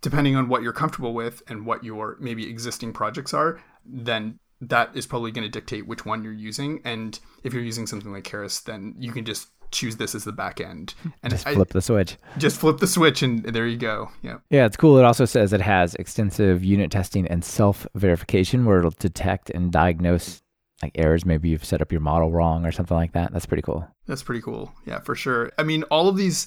depending 0.00 0.34
on 0.34 0.48
what 0.48 0.62
you're 0.62 0.72
comfortable 0.72 1.14
with 1.14 1.42
and 1.48 1.64
what 1.64 1.84
your 1.84 2.16
maybe 2.20 2.50
existing 2.50 2.92
projects 2.92 3.32
are, 3.32 3.60
then 3.84 4.38
that 4.60 4.90
is 4.94 5.06
probably 5.06 5.30
going 5.30 5.44
to 5.44 5.50
dictate 5.50 5.86
which 5.86 6.04
one 6.04 6.24
you're 6.24 6.32
using. 6.32 6.80
And 6.84 7.18
if 7.44 7.52
you're 7.52 7.62
using 7.62 7.86
something 7.86 8.12
like 8.12 8.24
Keras, 8.24 8.64
then 8.64 8.96
you 8.98 9.12
can 9.12 9.24
just 9.24 9.48
choose 9.70 9.96
this 9.96 10.14
as 10.14 10.24
the 10.24 10.32
back 10.32 10.60
end 10.60 10.94
and 11.22 11.30
just 11.30 11.46
flip 11.46 11.68
I, 11.70 11.72
the 11.74 11.82
switch. 11.82 12.16
Just 12.38 12.58
flip 12.58 12.78
the 12.78 12.86
switch 12.86 13.22
and 13.22 13.44
there 13.44 13.66
you 13.66 13.76
go. 13.76 14.10
Yeah. 14.22 14.38
Yeah, 14.50 14.66
it's 14.66 14.76
cool. 14.76 14.98
It 14.98 15.04
also 15.04 15.24
says 15.24 15.52
it 15.52 15.60
has 15.60 15.94
extensive 15.96 16.64
unit 16.64 16.90
testing 16.90 17.28
and 17.28 17.44
self 17.44 17.86
verification 17.94 18.64
where 18.64 18.78
it'll 18.78 18.90
detect 18.90 19.50
and 19.50 19.70
diagnose 19.70 20.42
like 20.82 20.92
errors 20.94 21.24
maybe 21.24 21.48
you've 21.48 21.64
set 21.64 21.82
up 21.82 21.90
your 21.90 22.00
model 22.00 22.30
wrong 22.30 22.64
or 22.64 22.72
something 22.72 22.96
like 22.96 23.12
that 23.12 23.32
that's 23.32 23.46
pretty 23.46 23.62
cool 23.62 23.86
that's 24.06 24.22
pretty 24.22 24.40
cool 24.40 24.72
yeah 24.86 25.00
for 25.00 25.14
sure 25.14 25.50
i 25.58 25.62
mean 25.62 25.82
all 25.84 26.08
of 26.08 26.16
these 26.16 26.46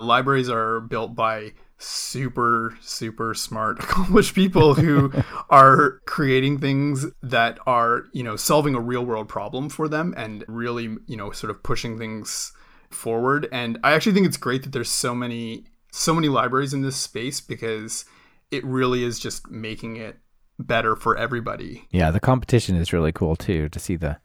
libraries 0.00 0.48
are 0.48 0.80
built 0.80 1.14
by 1.14 1.52
super 1.78 2.76
super 2.80 3.34
smart 3.34 3.78
accomplished 3.84 4.34
people 4.34 4.74
who 4.74 5.12
are 5.50 6.00
creating 6.06 6.58
things 6.58 7.06
that 7.22 7.58
are 7.66 8.04
you 8.12 8.22
know 8.22 8.34
solving 8.34 8.74
a 8.74 8.80
real 8.80 9.04
world 9.04 9.28
problem 9.28 9.68
for 9.68 9.86
them 9.86 10.14
and 10.16 10.42
really 10.48 10.96
you 11.06 11.16
know 11.16 11.30
sort 11.30 11.50
of 11.50 11.62
pushing 11.62 11.98
things 11.98 12.52
forward 12.90 13.46
and 13.52 13.78
i 13.84 13.92
actually 13.92 14.12
think 14.12 14.26
it's 14.26 14.38
great 14.38 14.62
that 14.62 14.72
there's 14.72 14.90
so 14.90 15.14
many 15.14 15.66
so 15.92 16.14
many 16.14 16.28
libraries 16.28 16.72
in 16.72 16.82
this 16.82 16.96
space 16.96 17.40
because 17.40 18.06
it 18.50 18.64
really 18.64 19.04
is 19.04 19.18
just 19.18 19.50
making 19.50 19.96
it 19.96 20.18
better 20.58 20.96
for 20.96 21.16
everybody. 21.16 21.86
Yeah, 21.90 22.10
the 22.10 22.20
competition 22.20 22.76
is 22.76 22.92
really 22.92 23.12
cool 23.12 23.36
too 23.36 23.68
to 23.70 23.78
see 23.78 23.96
the 23.96 24.18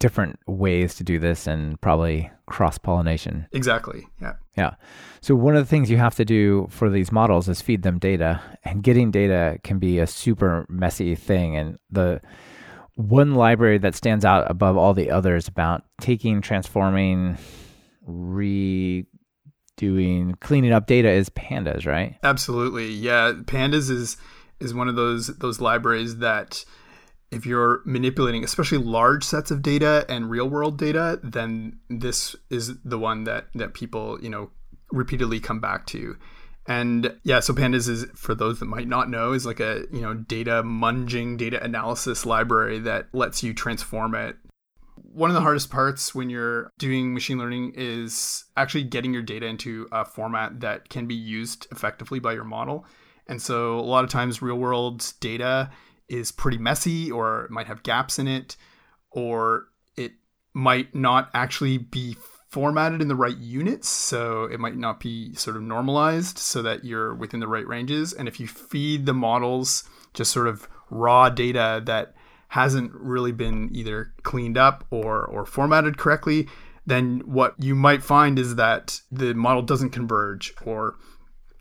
different 0.00 0.40
ways 0.46 0.96
to 0.96 1.04
do 1.04 1.20
this 1.20 1.46
and 1.46 1.80
probably 1.80 2.28
cross 2.46 2.78
pollination. 2.78 3.46
Exactly. 3.52 4.08
Yeah. 4.20 4.32
Yeah. 4.56 4.74
So 5.20 5.36
one 5.36 5.54
of 5.54 5.62
the 5.62 5.70
things 5.70 5.90
you 5.90 5.98
have 5.98 6.16
to 6.16 6.24
do 6.24 6.66
for 6.70 6.90
these 6.90 7.12
models 7.12 7.48
is 7.48 7.60
feed 7.60 7.82
them 7.82 8.00
data, 8.00 8.40
and 8.64 8.82
getting 8.82 9.12
data 9.12 9.58
can 9.62 9.78
be 9.78 10.00
a 10.00 10.06
super 10.06 10.66
messy 10.68 11.14
thing. 11.14 11.56
And 11.56 11.78
the 11.90 12.20
one 12.94 13.34
library 13.34 13.78
that 13.78 13.94
stands 13.94 14.24
out 14.24 14.50
above 14.50 14.76
all 14.76 14.94
the 14.94 15.10
others 15.10 15.46
about 15.46 15.84
taking, 16.00 16.40
transforming, 16.40 17.38
redoing, 18.08 19.06
cleaning 20.40 20.72
up 20.72 20.86
data 20.86 21.10
is 21.10 21.28
pandas, 21.30 21.86
right? 21.86 22.16
Absolutely. 22.22 22.88
Yeah. 22.88 23.34
Pandas 23.44 23.90
is 23.90 24.16
is 24.58 24.74
one 24.74 24.88
of 24.88 24.96
those 24.96 25.28
those 25.38 25.60
libraries 25.60 26.16
that 26.18 26.64
if 27.30 27.46
you're 27.46 27.80
manipulating 27.84 28.42
especially 28.42 28.78
large 28.78 29.24
sets 29.24 29.50
of 29.50 29.62
data 29.62 30.04
and 30.08 30.30
real 30.30 30.48
world 30.48 30.78
data 30.78 31.20
then 31.22 31.78
this 31.88 32.34
is 32.50 32.78
the 32.84 32.98
one 32.98 33.24
that 33.24 33.46
that 33.54 33.74
people 33.74 34.18
you 34.20 34.28
know 34.28 34.50
repeatedly 34.92 35.40
come 35.40 35.60
back 35.60 35.86
to. 35.86 36.16
And 36.66 37.16
yeah 37.24 37.40
so 37.40 37.52
pandas 37.54 37.88
is 37.88 38.06
for 38.14 38.34
those 38.34 38.60
that 38.60 38.66
might 38.66 38.88
not 38.88 39.10
know 39.10 39.32
is 39.32 39.46
like 39.46 39.60
a 39.60 39.84
you 39.92 40.00
know 40.00 40.14
data 40.14 40.62
munging 40.62 41.36
data 41.36 41.62
analysis 41.62 42.26
library 42.26 42.78
that 42.80 43.08
lets 43.12 43.42
you 43.42 43.54
transform 43.54 44.14
it. 44.14 44.36
One 44.96 45.30
of 45.30 45.34
the 45.34 45.40
hardest 45.40 45.70
parts 45.70 46.14
when 46.14 46.30
you're 46.30 46.70
doing 46.78 47.14
machine 47.14 47.38
learning 47.38 47.72
is 47.74 48.44
actually 48.56 48.84
getting 48.84 49.12
your 49.12 49.22
data 49.22 49.46
into 49.46 49.88
a 49.90 50.04
format 50.04 50.60
that 50.60 50.88
can 50.88 51.06
be 51.06 51.14
used 51.14 51.66
effectively 51.72 52.20
by 52.20 52.32
your 52.32 52.44
model. 52.44 52.84
And 53.26 53.40
so 53.40 53.78
a 53.78 53.82
lot 53.82 54.04
of 54.04 54.10
times 54.10 54.42
real 54.42 54.56
world 54.56 55.12
data 55.20 55.70
is 56.10 56.32
pretty 56.32 56.58
messy 56.58 57.10
or 57.10 57.46
might 57.50 57.66
have 57.66 57.82
gaps 57.82 58.18
in 58.18 58.26
it 58.26 58.56
or 59.10 59.66
it 59.96 60.12
might 60.52 60.94
not 60.94 61.30
actually 61.32 61.78
be 61.78 62.16
formatted 62.48 63.00
in 63.00 63.08
the 63.08 63.14
right 63.14 63.36
units 63.36 63.88
so 63.88 64.44
it 64.44 64.58
might 64.58 64.76
not 64.76 64.98
be 64.98 65.32
sort 65.34 65.56
of 65.56 65.62
normalized 65.62 66.36
so 66.36 66.62
that 66.62 66.84
you're 66.84 67.14
within 67.14 67.38
the 67.40 67.46
right 67.46 67.66
ranges. 67.66 68.12
And 68.12 68.26
if 68.26 68.40
you 68.40 68.48
feed 68.48 69.06
the 69.06 69.14
models 69.14 69.84
just 70.14 70.32
sort 70.32 70.48
of 70.48 70.68
raw 70.90 71.30
data 71.30 71.80
that 71.84 72.14
hasn't 72.48 72.92
really 72.92 73.30
been 73.30 73.70
either 73.72 74.12
cleaned 74.24 74.58
up 74.58 74.84
or 74.90 75.24
or 75.24 75.46
formatted 75.46 75.96
correctly 75.96 76.48
then 76.86 77.20
what 77.24 77.54
you 77.58 77.74
might 77.74 78.02
find 78.02 78.38
is 78.38 78.56
that 78.56 79.00
the 79.12 79.34
model 79.34 79.62
doesn't 79.62 79.90
converge 79.90 80.52
or 80.64 80.96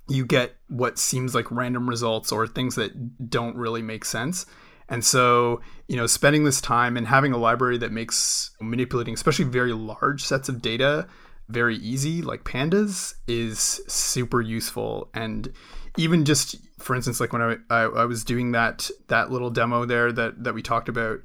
you 0.10 0.26
get 0.26 0.56
what 0.68 0.98
seems 0.98 1.36
like 1.36 1.50
random 1.52 1.88
results 1.88 2.32
or 2.32 2.48
things 2.48 2.76
that 2.76 3.30
don't 3.30 3.56
really 3.56 3.82
make 3.82 4.04
sense. 4.04 4.46
And 4.90 5.06
so, 5.06 5.62
you 5.88 5.96
know, 5.96 6.08
spending 6.08 6.44
this 6.44 6.60
time 6.60 6.98
and 6.98 7.08
having 7.08 7.32
a 7.32 7.38
library 7.38 7.78
that 7.78 7.92
makes 7.92 8.52
manipulating, 8.60 9.14
especially 9.14 9.46
very 9.46 9.72
large 9.72 10.24
sets 10.24 10.50
of 10.50 10.62
data, 10.62 11.08
very 11.48 11.78
easy, 11.78 12.22
like 12.24 12.44
pandas, 12.44 13.14
is 13.28 13.82
super 13.88 14.42
useful. 14.42 15.10
And 15.14 15.54
even 15.96 16.26
just, 16.26 16.56
for 16.80 16.96
instance, 16.96 17.20
like 17.20 17.34
when 17.34 17.42
I, 17.42 17.58
I, 17.70 17.82
I 17.82 18.06
was 18.06 18.24
doing 18.24 18.52
that 18.54 18.90
that 19.08 19.32
little 19.32 19.52
demo 19.52 19.86
there 19.86 20.12
that 20.12 20.44
that 20.44 20.56
we 20.56 20.64
talked 20.64 20.90
about, 20.90 21.20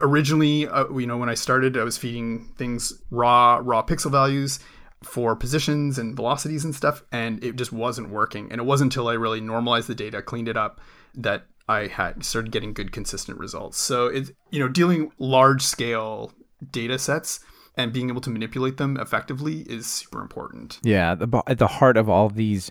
originally, 0.00 0.66
uh, 0.66 0.88
you 0.94 1.06
know, 1.06 1.18
when 1.18 1.28
I 1.28 1.34
started, 1.34 1.76
I 1.76 1.84
was 1.84 1.98
feeding 1.98 2.52
things 2.56 2.92
raw 3.10 3.60
raw 3.62 3.82
pixel 3.82 4.10
values 4.10 4.60
for 5.02 5.34
positions 5.34 5.98
and 5.98 6.14
velocities 6.14 6.64
and 6.64 6.74
stuff, 6.74 7.02
and 7.10 7.42
it 7.42 7.56
just 7.56 7.72
wasn't 7.72 8.10
working. 8.10 8.50
And 8.50 8.60
it 8.60 8.64
wasn't 8.64 8.92
until 8.92 9.08
I 9.08 9.14
really 9.14 9.40
normalized 9.40 9.88
the 9.88 9.94
data, 9.94 10.20
cleaned 10.22 10.48
it 10.48 10.56
up, 10.56 10.80
that 11.14 11.46
I 11.68 11.86
had 11.86 12.24
started 12.24 12.52
getting 12.52 12.72
good 12.72 12.92
consistent 12.92 13.38
results. 13.38 13.78
So 13.78 14.06
it's 14.06 14.32
you 14.50 14.58
know 14.58 14.68
dealing 14.68 15.12
large 15.18 15.62
scale 15.62 16.32
data 16.72 16.98
sets 16.98 17.40
and 17.76 17.92
being 17.92 18.10
able 18.10 18.20
to 18.22 18.30
manipulate 18.30 18.76
them 18.76 18.96
effectively 18.98 19.60
is 19.60 19.86
super 19.86 20.20
important. 20.20 20.78
Yeah, 20.82 21.14
the, 21.14 21.42
at 21.46 21.58
the 21.58 21.66
heart 21.66 21.96
of 21.96 22.08
all 22.08 22.28
these 22.28 22.70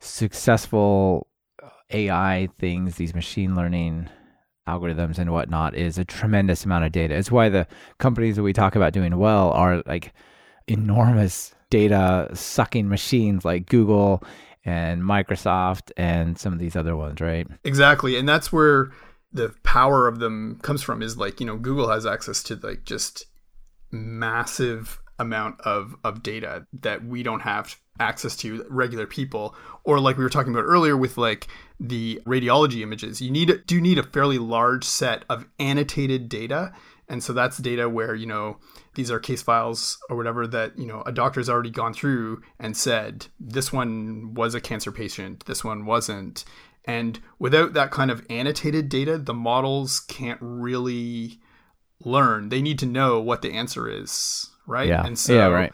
successful 0.00 1.28
AI 1.90 2.48
things, 2.58 2.96
these 2.96 3.14
machine 3.14 3.54
learning 3.54 4.08
algorithms 4.68 5.18
and 5.18 5.32
whatnot, 5.32 5.74
is 5.76 5.96
a 5.96 6.04
tremendous 6.04 6.64
amount 6.64 6.84
of 6.84 6.92
data. 6.92 7.14
It's 7.14 7.30
why 7.30 7.48
the 7.48 7.66
companies 7.98 8.36
that 8.36 8.42
we 8.42 8.52
talk 8.52 8.74
about 8.74 8.92
doing 8.92 9.16
well 9.16 9.52
are 9.52 9.82
like 9.86 10.12
enormous 10.68 11.54
data 11.70 12.28
sucking 12.32 12.88
machines 12.88 13.44
like 13.44 13.66
Google 13.66 14.22
and 14.64 15.02
Microsoft 15.02 15.92
and 15.96 16.38
some 16.38 16.52
of 16.52 16.58
these 16.58 16.76
other 16.76 16.96
ones, 16.96 17.20
right? 17.20 17.46
Exactly. 17.64 18.16
And 18.16 18.28
that's 18.28 18.52
where 18.52 18.90
the 19.32 19.54
power 19.62 20.08
of 20.08 20.18
them 20.18 20.58
comes 20.62 20.82
from 20.82 21.02
is 21.02 21.16
like, 21.16 21.40
you 21.40 21.46
know, 21.46 21.56
Google 21.56 21.88
has 21.88 22.06
access 22.06 22.42
to 22.44 22.56
like 22.56 22.84
just 22.84 23.26
massive 23.90 25.00
amount 25.18 25.60
of 25.62 25.96
of 26.04 26.22
data 26.22 26.66
that 26.80 27.04
we 27.04 27.22
don't 27.22 27.40
have 27.40 27.76
access 27.98 28.36
to 28.36 28.66
regular 28.68 29.06
people 29.06 29.54
or 29.84 29.98
like 29.98 30.18
we 30.18 30.24
were 30.24 30.30
talking 30.30 30.52
about 30.52 30.64
earlier 30.64 30.96
with 30.96 31.16
like 31.16 31.48
the 31.80 32.20
radiology 32.26 32.82
images 32.82 33.22
you 33.22 33.30
need 33.30 33.62
do 33.66 33.80
need 33.80 33.98
a 33.98 34.02
fairly 34.02 34.36
large 34.36 34.84
set 34.84 35.24
of 35.30 35.46
annotated 35.58 36.28
data 36.28 36.70
and 37.08 37.22
so 37.22 37.32
that's 37.32 37.56
data 37.56 37.88
where 37.88 38.14
you 38.14 38.26
know 38.26 38.58
these 38.96 39.10
are 39.10 39.20
case 39.20 39.42
files 39.42 39.98
or 40.10 40.16
whatever 40.16 40.46
that 40.46 40.76
you 40.76 40.86
know 40.86 41.02
a 41.06 41.12
doctor's 41.12 41.48
already 41.48 41.70
gone 41.70 41.94
through 41.94 42.42
and 42.58 42.76
said 42.76 43.26
this 43.38 43.72
one 43.72 44.34
was 44.34 44.54
a 44.54 44.60
cancer 44.60 44.90
patient 44.90 45.46
this 45.46 45.62
one 45.62 45.86
wasn't 45.86 46.44
and 46.84 47.20
without 47.38 47.72
that 47.74 47.90
kind 47.92 48.10
of 48.10 48.26
annotated 48.28 48.88
data 48.88 49.16
the 49.16 49.34
models 49.34 50.00
can't 50.00 50.38
really 50.42 51.38
learn 52.04 52.48
they 52.48 52.60
need 52.60 52.78
to 52.78 52.86
know 52.86 53.20
what 53.20 53.42
the 53.42 53.52
answer 53.52 53.88
is 53.88 54.50
right 54.66 54.88
Yeah. 54.88 55.06
and 55.06 55.18
so 55.18 55.34
Yeah, 55.34 55.46
right. 55.46 55.72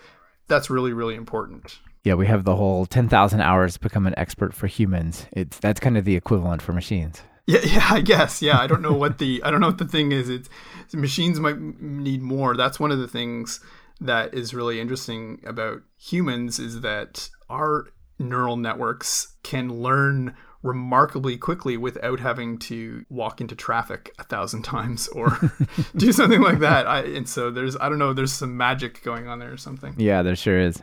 that's 0.49 0.69
really 0.71 0.93
really 0.93 1.15
important 1.15 1.79
Yeah, 2.05 2.15
we 2.15 2.27
have 2.27 2.45
the 2.45 2.57
whole 2.57 2.85
10,000 2.87 3.41
hours 3.41 3.77
become 3.79 4.07
an 4.09 4.15
expert 4.19 4.53
for 4.55 4.67
humans. 4.67 5.27
It's 5.33 5.59
that's 5.61 5.79
kind 5.81 5.97
of 5.97 6.05
the 6.05 6.17
equivalent 6.17 6.61
for 6.61 6.73
machines. 6.73 7.23
Yeah, 7.47 7.61
yeah, 7.65 7.89
I 7.91 8.01
guess. 8.01 8.43
Yeah, 8.43 8.59
I 8.59 8.67
don't 8.67 8.83
know 8.83 8.93
what 8.93 9.19
the 9.19 9.43
I 9.43 9.51
don't 9.51 9.61
know 9.61 9.69
what 9.69 9.79
the 9.79 9.85
thing 9.85 10.13
is. 10.13 10.29
It's 10.29 10.49
machines 10.93 11.41
might 11.41 11.61
need 11.61 12.23
more. 12.23 12.57
That's 12.57 12.81
one 12.81 12.91
of 12.91 12.99
the 12.99 13.09
things 13.09 13.61
that 14.01 14.35
is 14.35 14.53
really 14.53 14.81
interesting 14.81 15.43
about 15.47 15.83
humans 15.97 16.59
is 16.59 16.81
that 16.81 17.31
our 17.49 17.87
neural 18.19 18.57
networks 18.57 19.37
can 19.43 19.81
learn 19.83 20.35
remarkably 20.63 21.37
quickly 21.37 21.77
without 21.77 22.21
having 22.21 22.57
to 22.57 23.05
walk 23.09 23.41
into 23.41 23.55
traffic 23.57 24.15
a 24.19 24.25
thousand 24.25 24.63
times 24.65 25.09
or 25.09 25.39
do 25.97 26.13
something 26.13 26.41
like 26.41 26.61
that. 26.61 26.87
I, 26.87 27.01
and 27.01 27.29
so 27.29 27.51
there's 27.51 27.77
I 27.77 27.89
don't 27.89 27.99
know, 27.99 28.13
there's 28.13 28.33
some 28.33 28.57
magic 28.57 29.03
going 29.03 29.29
on 29.29 29.39
there 29.39 29.53
or 29.53 29.57
something. 29.57 29.95
Yeah, 29.99 30.23
there 30.23 30.37
sure 30.37 30.59
is. 30.59 30.81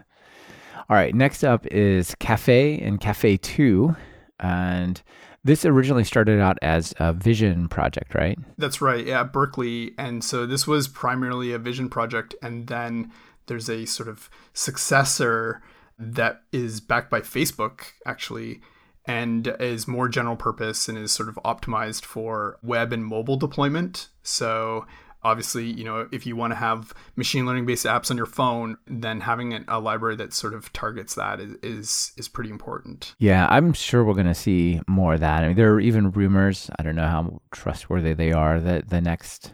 All 0.89 0.95
right, 0.95 1.13
next 1.13 1.43
up 1.43 1.67
is 1.67 2.15
Caffe 2.15 2.81
and 2.81 2.99
Caffe 2.99 3.37
2. 3.37 3.95
And 4.39 5.01
this 5.43 5.65
originally 5.65 6.03
started 6.03 6.39
out 6.39 6.57
as 6.61 6.93
a 6.99 7.13
vision 7.13 7.67
project, 7.69 8.13
right? 8.13 8.37
That's 8.57 8.81
right. 8.81 9.05
Yeah, 9.05 9.23
Berkeley. 9.23 9.93
And 9.97 10.23
so 10.23 10.45
this 10.45 10.67
was 10.67 10.87
primarily 10.87 11.53
a 11.53 11.59
vision 11.59 11.89
project. 11.89 12.35
And 12.41 12.67
then 12.67 13.11
there's 13.47 13.69
a 13.69 13.85
sort 13.85 14.09
of 14.09 14.29
successor 14.53 15.61
that 15.97 16.43
is 16.51 16.79
backed 16.79 17.09
by 17.09 17.21
Facebook, 17.21 17.81
actually, 18.05 18.61
and 19.05 19.47
is 19.59 19.87
more 19.87 20.07
general 20.07 20.35
purpose 20.35 20.87
and 20.87 20.97
is 20.97 21.11
sort 21.11 21.29
of 21.29 21.35
optimized 21.45 22.05
for 22.05 22.57
web 22.61 22.93
and 22.93 23.05
mobile 23.05 23.37
deployment. 23.37 24.09
So 24.23 24.85
obviously, 25.23 25.65
you 25.65 25.83
know, 25.83 26.07
if 26.11 26.25
you 26.25 26.35
want 26.35 26.51
to 26.51 26.55
have 26.55 26.93
machine 27.15 27.45
learning 27.45 27.65
based 27.65 27.85
apps 27.85 28.09
on 28.09 28.17
your 28.17 28.25
phone, 28.25 28.77
then 28.87 29.21
having 29.21 29.53
a, 29.53 29.63
a 29.67 29.79
library 29.79 30.15
that 30.17 30.33
sort 30.33 30.53
of 30.53 30.71
targets 30.73 31.15
that 31.15 31.39
is, 31.39 31.55
is, 31.61 32.11
is 32.17 32.27
pretty 32.27 32.49
important. 32.49 33.15
Yeah, 33.19 33.47
I'm 33.49 33.73
sure 33.73 34.03
we're 34.03 34.13
going 34.13 34.25
to 34.27 34.33
see 34.33 34.81
more 34.87 35.15
of 35.15 35.19
that. 35.19 35.43
I 35.43 35.47
mean, 35.47 35.57
there 35.57 35.73
are 35.73 35.79
even 35.79 36.11
rumors, 36.11 36.69
I 36.79 36.83
don't 36.83 36.95
know 36.95 37.07
how 37.07 37.41
trustworthy 37.51 38.13
they 38.13 38.31
are, 38.31 38.59
that 38.59 38.89
the 38.89 39.01
next 39.01 39.53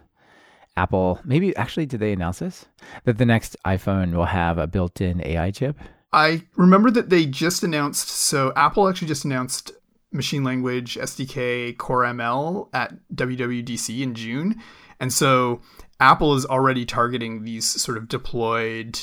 Apple, 0.78 1.20
maybe 1.24 1.56
actually, 1.56 1.86
did 1.86 2.00
they 2.02 2.12
announce 2.12 2.40
this? 2.40 2.66
That 3.06 3.18
the 3.18 3.26
next 3.26 3.56
iPhone 3.66 4.14
will 4.14 4.26
have 4.26 4.58
a 4.58 4.68
built 4.68 5.00
in 5.00 5.26
AI 5.26 5.52
chip? 5.52 5.78
I 6.12 6.44
remember 6.56 6.92
that 6.92 7.10
they 7.10 7.26
just 7.26 7.64
announced. 7.64 8.10
So 8.10 8.52
Apple 8.56 8.88
actually 8.88 9.08
just 9.08 9.26
announced 9.26 9.72
machine 10.12 10.44
language 10.44 10.96
SDK 10.96 11.78
Core 11.78 12.04
ML 12.04 12.70
at 12.74 12.94
WWDC 13.14 14.02
in 14.02 14.16
June, 14.16 14.62
and 15.00 15.12
so 15.12 15.62
Apple 16.00 16.36
is 16.36 16.46
already 16.46 16.86
targeting 16.86 17.44
these 17.44 17.66
sort 17.66 17.98
of 17.98 18.08
deployed 18.08 19.00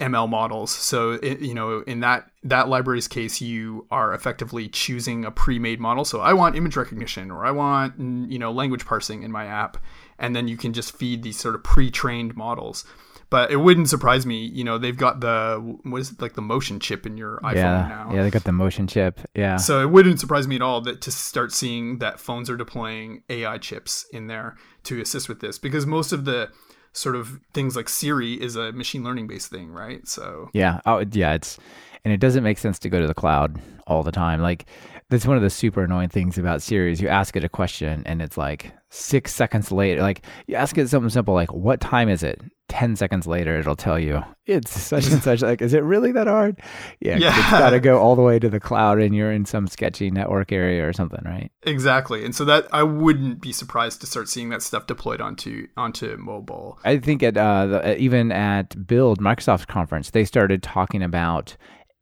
ML 0.00 0.28
models. 0.28 0.70
So 0.70 1.12
it, 1.12 1.40
you 1.40 1.54
know, 1.54 1.80
in 1.80 2.00
that 2.00 2.30
that 2.44 2.68
library's 2.68 3.08
case, 3.08 3.40
you 3.40 3.86
are 3.90 4.14
effectively 4.14 4.68
choosing 4.68 5.24
a 5.24 5.30
pre-made 5.30 5.80
model. 5.80 6.04
So 6.04 6.20
I 6.20 6.34
want 6.34 6.56
image 6.56 6.76
recognition, 6.76 7.30
or 7.30 7.44
I 7.44 7.50
want 7.50 7.98
you 8.30 8.38
know 8.38 8.52
language 8.52 8.86
parsing 8.86 9.22
in 9.22 9.32
my 9.32 9.46
app, 9.46 9.76
and 10.18 10.36
then 10.36 10.46
you 10.46 10.56
can 10.56 10.72
just 10.72 10.96
feed 10.96 11.22
these 11.22 11.38
sort 11.38 11.54
of 11.56 11.64
pre-trained 11.64 12.36
models. 12.36 12.84
But 13.30 13.50
it 13.50 13.56
wouldn't 13.56 13.90
surprise 13.90 14.24
me, 14.24 14.46
you 14.46 14.64
know, 14.64 14.78
they've 14.78 14.96
got 14.96 15.20
the 15.20 15.78
what 15.82 16.00
is 16.00 16.12
it, 16.12 16.22
like 16.22 16.32
the 16.32 16.42
motion 16.42 16.80
chip 16.80 17.04
in 17.04 17.18
your 17.18 17.38
iPhone 17.42 17.54
yeah, 17.56 17.88
now. 17.88 18.10
yeah, 18.12 18.22
they 18.22 18.30
got 18.30 18.44
the 18.44 18.52
motion 18.52 18.86
chip. 18.86 19.20
Yeah, 19.34 19.56
So 19.56 19.82
it 19.82 19.90
wouldn't 19.90 20.18
surprise 20.18 20.48
me 20.48 20.56
at 20.56 20.62
all 20.62 20.80
that 20.82 21.02
to 21.02 21.10
start 21.10 21.52
seeing 21.52 21.98
that 21.98 22.20
phones 22.20 22.48
are 22.48 22.56
deploying 22.56 23.22
AI 23.28 23.58
chips 23.58 24.06
in 24.12 24.28
there 24.28 24.56
to 24.84 25.00
assist 25.00 25.28
with 25.28 25.40
this 25.40 25.58
because 25.58 25.84
most 25.84 26.12
of 26.12 26.24
the 26.24 26.50
sort 26.92 27.16
of 27.16 27.40
things 27.52 27.76
like 27.76 27.88
Siri 27.88 28.34
is 28.34 28.56
a 28.56 28.72
machine 28.72 29.04
learning 29.04 29.26
based 29.26 29.50
thing, 29.50 29.70
right? 29.70 30.06
So 30.08 30.48
yeah, 30.54 30.80
oh, 30.86 31.04
yeah. 31.12 31.34
It's 31.34 31.58
and 32.04 32.14
it 32.14 32.20
doesn't 32.20 32.44
make 32.44 32.58
sense 32.58 32.78
to 32.80 32.88
go 32.88 33.00
to 33.00 33.06
the 33.06 33.14
cloud 33.14 33.60
all 33.86 34.02
the 34.02 34.12
time. 34.12 34.40
Like 34.40 34.66
that's 35.10 35.26
one 35.26 35.36
of 35.36 35.42
the 35.42 35.50
super 35.50 35.84
annoying 35.84 36.08
things 36.08 36.38
about 36.38 36.62
Siri 36.62 36.92
is 36.92 37.00
you 37.00 37.08
ask 37.08 37.36
it 37.36 37.44
a 37.44 37.48
question 37.48 38.02
and 38.06 38.20
it's 38.22 38.36
like 38.36 38.72
six 38.90 39.34
seconds 39.34 39.72
later. 39.72 40.02
Like 40.02 40.24
you 40.46 40.54
ask 40.54 40.76
it 40.78 40.88
something 40.88 41.10
simple 41.10 41.34
like 41.34 41.52
"What 41.52 41.80
time 41.80 42.08
is 42.08 42.22
it?" 42.22 42.40
Ten 42.68 42.96
seconds 42.96 43.26
later, 43.26 43.58
it'll 43.58 43.74
tell 43.76 43.98
you 43.98 44.22
it's 44.46 44.70
such 44.80 45.10
and 45.10 45.22
such. 45.22 45.40
Like, 45.42 45.62
is 45.62 45.72
it 45.74 45.82
really 45.82 46.12
that 46.12 46.26
hard? 46.26 46.60
Yeah, 47.00 47.14
'cause 47.18 47.22
it's 47.28 47.36
Yeah. 47.50 47.58
got 47.58 47.70
to 47.70 47.80
go 47.80 47.98
all 47.98 48.14
the 48.14 48.22
way 48.22 48.38
to 48.38 48.48
the 48.48 48.60
cloud, 48.60 49.00
and 49.00 49.14
you're 49.14 49.32
in 49.32 49.44
some 49.46 49.66
sketchy 49.66 50.10
network 50.10 50.52
area 50.52 50.86
or 50.86 50.92
something, 50.92 51.22
right? 51.24 51.50
exactly. 51.62 52.24
And 52.24 52.34
so 52.34 52.44
that 52.46 52.66
I 52.72 52.82
wouldn't 52.82 53.40
be 53.42 53.52
surprised 53.52 54.00
to 54.02 54.06
start 54.06 54.28
seeing 54.28 54.48
that 54.50 54.62
stuff 54.62 54.86
deployed 54.86 55.20
onto 55.20 55.66
onto 55.76 56.16
mobile. 56.18 56.78
I 56.84 56.98
think 56.98 57.22
at 57.22 57.36
uh, 57.36 57.66
the, 57.66 57.98
even 57.98 58.32
at 58.32 58.86
Build 58.86 59.20
microsoft's 59.20 59.64
conference, 59.66 60.10
they 60.10 60.24
started 60.24 60.62
talking 60.62 61.02
about 61.02 61.56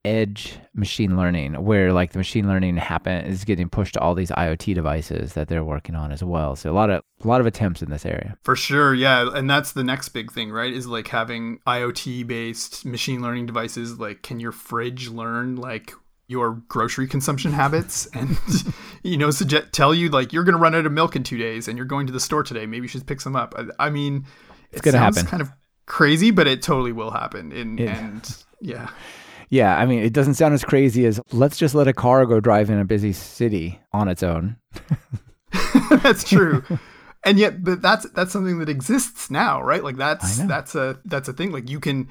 edge 0.06 0.56
machine 0.72 1.16
learning, 1.16 1.54
where 1.54 1.92
like 1.92 2.12
the 2.12 2.18
machine 2.18 2.46
learning 2.46 2.76
happen 2.76 3.24
is 3.26 3.44
getting 3.44 3.68
pushed 3.68 3.94
to 3.94 4.00
all 4.00 4.14
these 4.14 4.30
IoT 4.30 4.74
devices 4.74 5.34
that 5.34 5.48
they're 5.48 5.64
working 5.64 5.94
on 5.96 6.12
as 6.12 6.22
well. 6.22 6.54
So 6.54 6.70
a 6.70 6.72
lot 6.72 6.88
of 6.88 7.02
a 7.22 7.28
lot 7.28 7.40
of 7.40 7.46
attempts 7.46 7.82
in 7.82 7.90
this 7.90 8.06
area. 8.06 8.38
For 8.44 8.54
sure, 8.54 8.94
yeah, 8.94 9.28
and 9.34 9.50
that's 9.50 9.72
the 9.72 9.84
next 9.84 10.10
big 10.10 10.32
thing, 10.32 10.50
right? 10.50 10.72
Is 10.72 10.86
like 10.86 11.08
having 11.08 11.58
IoT 11.66 12.26
based 12.26 12.86
machine 12.86 13.20
learning 13.20 13.46
devices. 13.46 13.98
Like, 13.98 14.22
can 14.22 14.38
your 14.38 14.52
fridge 14.52 15.08
learn 15.08 15.56
like 15.56 15.92
your 16.28 16.62
grocery 16.68 17.06
consumption 17.06 17.52
habits 17.52 18.06
and 18.14 18.36
you 19.04 19.16
know 19.16 19.30
suggest 19.30 19.72
tell 19.72 19.94
you 19.94 20.08
like 20.08 20.32
you're 20.32 20.42
gonna 20.42 20.58
run 20.58 20.74
out 20.74 20.84
of 20.84 20.90
milk 20.92 21.14
in 21.14 21.22
two 21.22 21.38
days 21.38 21.68
and 21.68 21.76
you're 21.76 21.86
going 21.86 22.06
to 22.06 22.12
the 22.12 22.20
store 22.20 22.42
today. 22.42 22.64
Maybe 22.66 22.84
you 22.84 22.88
should 22.88 23.06
pick 23.06 23.20
some 23.20 23.36
up. 23.36 23.54
I, 23.56 23.86
I 23.86 23.90
mean, 23.90 24.26
it's 24.70 24.80
gonna 24.80 24.98
sounds 24.98 25.16
happen. 25.16 25.28
Kind 25.28 25.42
of 25.42 25.50
crazy, 25.86 26.30
but 26.30 26.46
it 26.46 26.62
totally 26.62 26.92
will 26.92 27.10
happen. 27.10 27.52
In, 27.52 27.78
Yeah. 27.78 27.98
And 27.98 28.44
yeah, 28.60 28.90
Yeah, 29.48 29.76
I 29.76 29.86
mean, 29.86 30.00
it 30.00 30.12
doesn't 30.12 30.34
sound 30.34 30.54
as 30.54 30.64
crazy 30.64 31.06
as 31.06 31.20
let's 31.32 31.56
just 31.56 31.74
let 31.74 31.86
a 31.88 31.92
car 31.92 32.26
go 32.26 32.40
drive 32.40 32.68
in 32.70 32.78
a 32.78 32.84
busy 32.84 33.12
city 33.12 33.80
on 33.92 34.08
its 34.08 34.22
own. 34.22 34.56
that's 36.02 36.24
true. 36.24 36.62
and 37.24 37.38
yet, 37.38 37.62
but 37.62 37.80
that's 37.82 38.08
that's 38.10 38.32
something 38.32 38.58
that 38.58 38.68
exists 38.68 39.30
now, 39.30 39.62
right? 39.62 39.82
Like 39.84 39.96
that's 39.96 40.38
that's 40.38 40.74
a 40.74 40.98
that's 41.04 41.28
a 41.28 41.32
thing. 41.32 41.52
Like 41.52 41.70
you 41.70 41.80
can, 41.80 42.08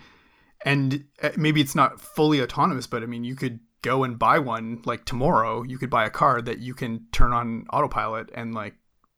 and 0.64 1.04
uh, 1.22 1.32
maybe 1.38 1.62
it's 1.62 1.76
not 1.76 2.00
fully 2.00 2.42
autonomous, 2.42 2.88
but 2.88 3.04
I 3.04 3.06
mean, 3.06 3.24
you 3.24 3.36
could 3.36 3.60
go 3.82 4.04
and 4.04 4.18
buy 4.18 4.40
one 4.40 4.82
like 4.86 5.06
tomorrow. 5.06 5.64
You 5.64 5.78
could 5.78 5.90
buy 5.90 6.06
a 6.06 6.10
car 6.10 6.42
that 6.42 6.60
you 6.60 6.74
can 6.74 7.06
turn 7.12 7.34
on 7.34 7.66
autopilot 7.72 8.30
and 8.34 8.54
like 8.56 8.76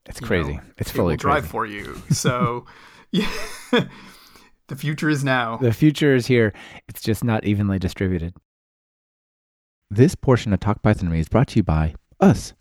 It's 0.07 0.20
crazy. 0.20 0.55
know, 0.55 0.61
it's 0.78 0.89
it 0.89 0.93
fully 0.93 1.18
drive 1.18 1.43
crazy. 1.43 1.51
for 1.51 1.65
you. 1.65 2.01
So, 2.11 2.65
yeah, 3.11 3.30
the 4.68 4.76
future 4.76 5.09
is 5.09 5.24
now. 5.24 5.57
The 5.57 5.74
future 5.74 6.15
is 6.15 6.28
here. 6.28 6.53
It's 6.88 7.01
just 7.01 7.24
not 7.24 7.45
evenly 7.45 7.80
distributed. 7.80 8.34
This 9.89 10.15
portion 10.15 10.51
of 10.53 10.59
Talk 10.59 10.82
Python 10.82 11.05
to 11.05 11.11
Me 11.11 11.20
is 11.20 11.30
brought 11.30 11.47
to 11.49 11.57
you 11.57 11.63
by 11.63 11.95
us. 12.20 12.53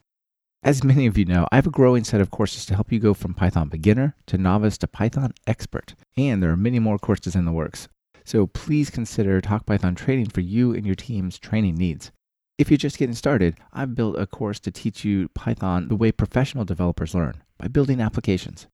As 0.62 0.82
many 0.82 1.06
of 1.06 1.18
you 1.18 1.24
know, 1.24 1.46
I 1.52 1.56
have 1.56 1.66
a 1.66 1.70
growing 1.70 2.04
set 2.04 2.20
of 2.20 2.30
courses 2.30 2.66
to 2.66 2.74
help 2.74 2.90
you 2.90 2.98
go 2.98 3.14
from 3.14 3.34
Python 3.34 3.68
beginner 3.68 4.14
to 4.26 4.38
novice 4.38 4.78
to 4.78 4.88
Python 4.88 5.32
expert, 5.46 5.94
and 6.16 6.42
there 6.42 6.50
are 6.50 6.56
many 6.56 6.78
more 6.78 6.98
courses 6.98 7.34
in 7.34 7.44
the 7.44 7.52
works. 7.52 7.88
So 8.24 8.46
please 8.48 8.90
consider 8.90 9.40
Talk 9.40 9.66
Python 9.66 9.94
training 9.94 10.30
for 10.30 10.40
you 10.40 10.72
and 10.74 10.84
your 10.84 10.96
team's 10.96 11.38
training 11.38 11.76
needs. 11.76 12.10
If 12.58 12.70
you're 12.70 12.78
just 12.78 12.98
getting 12.98 13.14
started, 13.14 13.58
I've 13.72 13.94
built 13.94 14.18
a 14.18 14.26
course 14.26 14.58
to 14.60 14.70
teach 14.70 15.04
you 15.04 15.28
Python 15.34 15.88
the 15.88 15.96
way 15.96 16.10
professional 16.10 16.64
developers 16.64 17.14
learn 17.14 17.42
by 17.58 17.68
building 17.68 18.00
applications. 18.00 18.66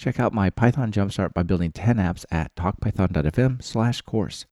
Check 0.00 0.18
out 0.18 0.32
my 0.32 0.48
Python 0.48 0.90
Jumpstart 0.90 1.34
by 1.34 1.42
building 1.42 1.72
10 1.72 1.98
apps 1.98 2.24
at 2.30 2.54
talkpython.fm 2.54 3.62
slash 3.62 4.00
course. 4.00 4.46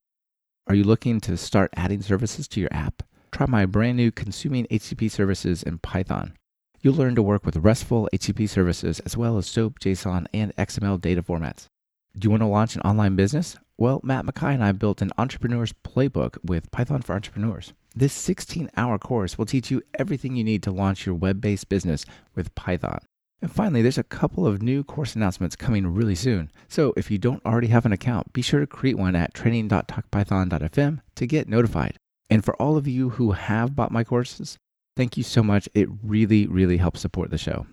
Are 0.66 0.74
you 0.74 0.84
looking 0.84 1.22
to 1.22 1.38
start 1.38 1.70
adding 1.74 2.02
services 2.02 2.46
to 2.48 2.60
your 2.60 2.68
app? 2.70 3.02
Try 3.32 3.46
my 3.46 3.64
brand 3.64 3.96
new 3.96 4.10
Consuming 4.10 4.66
HTTP 4.66 5.10
Services 5.10 5.62
in 5.62 5.78
Python. 5.78 6.34
You'll 6.82 6.96
learn 6.96 7.14
to 7.14 7.22
work 7.22 7.46
with 7.46 7.56
RESTful 7.56 8.10
HTTP 8.12 8.46
services 8.46 9.00
as 9.00 9.16
well 9.16 9.38
as 9.38 9.46
SOAP, 9.46 9.78
JSON, 9.78 10.26
and 10.34 10.54
XML 10.56 11.00
data 11.00 11.22
formats. 11.22 11.68
Do 12.14 12.26
you 12.26 12.30
want 12.30 12.42
to 12.42 12.46
launch 12.46 12.74
an 12.76 12.82
online 12.82 13.16
business? 13.16 13.56
Well, 13.78 14.02
Matt 14.04 14.26
McKay 14.26 14.52
and 14.52 14.62
I 14.62 14.72
built 14.72 15.00
an 15.00 15.12
entrepreneur's 15.16 15.72
playbook 15.72 16.36
with 16.44 16.70
Python 16.72 17.00
for 17.00 17.14
Entrepreneurs. 17.14 17.72
This 17.96 18.12
16 18.12 18.70
hour 18.76 18.98
course 18.98 19.38
will 19.38 19.46
teach 19.46 19.70
you 19.70 19.80
everything 19.98 20.36
you 20.36 20.44
need 20.44 20.62
to 20.64 20.70
launch 20.70 21.06
your 21.06 21.14
web 21.14 21.40
based 21.40 21.70
business 21.70 22.04
with 22.34 22.54
Python. 22.54 23.00
And 23.40 23.52
finally, 23.52 23.82
there's 23.82 23.98
a 23.98 24.02
couple 24.02 24.46
of 24.46 24.62
new 24.62 24.82
course 24.82 25.14
announcements 25.14 25.54
coming 25.54 25.86
really 25.86 26.16
soon. 26.16 26.50
So 26.66 26.92
if 26.96 27.10
you 27.10 27.18
don't 27.18 27.44
already 27.44 27.68
have 27.68 27.86
an 27.86 27.92
account, 27.92 28.32
be 28.32 28.42
sure 28.42 28.60
to 28.60 28.66
create 28.66 28.98
one 28.98 29.14
at 29.14 29.32
training.talkpython.fm 29.32 31.00
to 31.14 31.26
get 31.26 31.48
notified. 31.48 31.96
And 32.30 32.44
for 32.44 32.54
all 32.56 32.76
of 32.76 32.88
you 32.88 33.10
who 33.10 33.32
have 33.32 33.76
bought 33.76 33.92
my 33.92 34.02
courses, 34.02 34.58
thank 34.96 35.16
you 35.16 35.22
so 35.22 35.42
much. 35.42 35.68
It 35.74 35.88
really, 36.02 36.46
really 36.46 36.78
helps 36.78 37.00
support 37.00 37.30
the 37.30 37.38
show. 37.38 37.66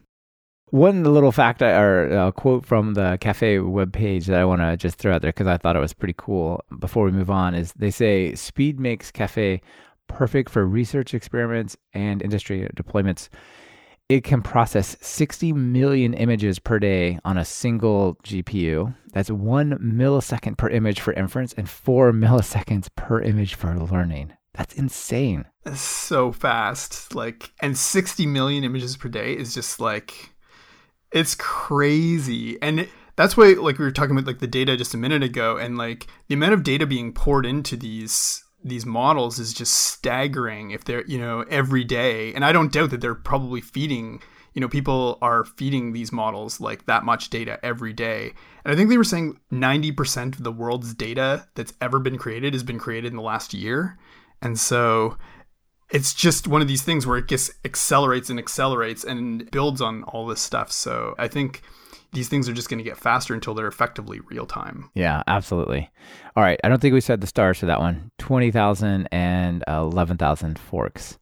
One 0.69 1.03
little 1.03 1.31
fact 1.31 1.61
or 1.61 2.11
uh, 2.11 2.31
quote 2.31 2.65
from 2.65 2.93
the 2.95 3.17
Caffe 3.21 3.59
webpage 3.59 4.25
that 4.25 4.39
I 4.39 4.45
want 4.45 4.61
to 4.61 4.75
just 4.77 4.97
throw 4.97 5.13
out 5.13 5.21
there 5.21 5.31
because 5.31 5.47
I 5.47 5.57
thought 5.57 5.75
it 5.75 5.79
was 5.79 5.93
pretty 5.93 6.15
cool 6.17 6.63
before 6.79 7.05
we 7.05 7.11
move 7.11 7.29
on 7.29 7.53
is 7.53 7.71
they 7.73 7.91
say 7.91 8.33
speed 8.35 8.79
makes 8.79 9.11
Caffe 9.11 9.61
perfect 10.07 10.49
for 10.49 10.65
research 10.65 11.13
experiments 11.13 11.77
and 11.93 12.21
industry 12.21 12.67
deployments 12.75 13.29
it 14.07 14.23
can 14.23 14.41
process 14.41 14.95
60 15.01 15.53
million 15.53 16.13
images 16.13 16.59
per 16.59 16.77
day 16.79 17.19
on 17.25 17.37
a 17.37 17.45
single 17.45 18.15
GPU. 18.23 18.95
That's 19.13 19.31
one 19.31 19.77
millisecond 19.79 20.57
per 20.57 20.69
image 20.69 20.99
for 20.99 21.13
inference 21.13 21.53
and 21.53 21.69
four 21.69 22.11
milliseconds 22.13 22.89
per 22.95 23.21
image 23.21 23.55
for 23.55 23.75
learning. 23.75 24.33
That's 24.53 24.75
insane. 24.75 25.45
That's 25.63 25.81
So 25.81 26.31
fast. 26.31 27.13
Like, 27.13 27.51
and 27.61 27.77
60 27.77 28.25
million 28.25 28.63
images 28.63 28.95
per 28.95 29.09
day 29.09 29.33
is 29.33 29.53
just 29.53 29.79
like, 29.79 30.13
it's 31.11 31.35
crazy. 31.35 32.61
And 32.61 32.81
it, 32.81 32.89
that's 33.15 33.35
why, 33.35 33.53
like, 33.53 33.79
we 33.79 33.85
were 33.85 33.91
talking 33.91 34.11
about 34.11 34.27
like 34.27 34.39
the 34.39 34.47
data 34.47 34.77
just 34.77 34.93
a 34.93 34.97
minute 34.97 35.23
ago, 35.23 35.57
and 35.57 35.77
like 35.77 36.07
the 36.27 36.35
amount 36.35 36.53
of 36.53 36.63
data 36.63 36.85
being 36.85 37.13
poured 37.13 37.45
into 37.45 37.75
these 37.75 38.44
these 38.65 38.85
models 38.85 39.37
is 39.37 39.53
just 39.53 39.73
staggering 39.73 40.71
if 40.71 40.83
they're 40.83 41.05
you 41.05 41.19
know 41.19 41.45
every 41.49 41.83
day. 41.83 42.33
And 42.33 42.43
i 42.43 42.51
don't 42.51 42.73
doubt 42.73 42.89
that 42.89 42.99
they're 42.99 43.15
probably 43.15 43.61
feeding 43.61 44.21
you 44.53 44.61
know 44.61 44.67
people 44.67 45.17
are 45.21 45.45
feeding 45.45 45.93
these 45.93 46.11
models 46.11 46.59
like 46.59 46.85
that 46.87 47.05
much 47.05 47.29
data 47.29 47.59
every 47.63 47.93
day. 47.93 48.33
And 48.65 48.73
i 48.73 48.75
think 48.75 48.89
they 48.89 48.97
were 48.97 49.03
saying 49.03 49.39
90% 49.53 50.35
of 50.35 50.43
the 50.43 50.51
world's 50.51 50.93
data 50.93 51.47
that's 51.55 51.73
ever 51.79 51.99
been 51.99 52.17
created 52.17 52.53
has 52.53 52.63
been 52.63 52.79
created 52.79 53.11
in 53.11 53.17
the 53.17 53.21
last 53.21 53.53
year. 53.53 53.97
And 54.41 54.59
so 54.59 55.17
it's 55.91 56.13
just 56.13 56.47
one 56.47 56.61
of 56.63 56.67
these 56.67 56.81
things 56.81 57.05
where 57.05 57.19
it 57.19 57.27
just 57.27 57.51
accelerates 57.63 58.31
and 58.31 58.39
accelerates 58.39 59.03
and 59.03 59.49
builds 59.51 59.79
on 59.81 60.03
all 60.03 60.25
this 60.25 60.41
stuff. 60.41 60.71
So 60.71 61.13
i 61.19 61.27
think 61.27 61.61
these 62.15 62.29
things 62.29 62.49
are 62.49 62.53
just 62.53 62.69
going 62.69 62.79
to 62.79 62.83
get 62.83 62.97
faster 62.97 63.33
until 63.33 63.53
they're 63.53 63.67
effectively 63.67 64.19
real 64.21 64.47
time. 64.47 64.89
Yeah, 64.95 65.21
absolutely. 65.27 65.91
All 66.35 66.41
right. 66.41 66.59
I 66.63 66.69
don't 66.69 66.81
think 66.81 66.93
we 66.93 67.01
said 67.01 67.21
the 67.21 67.27
stars 67.27 67.59
for 67.59 67.67
that 67.67 67.79
one 67.79 68.09
20,000 68.17 69.07
and 69.11 69.63
11,000 69.67 70.57
forks. 70.57 71.19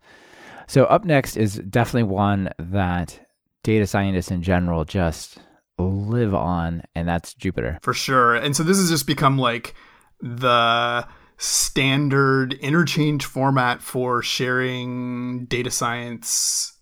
So, 0.68 0.86
up 0.86 1.04
next 1.04 1.36
is 1.36 1.56
definitely 1.56 2.04
one 2.04 2.50
that 2.58 3.20
data 3.64 3.86
scientists 3.86 4.32
in 4.32 4.41
general 4.41 4.86
just 4.86 5.39
live 5.78 6.34
on, 6.34 6.84
and 6.96 7.08
that's 7.08 7.34
Jupyter. 7.34 7.84
For 7.84 7.94
sure. 7.94 8.36
And 8.36 8.56
so, 8.56 8.64
this 8.64 8.78
has 8.78 8.89
just 8.89 9.06
become 9.06 9.38
like 9.38 9.76
the 10.22 11.06
standard 11.38 12.54
interchange 12.54 13.26
format 13.26 13.82
for 13.82 14.22
sharing 14.22 15.46
data 15.46 15.70
science, 15.70 16.80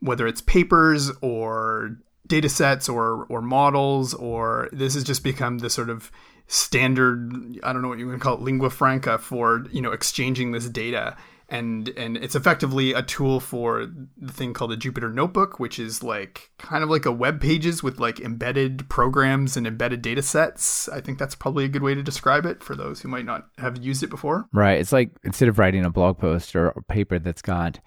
whether 0.00 0.26
it's 0.26 0.42
papers 0.42 1.10
or 1.22 1.96
data 2.28 2.48
sets 2.48 2.88
or 2.88 3.24
or 3.28 3.42
models 3.42 4.14
or 4.14 4.68
this 4.72 4.94
has 4.94 5.04
just 5.04 5.24
become 5.24 5.58
the 5.58 5.70
sort 5.70 5.90
of 5.90 6.10
standard 6.46 7.58
i 7.62 7.72
don't 7.72 7.82
know 7.82 7.88
what 7.88 7.98
you 7.98 8.06
would 8.06 8.20
call 8.20 8.34
it 8.34 8.40
lingua 8.40 8.70
franca 8.70 9.18
for 9.18 9.64
you 9.70 9.82
know 9.82 9.92
exchanging 9.92 10.52
this 10.52 10.68
data 10.68 11.16
and 11.48 11.88
and 11.90 12.16
it's 12.18 12.34
effectively 12.34 12.92
a 12.92 13.02
tool 13.02 13.40
for 13.40 13.86
the 14.18 14.32
thing 14.32 14.52
called 14.52 14.70
the 14.70 14.76
Jupyter 14.76 15.12
Notebook, 15.12 15.58
which 15.58 15.78
is 15.78 16.02
like 16.02 16.50
kind 16.58 16.84
of 16.84 16.90
like 16.90 17.06
a 17.06 17.12
web 17.12 17.40
pages 17.40 17.82
with 17.82 17.98
like 17.98 18.20
embedded 18.20 18.88
programs 18.90 19.56
and 19.56 19.66
embedded 19.66 20.02
data 20.02 20.20
sets. 20.20 20.88
I 20.90 21.00
think 21.00 21.18
that's 21.18 21.34
probably 21.34 21.64
a 21.64 21.68
good 21.68 21.82
way 21.82 21.94
to 21.94 22.02
describe 22.02 22.44
it 22.44 22.62
for 22.62 22.76
those 22.76 23.00
who 23.00 23.08
might 23.08 23.24
not 23.24 23.46
have 23.56 23.82
used 23.82 24.02
it 24.02 24.10
before. 24.10 24.46
Right. 24.52 24.78
It's 24.78 24.92
like 24.92 25.10
instead 25.24 25.48
of 25.48 25.58
writing 25.58 25.86
a 25.86 25.90
blog 25.90 26.18
post 26.18 26.54
or 26.54 26.68
a 26.68 26.82
paper 26.82 27.18
that's 27.18 27.42
got 27.42 27.80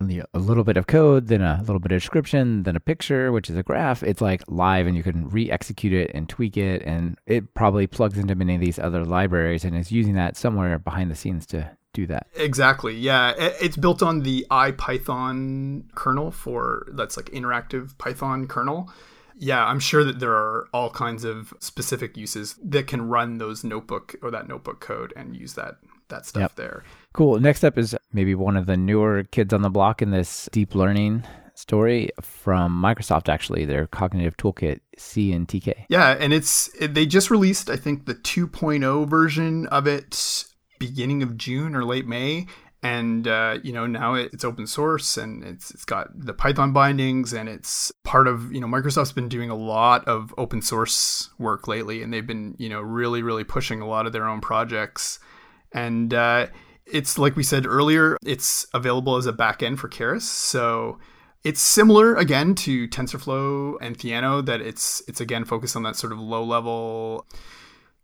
a 0.00 0.38
little 0.38 0.64
bit 0.64 0.76
of 0.76 0.86
code, 0.86 1.28
then 1.28 1.42
a 1.42 1.60
little 1.60 1.78
bit 1.78 1.92
of 1.92 2.00
description, 2.00 2.62
then 2.64 2.76
a 2.76 2.80
picture, 2.80 3.32
which 3.32 3.48
is 3.48 3.56
a 3.56 3.62
graph. 3.62 4.02
It's 4.02 4.20
like 4.20 4.42
live 4.48 4.86
and 4.86 4.96
you 4.96 5.02
can 5.02 5.28
re 5.28 5.50
execute 5.50 5.92
it 5.92 6.10
and 6.14 6.28
tweak 6.28 6.56
it. 6.56 6.82
And 6.82 7.18
it 7.26 7.54
probably 7.54 7.86
plugs 7.86 8.18
into 8.18 8.34
many 8.34 8.54
of 8.54 8.60
these 8.60 8.78
other 8.78 9.04
libraries 9.04 9.64
and 9.64 9.76
is 9.76 9.92
using 9.92 10.14
that 10.14 10.36
somewhere 10.36 10.78
behind 10.78 11.10
the 11.10 11.14
scenes 11.14 11.46
to 11.46 11.70
do 11.92 12.06
that. 12.08 12.26
Exactly. 12.34 12.94
Yeah. 12.94 13.32
It's 13.36 13.76
built 13.76 14.02
on 14.02 14.20
the 14.20 14.46
IPython 14.50 15.94
kernel 15.94 16.30
for 16.30 16.86
that's 16.92 17.16
like 17.16 17.26
interactive 17.26 17.96
Python 17.98 18.46
kernel. 18.46 18.90
Yeah, 19.36 19.64
I'm 19.64 19.80
sure 19.80 20.04
that 20.04 20.20
there 20.20 20.32
are 20.32 20.68
all 20.72 20.90
kinds 20.90 21.24
of 21.24 21.52
specific 21.58 22.16
uses 22.16 22.54
that 22.62 22.86
can 22.86 23.08
run 23.08 23.38
those 23.38 23.64
notebook 23.64 24.14
or 24.22 24.30
that 24.30 24.46
notebook 24.46 24.80
code 24.80 25.12
and 25.16 25.36
use 25.36 25.54
that 25.54 25.76
that 26.08 26.26
stuff 26.26 26.42
yep. 26.42 26.54
there. 26.56 26.84
Cool. 27.12 27.38
Next 27.40 27.64
up 27.64 27.78
is 27.78 27.96
maybe 28.12 28.34
one 28.34 28.56
of 28.56 28.66
the 28.66 28.76
newer 28.76 29.24
kids 29.24 29.52
on 29.52 29.62
the 29.62 29.70
block 29.70 30.02
in 30.02 30.10
this 30.10 30.48
deep 30.52 30.74
learning 30.74 31.24
story 31.54 32.10
from 32.20 32.82
Microsoft, 32.82 33.28
actually, 33.28 33.64
their 33.64 33.86
cognitive 33.86 34.36
toolkit, 34.36 34.80
CNTK. 34.98 35.86
Yeah, 35.88 36.16
and 36.18 36.32
it's 36.32 36.70
they 36.80 37.06
just 37.06 37.30
released, 37.30 37.70
I 37.70 37.76
think, 37.76 38.06
the 38.06 38.14
2.0 38.14 39.08
version 39.08 39.66
of 39.68 39.86
it 39.86 40.44
beginning 40.78 41.22
of 41.22 41.36
June 41.36 41.74
or 41.74 41.84
late 41.84 42.06
May. 42.06 42.46
And 42.82 43.26
uh, 43.26 43.60
you 43.62 43.72
know 43.72 43.86
now 43.86 44.12
it's 44.12 44.44
open 44.44 44.66
source 44.66 45.16
and 45.16 45.42
it's 45.42 45.70
it's 45.70 45.86
got 45.86 46.08
the 46.14 46.34
Python 46.34 46.74
bindings 46.74 47.32
and 47.32 47.48
it's 47.48 47.90
part 48.02 48.28
of 48.28 48.52
you 48.52 48.60
know 48.60 48.66
Microsoft's 48.66 49.12
been 49.12 49.30
doing 49.30 49.48
a 49.48 49.54
lot 49.54 50.06
of 50.06 50.34
open 50.36 50.60
source 50.60 51.30
work 51.38 51.66
lately 51.66 52.02
and 52.02 52.12
they've 52.12 52.26
been 52.26 52.54
you 52.58 52.68
know 52.68 52.82
really 52.82 53.22
really 53.22 53.42
pushing 53.42 53.80
a 53.80 53.86
lot 53.86 54.04
of 54.04 54.12
their 54.12 54.28
own 54.28 54.42
projects 54.42 55.18
and 55.74 56.14
uh, 56.14 56.46
it's 56.86 57.18
like 57.18 57.36
we 57.36 57.42
said 57.42 57.66
earlier, 57.66 58.16
it's 58.24 58.66
available 58.72 59.16
as 59.16 59.26
a 59.26 59.32
backend 59.32 59.78
for 59.78 59.88
Keras. 59.88 60.22
So 60.22 60.98
it's 61.42 61.60
similar 61.60 62.14
again 62.14 62.54
to 62.54 62.88
TensorFlow 62.88 63.76
and 63.80 63.98
Theano 63.98 64.44
that 64.46 64.60
it's 64.60 65.02
it's 65.06 65.20
again 65.20 65.44
focused 65.44 65.76
on 65.76 65.82
that 65.82 65.96
sort 65.96 66.12
of 66.12 66.18
low 66.18 66.42
level 66.42 67.26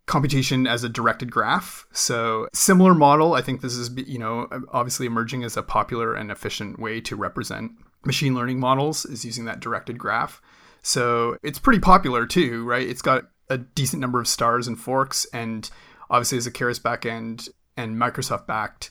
computation 0.06 0.66
as 0.66 0.82
a 0.82 0.88
directed 0.88 1.30
graph. 1.30 1.86
So 1.92 2.48
similar 2.52 2.94
model. 2.94 3.34
I 3.34 3.42
think 3.42 3.60
this 3.60 3.74
is 3.74 3.90
you 3.96 4.18
know 4.18 4.48
obviously 4.72 5.06
emerging 5.06 5.44
as 5.44 5.56
a 5.56 5.62
popular 5.62 6.14
and 6.14 6.30
efficient 6.30 6.78
way 6.78 7.00
to 7.02 7.16
represent 7.16 7.72
machine 8.04 8.34
learning 8.34 8.58
models 8.58 9.04
is 9.06 9.24
using 9.24 9.44
that 9.44 9.60
directed 9.60 9.98
graph. 9.98 10.42
So 10.82 11.36
it's 11.42 11.58
pretty 11.58 11.80
popular 11.80 12.26
too, 12.26 12.64
right? 12.64 12.86
It's 12.86 13.02
got 13.02 13.24
a 13.48 13.58
decent 13.58 14.00
number 14.00 14.20
of 14.20 14.26
stars 14.26 14.66
and 14.66 14.78
forks 14.78 15.26
and 15.32 15.70
obviously 16.08 16.38
as 16.38 16.46
a 16.46 16.50
Keras 16.50 16.80
backend 16.80 17.48
and 17.80 17.96
Microsoft 17.96 18.46
backed 18.46 18.90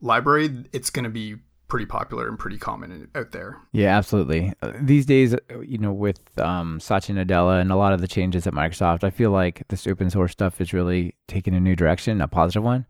library, 0.00 0.64
it's 0.72 0.90
going 0.90 1.04
to 1.04 1.10
be 1.10 1.36
pretty 1.68 1.86
popular 1.86 2.28
and 2.28 2.38
pretty 2.38 2.58
common 2.58 3.08
out 3.14 3.30
there. 3.30 3.56
Yeah, 3.72 3.96
absolutely. 3.96 4.52
Uh, 4.60 4.72
these 4.80 5.06
days, 5.06 5.36
you 5.64 5.78
know, 5.78 5.92
with 5.92 6.20
um, 6.38 6.80
Satya 6.80 7.14
Nadella 7.14 7.60
and 7.60 7.70
a 7.70 7.76
lot 7.76 7.92
of 7.92 8.00
the 8.00 8.08
changes 8.08 8.46
at 8.46 8.52
Microsoft, 8.52 9.04
I 9.04 9.10
feel 9.10 9.30
like 9.30 9.62
this 9.68 9.86
open 9.86 10.10
source 10.10 10.32
stuff 10.32 10.60
is 10.60 10.72
really 10.72 11.14
taking 11.28 11.54
a 11.54 11.60
new 11.60 11.76
direction, 11.76 12.20
a 12.20 12.28
positive 12.28 12.64
one. 12.64 12.86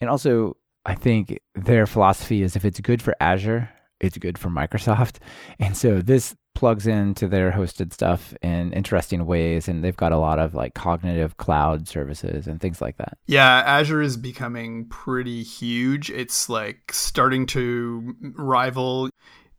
And 0.00 0.10
also, 0.10 0.56
I 0.84 0.94
think 0.94 1.38
their 1.54 1.86
philosophy 1.86 2.42
is 2.42 2.56
if 2.56 2.64
it's 2.64 2.80
good 2.80 3.00
for 3.00 3.14
Azure, 3.20 3.70
it's 4.06 4.18
good 4.18 4.38
for 4.38 4.48
Microsoft. 4.48 5.16
And 5.58 5.76
so 5.76 6.00
this 6.00 6.34
plugs 6.54 6.86
into 6.86 7.26
their 7.26 7.50
hosted 7.50 7.92
stuff 7.92 8.34
in 8.42 8.72
interesting 8.72 9.26
ways 9.26 9.68
and 9.68 9.82
they've 9.82 9.96
got 9.96 10.12
a 10.12 10.18
lot 10.18 10.38
of 10.38 10.54
like 10.54 10.74
cognitive 10.74 11.36
cloud 11.36 11.88
services 11.88 12.46
and 12.46 12.60
things 12.60 12.80
like 12.80 12.96
that. 12.96 13.18
Yeah, 13.26 13.62
Azure 13.66 14.02
is 14.02 14.16
becoming 14.16 14.86
pretty 14.86 15.42
huge. 15.42 16.10
It's 16.10 16.48
like 16.48 16.92
starting 16.92 17.46
to 17.46 18.14
rival 18.36 19.10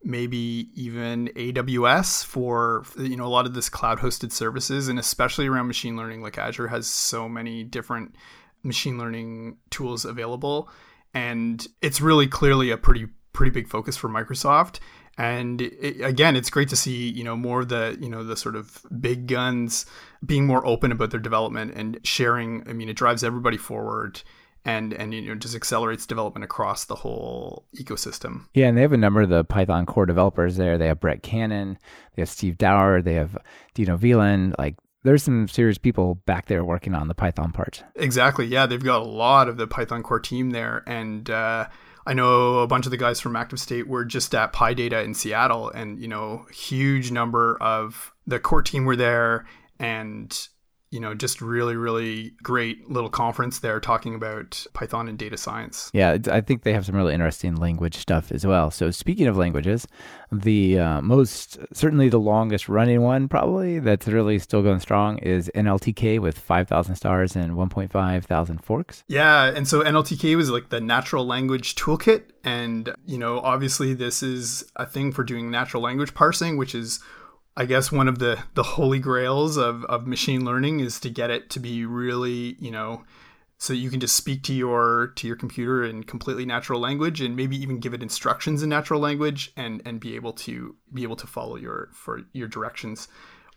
maybe 0.06 0.70
even 0.76 1.30
AWS 1.36 2.24
for 2.24 2.86
you 2.98 3.18
know 3.18 3.26
a 3.26 3.28
lot 3.28 3.48
of 3.48 3.56
this 3.56 3.70
cloud 3.70 4.00
hosted 4.00 4.32
services 4.32 4.88
and 4.88 5.00
especially 5.00 5.48
around 5.48 5.68
machine 5.68 5.98
learning 5.98 6.22
like 6.22 6.38
Azure 6.38 6.68
has 6.68 6.86
so 6.88 7.28
many 7.28 7.64
different 7.64 8.16
machine 8.62 9.00
learning 9.00 9.58
tools 9.72 10.06
available 10.06 10.70
and 11.16 11.66
it's 11.82 12.02
really 12.02 12.28
clearly 12.28 12.70
a 12.70 12.78
pretty 12.78 13.08
pretty 13.36 13.52
big 13.52 13.68
focus 13.68 13.96
for 13.96 14.10
Microsoft. 14.10 14.80
And 15.18 15.62
it, 15.62 16.02
again, 16.02 16.36
it's 16.36 16.50
great 16.50 16.70
to 16.70 16.76
see 16.76 17.10
you 17.10 17.24
know 17.24 17.36
more 17.36 17.62
of 17.62 17.70
the 17.70 17.98
you 18.02 18.10
know 18.10 18.24
the 18.24 18.36
sort 18.36 18.56
of 18.56 18.82
big 19.00 19.28
guns 19.28 19.86
being 20.26 20.46
more 20.46 20.66
open 20.66 20.92
about 20.92 21.12
their 21.12 21.20
development 21.20 21.74
and 21.76 22.00
sharing. 22.04 22.68
I 22.68 22.74
mean, 22.74 22.90
it 22.90 22.96
drives 22.96 23.24
everybody 23.24 23.58
forward 23.58 24.22
and 24.66 24.94
and 24.94 25.14
you 25.14 25.22
know 25.22 25.36
just 25.36 25.56
accelerates 25.56 26.06
development 26.06 26.44
across 26.44 26.86
the 26.86 26.96
whole 26.96 27.66
ecosystem. 27.78 28.46
Yeah, 28.54 28.68
and 28.68 28.78
they 28.78 28.82
have 28.82 28.94
a 28.94 28.98
number 28.98 29.22
of 29.22 29.30
the 29.30 29.44
Python 29.44 29.86
core 29.86 30.06
developers 30.06 30.58
there. 30.58 30.78
They 30.78 30.88
have 30.88 31.00
Brett 31.00 31.24
Cannon, 31.24 31.78
they 32.16 32.24
have 32.24 32.30
Steve 32.30 32.58
Dower, 32.58 33.02
they 33.02 33.14
have 33.14 33.38
Dino 33.74 33.98
Viehland. 33.98 34.56
Like 34.58 34.76
there's 35.04 35.24
some 35.24 35.48
serious 35.48 35.78
people 35.78 36.16
back 36.26 36.48
there 36.48 36.66
working 36.66 36.96
on 36.96 37.08
the 37.08 37.14
Python 37.14 37.52
part. 37.52 37.84
Exactly. 37.96 38.48
Yeah, 38.48 38.66
they've 38.66 38.84
got 38.84 39.02
a 39.02 39.06
lot 39.06 39.48
of 39.48 39.58
the 39.58 39.68
Python 39.68 40.02
core 40.02 40.20
team 40.20 40.50
there, 40.50 40.84
and 40.88 41.30
uh, 41.30 41.68
I 42.06 42.14
know 42.14 42.60
a 42.60 42.68
bunch 42.68 42.86
of 42.86 42.92
the 42.92 42.98
guys 42.98 43.20
from 43.20 43.34
ActiveState 43.34 43.88
were 43.88 44.06
just 44.06 44.34
at 44.36 44.54
PyData 44.54 45.04
in 45.04 45.14
Seattle, 45.14 45.70
and 45.70 46.00
you 46.00 46.08
know, 46.08 46.46
huge 46.54 47.12
number 47.12 47.58
of 47.62 48.14
the 48.28 48.40
core 48.40 48.62
team 48.62 48.86
were 48.86 48.96
there, 48.96 49.46
and 49.80 50.48
you 50.96 51.02
know, 51.02 51.14
just 51.14 51.42
really, 51.42 51.76
really 51.76 52.32
great 52.42 52.90
little 52.90 53.10
conference 53.10 53.60
there 53.60 53.82
talking 53.82 54.16
about 54.16 54.66
Python 54.72 55.10
and 55.10 55.18
data 55.18 55.36
science. 55.36 55.92
Yeah, 55.94 56.18
I 56.32 56.40
think 56.40 56.64
they 56.64 56.72
have 56.72 56.86
some 56.86 56.96
really 56.96 57.14
interesting 57.14 57.58
language 57.58 57.98
stuff 57.98 58.32
as 58.32 58.48
well. 58.48 58.72
So, 58.72 58.92
speaking 58.92 59.28
of 59.28 59.36
languages, 59.36 59.86
the 60.32 60.80
uh, 60.80 61.02
most, 61.02 61.58
certainly 61.74 62.08
the 62.08 62.18
longest 62.18 62.70
running 62.70 63.02
one, 63.02 63.28
probably 63.28 63.80
that's 63.80 64.08
really 64.08 64.40
still 64.40 64.62
going 64.62 64.80
strong 64.80 65.18
is 65.18 65.52
NLTK 65.54 66.22
with 66.22 66.40
5,000 66.40 66.96
stars 66.96 67.36
and 67.36 67.56
1.5 67.56 68.24
thousand 68.24 68.64
forks. 68.64 69.04
Yeah. 69.10 69.52
And 69.54 69.68
so, 69.68 69.84
NLTK 69.84 70.38
was 70.38 70.50
like 70.50 70.70
the 70.70 70.80
natural 70.80 71.28
language 71.28 71.76
toolkit. 71.76 72.24
And, 72.46 72.96
you 73.06 73.18
know, 73.18 73.42
obviously, 73.42 73.94
this 73.94 74.24
is 74.24 74.64
a 74.78 74.86
thing 74.86 75.12
for 75.12 75.26
doing 75.26 75.52
natural 75.52 75.84
language 75.84 76.14
parsing, 76.14 76.56
which 76.56 76.74
is 76.74 77.04
I 77.58 77.66
guess 77.66 77.92
one 77.92 78.08
of 78.08 78.20
the 78.20 78.44
the 78.54 78.64
holy 78.64 79.00
grails 79.00 79.58
of 79.58 79.86
of 79.86 80.08
machine 80.08 80.44
learning 80.44 80.82
is 80.82 81.00
to 81.02 81.10
get 81.10 81.30
it 81.30 81.50
to 81.52 81.60
be 81.60 81.86
really, 81.86 82.56
you 82.60 82.72
know, 82.72 83.04
so 83.58 83.72
you 83.72 83.90
can 83.90 84.00
just 84.00 84.16
speak 84.16 84.44
to 84.44 84.54
your 84.54 85.14
to 85.16 85.28
your 85.28 85.36
computer 85.36 85.84
in 85.84 86.04
completely 86.04 86.46
natural 86.46 86.80
language 86.80 87.22
and 87.22 87.36
maybe 87.36 87.56
even 87.56 87.80
give 87.80 87.94
it 87.94 88.04
instructions 88.04 88.62
in 88.62 88.70
natural 88.70 89.00
language 89.00 89.54
and 89.56 89.82
and 89.86 90.00
be 90.00 90.16
able 90.16 90.34
to 90.34 90.76
be 90.94 91.04
able 91.04 91.16
to 91.16 91.28
follow 91.28 91.56
your 91.56 91.90
for 91.94 92.22
your 92.34 92.48
directions 92.48 93.08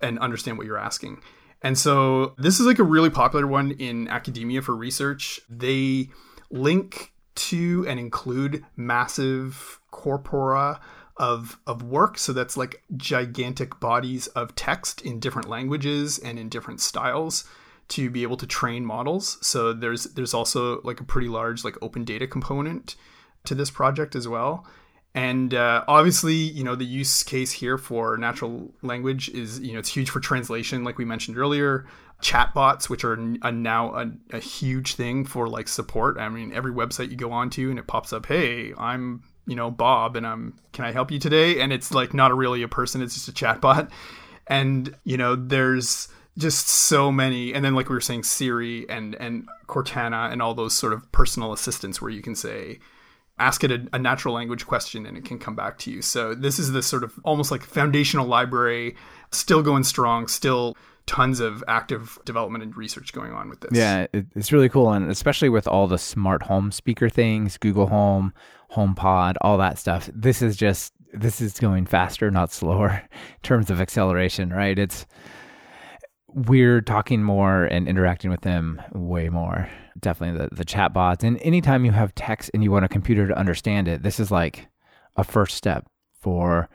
and 0.00 0.18
understand 0.20 0.58
what 0.58 0.66
you're 0.66 0.78
asking. 0.78 1.20
And 1.62 1.76
so 1.76 2.34
this 2.38 2.60
is 2.60 2.66
like 2.66 2.78
a 2.78 2.84
really 2.84 3.10
popular 3.10 3.46
one 3.46 3.72
in 3.72 4.06
academia 4.06 4.62
for 4.62 4.76
research. 4.76 5.40
They 5.50 6.10
link 6.50 7.12
to 7.34 7.84
and 7.88 7.98
include 7.98 8.64
massive 8.76 9.80
corpora 9.90 10.80
of 11.18 11.58
of 11.66 11.82
work. 11.82 12.18
So 12.18 12.32
that's 12.32 12.56
like 12.56 12.82
gigantic 12.96 13.80
bodies 13.80 14.28
of 14.28 14.54
text 14.54 15.02
in 15.02 15.20
different 15.20 15.48
languages 15.48 16.18
and 16.18 16.38
in 16.38 16.48
different 16.48 16.80
styles 16.80 17.44
to 17.88 18.10
be 18.10 18.22
able 18.22 18.36
to 18.36 18.46
train 18.46 18.84
models. 18.84 19.38
So 19.46 19.72
there's 19.72 20.04
there's 20.04 20.34
also 20.34 20.80
like 20.82 21.00
a 21.00 21.04
pretty 21.04 21.28
large 21.28 21.64
like 21.64 21.76
open 21.82 22.04
data 22.04 22.26
component 22.26 22.96
to 23.44 23.54
this 23.54 23.70
project 23.70 24.14
as 24.14 24.28
well. 24.28 24.66
And 25.14 25.54
uh, 25.54 25.84
obviously 25.88 26.34
you 26.34 26.62
know 26.62 26.76
the 26.76 26.84
use 26.84 27.22
case 27.22 27.50
here 27.50 27.78
for 27.78 28.16
natural 28.16 28.72
language 28.82 29.28
is 29.30 29.58
you 29.60 29.72
know 29.72 29.78
it's 29.78 29.88
huge 29.88 30.10
for 30.10 30.20
translation 30.20 30.84
like 30.84 30.98
we 30.98 31.04
mentioned 31.04 31.36
earlier. 31.36 31.86
Chatbots 32.22 32.88
which 32.88 33.04
are 33.04 33.16
now 33.16 33.94
a, 33.94 34.10
a 34.32 34.40
huge 34.40 34.94
thing 34.94 35.24
for 35.24 35.48
like 35.48 35.66
support. 35.66 36.18
I 36.18 36.28
mean 36.28 36.52
every 36.52 36.72
website 36.72 37.10
you 37.10 37.16
go 37.16 37.32
onto 37.32 37.70
and 37.70 37.78
it 37.78 37.86
pops 37.86 38.12
up 38.12 38.26
hey 38.26 38.72
i'm 38.76 39.22
you 39.48 39.56
know 39.56 39.70
Bob 39.70 40.14
and 40.14 40.26
I'm 40.26 40.54
can 40.72 40.84
I 40.84 40.92
help 40.92 41.10
you 41.10 41.18
today? 41.18 41.60
And 41.60 41.72
it's 41.72 41.92
like 41.92 42.14
not 42.14 42.36
really 42.36 42.62
a 42.62 42.68
person 42.68 43.02
it's 43.02 43.14
just 43.14 43.28
a 43.28 43.32
chatbot. 43.32 43.90
And 44.46 44.94
you 45.04 45.16
know 45.16 45.34
there's 45.34 46.08
just 46.38 46.68
so 46.68 47.10
many 47.10 47.52
and 47.52 47.64
then 47.64 47.74
like 47.74 47.88
we 47.88 47.94
were 47.94 48.00
saying 48.00 48.22
Siri 48.22 48.88
and 48.88 49.14
and 49.16 49.48
Cortana 49.66 50.30
and 50.30 50.40
all 50.40 50.54
those 50.54 50.74
sort 50.74 50.92
of 50.92 51.10
personal 51.12 51.52
assistants 51.52 52.00
where 52.00 52.10
you 52.10 52.22
can 52.22 52.34
say 52.34 52.78
ask 53.38 53.62
it 53.62 53.70
a, 53.70 53.86
a, 53.92 53.98
natural 53.98 54.34
language 54.34 54.66
question 54.66 55.06
and 55.06 55.16
it 55.16 55.24
can 55.24 55.38
come 55.38 55.54
back 55.54 55.78
to 55.78 55.92
you. 55.92 56.02
So 56.02 56.34
this 56.34 56.58
is 56.58 56.72
the 56.72 56.82
sort 56.82 57.04
of 57.04 57.12
almost 57.24 57.50
like 57.52 57.62
foundational 57.62 58.26
library 58.26 58.96
still 59.30 59.62
going 59.62 59.84
strong 59.84 60.26
still 60.26 60.76
tons 61.08 61.40
of 61.40 61.64
active 61.66 62.18
development 62.24 62.62
and 62.62 62.76
research 62.76 63.12
going 63.12 63.32
on 63.32 63.48
with 63.48 63.60
this. 63.60 63.70
Yeah, 63.72 64.06
it's 64.12 64.52
really 64.52 64.68
cool, 64.68 64.92
and 64.92 65.10
especially 65.10 65.48
with 65.48 65.66
all 65.66 65.88
the 65.88 65.98
smart 65.98 66.42
home 66.44 66.70
speaker 66.70 67.08
things, 67.08 67.56
Google 67.56 67.88
Home, 67.88 68.32
HomePod, 68.72 69.36
all 69.40 69.58
that 69.58 69.78
stuff. 69.78 70.08
This 70.14 70.42
is 70.42 70.56
just 70.56 70.92
this 71.12 71.40
is 71.40 71.58
going 71.58 71.86
faster, 71.86 72.30
not 72.30 72.52
slower, 72.52 72.90
in 73.12 73.42
terms 73.42 73.70
of 73.70 73.80
acceleration. 73.80 74.50
Right? 74.50 74.78
It's 74.78 75.06
we're 76.28 76.82
talking 76.82 77.22
more 77.22 77.64
and 77.64 77.88
interacting 77.88 78.30
with 78.30 78.42
them 78.42 78.80
way 78.92 79.30
more. 79.30 79.68
Definitely 79.98 80.46
the 80.46 80.54
the 80.54 80.64
chat 80.64 80.92
bots, 80.92 81.24
and 81.24 81.40
anytime 81.40 81.84
you 81.86 81.92
have 81.92 82.14
text 82.14 82.50
and 82.52 82.62
you 82.62 82.70
want 82.70 82.84
a 82.84 82.88
computer 82.88 83.26
to 83.26 83.36
understand 83.36 83.88
it, 83.88 84.02
this 84.02 84.20
is 84.20 84.30
like 84.30 84.68
a 85.16 85.24
first 85.24 85.56
step 85.56 85.86
for 86.20 86.68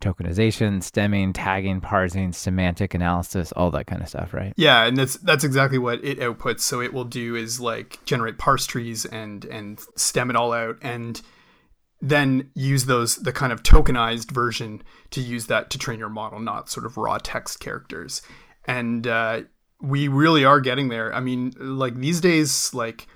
tokenization, 0.00 0.82
stemming, 0.82 1.32
tagging, 1.32 1.80
parsing, 1.80 2.32
semantic 2.32 2.94
analysis, 2.94 3.52
all 3.52 3.70
that 3.70 3.86
kind 3.86 4.02
of 4.02 4.08
stuff, 4.08 4.32
right? 4.32 4.52
Yeah, 4.56 4.84
and 4.84 4.96
that's 4.96 5.16
that's 5.18 5.44
exactly 5.44 5.78
what 5.78 6.02
it 6.04 6.18
outputs. 6.18 6.60
So 6.60 6.80
it 6.80 6.92
will 6.92 7.04
do 7.04 7.36
is 7.36 7.60
like 7.60 8.04
generate 8.04 8.38
parse 8.38 8.66
trees 8.66 9.04
and 9.04 9.44
and 9.44 9.80
stem 9.96 10.30
it 10.30 10.36
all 10.36 10.52
out 10.52 10.76
and 10.82 11.20
then 12.02 12.50
use 12.54 12.86
those 12.86 13.16
the 13.16 13.32
kind 13.32 13.52
of 13.52 13.62
tokenized 13.62 14.30
version 14.30 14.82
to 15.10 15.20
use 15.20 15.46
that 15.46 15.70
to 15.70 15.78
train 15.78 15.98
your 15.98 16.08
model, 16.08 16.40
not 16.40 16.70
sort 16.70 16.86
of 16.86 16.96
raw 16.96 17.18
text 17.22 17.60
characters. 17.60 18.22
And 18.64 19.06
uh, 19.06 19.42
we 19.80 20.08
really 20.08 20.44
are 20.44 20.60
getting 20.60 20.88
there. 20.88 21.14
I 21.14 21.20
mean, 21.20 21.52
like 21.58 21.94
these 21.96 22.20
days, 22.20 22.72
like 22.72 23.06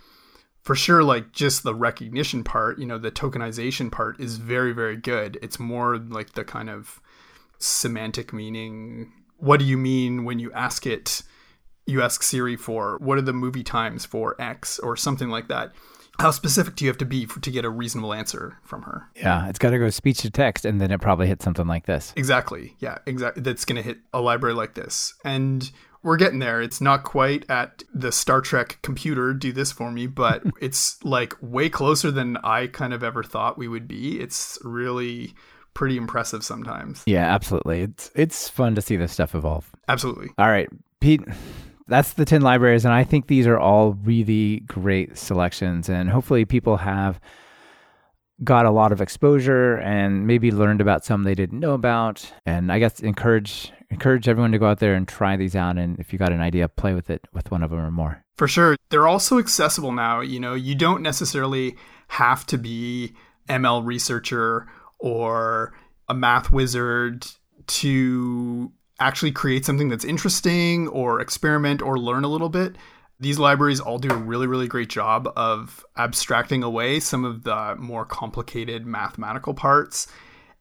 for 0.64 0.74
sure 0.74 1.04
like 1.04 1.30
just 1.30 1.62
the 1.62 1.74
recognition 1.74 2.42
part 2.42 2.78
you 2.78 2.86
know 2.86 2.98
the 2.98 3.12
tokenization 3.12 3.92
part 3.92 4.18
is 4.18 4.38
very 4.38 4.72
very 4.72 4.96
good. 4.96 5.38
It's 5.42 5.60
more 5.60 5.98
like 5.98 6.32
the 6.32 6.44
kind 6.44 6.68
of 6.68 7.00
semantic 7.58 8.32
meaning. 8.32 9.12
What 9.36 9.60
do 9.60 9.66
you 9.66 9.76
mean 9.76 10.24
when 10.24 10.38
you 10.38 10.50
ask 10.52 10.86
it? 10.86 11.22
You 11.86 12.00
ask 12.02 12.22
siri 12.22 12.56
for 12.56 12.98
what 12.98 13.18
are 13.18 13.22
the 13.22 13.34
movie 13.34 13.62
times 13.62 14.06
for 14.06 14.40
x? 14.40 14.78
or 14.78 14.96
something 14.96 15.28
like 15.28 15.48
that. 15.48 15.72
How 16.18 16.30
specific 16.30 16.76
do 16.76 16.84
you 16.84 16.90
have 16.90 16.98
to 16.98 17.04
be 17.04 17.26
for, 17.26 17.40
to 17.40 17.50
get 17.50 17.64
a 17.64 17.70
reasonable 17.70 18.14
answer 18.14 18.56
from 18.62 18.82
her? 18.82 19.10
Yeah 19.14 19.48
it's 19.48 19.58
got 19.58 19.70
to 19.70 19.78
go 19.78 19.90
speech 19.90 20.18
to 20.18 20.30
text 20.30 20.64
and 20.64 20.80
then 20.80 20.90
it 20.90 21.00
probably 21.00 21.26
hits 21.26 21.44
something 21.44 21.66
like 21.66 21.84
this. 21.84 22.14
Exactly. 22.16 22.74
Yeah 22.78 22.98
exactly 23.04 23.42
that's 23.42 23.66
going 23.66 23.76
to 23.76 23.82
hit 23.82 23.98
a 24.14 24.20
library 24.22 24.54
like 24.54 24.72
this. 24.74 25.12
And 25.24 25.70
we're 26.04 26.16
getting 26.18 26.38
there. 26.38 26.60
It's 26.62 26.80
not 26.80 27.02
quite 27.02 27.44
at 27.50 27.82
the 27.92 28.12
Star 28.12 28.40
Trek 28.40 28.78
computer 28.82 29.32
do 29.32 29.52
this 29.52 29.72
for 29.72 29.90
me, 29.90 30.06
but 30.06 30.42
it's 30.60 31.02
like 31.02 31.34
way 31.40 31.68
closer 31.68 32.12
than 32.12 32.36
I 32.44 32.68
kind 32.68 32.92
of 32.92 33.02
ever 33.02 33.24
thought 33.24 33.58
we 33.58 33.66
would 33.66 33.88
be. 33.88 34.20
It's 34.20 34.58
really 34.62 35.34
pretty 35.72 35.96
impressive 35.96 36.44
sometimes. 36.44 37.02
Yeah, 37.06 37.34
absolutely. 37.34 37.80
It's 37.82 38.10
it's 38.14 38.48
fun 38.48 38.76
to 38.76 38.82
see 38.82 38.96
this 38.96 39.12
stuff 39.12 39.34
evolve. 39.34 39.68
Absolutely. 39.88 40.28
All 40.38 40.48
right, 40.48 40.68
Pete, 41.00 41.22
that's 41.86 42.12
the 42.12 42.24
10 42.24 42.42
libraries 42.42 42.84
and 42.84 42.94
I 42.94 43.04
think 43.04 43.26
these 43.26 43.46
are 43.46 43.58
all 43.58 43.94
really 44.04 44.60
great 44.60 45.18
selections 45.18 45.88
and 45.88 46.08
hopefully 46.08 46.44
people 46.44 46.78
have 46.78 47.20
got 48.42 48.66
a 48.66 48.70
lot 48.70 48.90
of 48.90 49.00
exposure 49.00 49.76
and 49.76 50.26
maybe 50.26 50.50
learned 50.50 50.80
about 50.80 51.04
some 51.04 51.22
they 51.22 51.34
didn't 51.34 51.60
know 51.60 51.74
about 51.74 52.32
and 52.46 52.72
I 52.72 52.78
guess 52.78 53.00
encourage 53.00 53.70
encourage 53.94 54.28
everyone 54.28 54.52
to 54.52 54.58
go 54.58 54.66
out 54.66 54.80
there 54.80 54.94
and 54.94 55.06
try 55.06 55.36
these 55.36 55.56
out. 55.56 55.78
And 55.78 55.98
if 55.98 56.12
you 56.12 56.18
got 56.18 56.32
an 56.32 56.40
idea, 56.40 56.68
play 56.68 56.94
with 56.94 57.10
it 57.10 57.26
with 57.32 57.50
one 57.50 57.62
of 57.62 57.70
them 57.70 57.80
or 57.80 57.90
more. 57.90 58.22
For 58.36 58.48
sure. 58.48 58.76
They're 58.90 59.06
also 59.06 59.38
accessible 59.38 59.92
now. 59.92 60.20
You 60.20 60.40
know, 60.40 60.54
you 60.54 60.74
don't 60.74 61.02
necessarily 61.02 61.76
have 62.08 62.44
to 62.46 62.58
be 62.58 63.14
ML 63.48 63.84
researcher 63.84 64.66
or 64.98 65.72
a 66.08 66.14
math 66.14 66.52
wizard 66.52 67.26
to 67.66 68.72
actually 69.00 69.32
create 69.32 69.64
something 69.64 69.88
that's 69.88 70.04
interesting 70.04 70.88
or 70.88 71.20
experiment 71.20 71.80
or 71.80 71.98
learn 71.98 72.24
a 72.24 72.28
little 72.28 72.48
bit. 72.48 72.76
These 73.20 73.38
libraries 73.38 73.80
all 73.80 73.98
do 73.98 74.10
a 74.10 74.16
really, 74.16 74.46
really 74.46 74.66
great 74.66 74.88
job 74.88 75.32
of 75.36 75.84
abstracting 75.96 76.62
away 76.62 77.00
some 77.00 77.24
of 77.24 77.44
the 77.44 77.76
more 77.78 78.04
complicated 78.04 78.86
mathematical 78.86 79.54
parts 79.54 80.08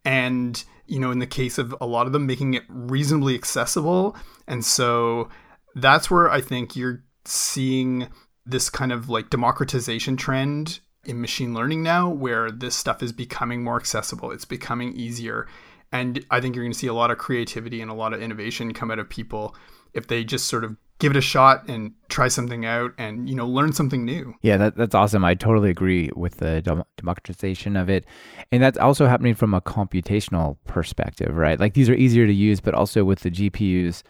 and 0.05 0.63
you 0.85 0.99
know, 0.99 1.11
in 1.11 1.19
the 1.19 1.27
case 1.27 1.57
of 1.57 1.75
a 1.79 1.85
lot 1.85 2.07
of 2.07 2.13
them, 2.13 2.25
making 2.25 2.53
it 2.53 2.63
reasonably 2.67 3.35
accessible. 3.35 4.15
And 4.47 4.63
so 4.63 5.29
that's 5.75 6.11
where 6.11 6.29
I 6.29 6.41
think 6.41 6.75
you're 6.75 7.03
seeing 7.25 8.07
this 8.45 8.69
kind 8.69 8.91
of 8.91 9.09
like 9.09 9.29
democratization 9.29 10.17
trend 10.17 10.81
in 11.05 11.21
machine 11.21 11.53
learning 11.53 11.83
now, 11.83 12.09
where 12.09 12.51
this 12.51 12.75
stuff 12.75 13.03
is 13.03 13.11
becoming 13.11 13.63
more 13.63 13.77
accessible, 13.77 14.31
it's 14.31 14.45
becoming 14.45 14.93
easier. 14.93 15.47
And 15.91 16.25
I 16.31 16.41
think 16.41 16.55
you're 16.55 16.63
going 16.63 16.73
to 16.73 16.77
see 16.77 16.87
a 16.87 16.93
lot 16.93 17.11
of 17.11 17.17
creativity 17.17 17.81
and 17.81 17.91
a 17.91 17.93
lot 17.93 18.13
of 18.13 18.21
innovation 18.21 18.73
come 18.73 18.89
out 18.89 18.99
of 18.99 19.09
people 19.09 19.55
if 19.93 20.07
they 20.07 20.23
just 20.23 20.47
sort 20.47 20.63
of 20.63 20.75
give 20.99 21.11
it 21.11 21.17
a 21.17 21.21
shot 21.21 21.67
and 21.67 21.93
try 22.09 22.27
something 22.27 22.65
out 22.65 22.91
and 22.97 23.29
you 23.29 23.35
know 23.35 23.47
learn 23.47 23.73
something 23.73 24.05
new. 24.05 24.33
Yeah 24.41 24.57
that, 24.57 24.75
that's 24.75 24.95
awesome. 24.95 25.25
I 25.25 25.35
totally 25.35 25.69
agree 25.69 26.09
with 26.15 26.37
the 26.37 26.61
dem- 26.61 26.83
democratization 26.97 27.75
of 27.75 27.89
it. 27.89 28.05
And 28.51 28.61
that's 28.61 28.77
also 28.77 29.07
happening 29.07 29.35
from 29.35 29.53
a 29.53 29.61
computational 29.61 30.57
perspective 30.65 31.35
right? 31.35 31.59
Like 31.59 31.73
these 31.73 31.89
are 31.89 31.95
easier 31.95 32.27
to 32.27 32.33
use 32.33 32.59
but 32.59 32.73
also 32.73 33.03
with 33.03 33.19
the 33.19 33.31
gpus 33.31 34.03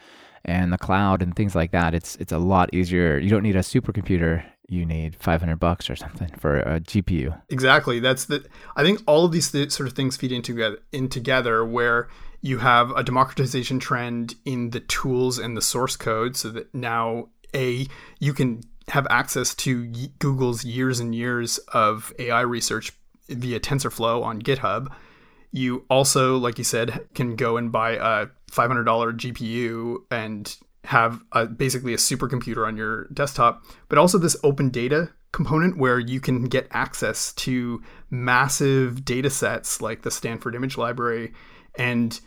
and 0.45 0.73
the 0.73 0.77
cloud 0.77 1.21
and 1.21 1.35
things 1.35 1.55
like 1.55 1.71
that 1.71 1.93
it's 1.93 2.15
it's 2.17 2.31
a 2.31 2.37
lot 2.37 2.73
easier. 2.73 3.17
You 3.17 3.29
don't 3.29 3.43
need 3.43 3.55
a 3.55 3.59
supercomputer. 3.59 4.43
You 4.69 4.85
need 4.85 5.15
500 5.15 5.57
bucks 5.57 5.89
or 5.89 5.95
something 5.95 6.29
for 6.37 6.59
a 6.59 6.79
gpu 6.79 7.39
exactly. 7.49 7.99
That's 7.99 8.25
the 8.25 8.45
i 8.75 8.83
think 8.83 9.01
all 9.07 9.25
of 9.25 9.31
these 9.31 9.51
th- 9.51 9.71
sort 9.71 9.87
of 9.87 9.93
things 9.93 10.17
feed 10.17 10.31
into 10.31 10.77
in 10.91 11.09
together 11.09 11.65
where 11.65 12.07
you 12.43 12.57
have 12.57 12.91
a 12.91 13.03
democratization 13.03 13.79
trend 13.79 14.35
in 14.43 14.71
the 14.71 14.81
tools 14.81 15.39
and 15.39 15.55
the 15.55 15.61
source 15.61 15.95
code 15.95 16.35
so 16.35 16.49
that 16.49 16.75
now 16.75 17.29
a 17.55 17.87
you 18.19 18.33
can 18.33 18.61
have 18.89 19.07
access 19.09 19.55
to 19.55 19.85
Google's 20.19 20.65
years 20.65 20.99
and 20.99 21.15
years 21.15 21.57
of 21.69 22.13
AI 22.19 22.41
research 22.41 22.91
via 23.29 23.61
TensorFlow 23.61 24.21
on 24.21 24.41
GitHub. 24.41 24.93
You 25.51 25.85
also, 25.89 26.35
like 26.37 26.57
you 26.57 26.65
said, 26.65 27.07
can 27.13 27.37
go 27.37 27.55
and 27.55 27.71
buy 27.71 27.91
a 27.91 28.27
$500 28.51 28.83
GPU 28.83 29.99
and 30.11 30.53
have 30.83 31.21
a, 31.31 31.45
basically 31.45 31.93
a 31.93 31.97
supercomputer 31.97 32.67
on 32.67 32.75
your 32.75 33.05
desktop, 33.13 33.63
but 33.87 33.97
also 33.97 34.17
this 34.17 34.35
open 34.43 34.69
data 34.69 35.09
component 35.31 35.77
where 35.77 35.97
you 35.97 36.19
can 36.19 36.43
get 36.43 36.67
access 36.71 37.31
to 37.33 37.81
massive 38.09 39.05
data 39.05 39.29
sets 39.29 39.79
like 39.79 40.01
the 40.01 40.11
Stanford 40.11 40.55
Image 40.55 40.77
Library 40.77 41.31
and 41.75 42.19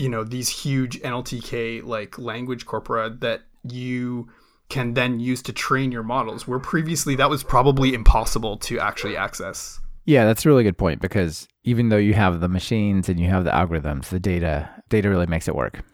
you 0.00 0.08
know 0.08 0.24
these 0.24 0.48
huge 0.48 1.00
NLTK 1.00 1.84
like 1.84 2.18
language 2.18 2.66
corpora 2.66 3.10
that 3.20 3.42
you 3.62 4.28
can 4.68 4.94
then 4.94 5.20
use 5.20 5.42
to 5.42 5.52
train 5.52 5.92
your 5.92 6.02
models 6.02 6.46
where 6.48 6.58
previously 6.58 7.16
that 7.16 7.28
was 7.28 7.42
probably 7.42 7.92
impossible 7.92 8.56
to 8.56 8.78
actually 8.78 9.16
access. 9.16 9.80
Yeah, 10.06 10.24
that's 10.24 10.46
a 10.46 10.48
really 10.48 10.62
good 10.62 10.78
point 10.78 11.00
because 11.00 11.46
even 11.64 11.90
though 11.90 11.98
you 11.98 12.14
have 12.14 12.40
the 12.40 12.48
machines 12.48 13.08
and 13.08 13.20
you 13.20 13.28
have 13.28 13.44
the 13.44 13.50
algorithms, 13.50 14.08
the 14.08 14.20
data 14.20 14.70
data 14.88 15.10
really 15.10 15.26
makes 15.26 15.46
it 15.48 15.54
work. 15.54 15.84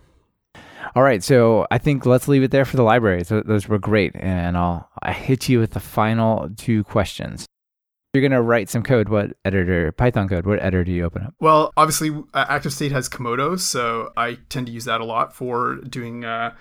All 0.95 1.03
right, 1.03 1.23
so 1.23 1.67
I 1.71 1.79
think 1.79 2.07
let's 2.07 2.29
leave 2.29 2.45
it 2.45 2.53
there 2.53 2.65
for 2.65 2.77
the 2.77 2.85
library. 2.85 3.25
So 3.25 3.43
those 3.43 3.67
were 3.67 3.79
great, 3.79 4.13
and 4.15 4.57
I'll 4.57 4.89
I 5.03 5.13
hit 5.13 5.49
you 5.49 5.59
with 5.59 5.73
the 5.73 5.81
final 5.81 6.49
two 6.57 6.85
questions 6.85 7.47
you're 8.17 8.27
going 8.27 8.33
to 8.33 8.43
write 8.43 8.71
some 8.71 8.83
code, 8.83 9.11
what 9.11 9.37
editor, 9.45 9.93
Python 9.93 10.27
code, 10.27 10.47
what 10.47 10.59
editor 10.61 10.85
do 10.85 10.93
you 10.93 11.05
open 11.05 11.23
up? 11.23 11.35
Well, 11.39 11.73
obviously, 11.77 12.11
uh, 12.33 12.47
ActiveState 12.47 12.91
has 12.93 13.09
Komodo, 13.09 13.61
so 13.61 14.11
I 14.17 14.39
tend 14.49 14.67
to 14.69 14.73
use 14.73 14.87
that 14.87 15.03
a 15.03 15.05
lot 15.05 15.37
for 15.37 15.77
doing 15.77 16.25
uh, 16.25 16.55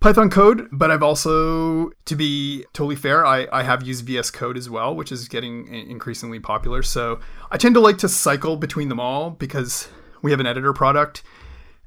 Python 0.00 0.30
code. 0.30 0.68
But 0.72 0.90
I've 0.90 1.02
also, 1.02 1.90
to 2.06 2.16
be 2.16 2.64
totally 2.72 2.96
fair, 2.96 3.26
I, 3.26 3.46
I 3.52 3.62
have 3.62 3.82
used 3.82 4.06
VS 4.06 4.30
Code 4.30 4.56
as 4.56 4.70
well, 4.70 4.96
which 4.96 5.12
is 5.12 5.28
getting 5.28 5.66
increasingly 5.68 6.40
popular. 6.40 6.82
So 6.82 7.20
I 7.50 7.58
tend 7.58 7.74
to 7.74 7.80
like 7.80 7.98
to 7.98 8.08
cycle 8.08 8.56
between 8.56 8.88
them 8.88 8.98
all 8.98 9.30
because 9.30 9.88
we 10.22 10.30
have 10.30 10.40
an 10.40 10.46
editor 10.46 10.72
product. 10.72 11.22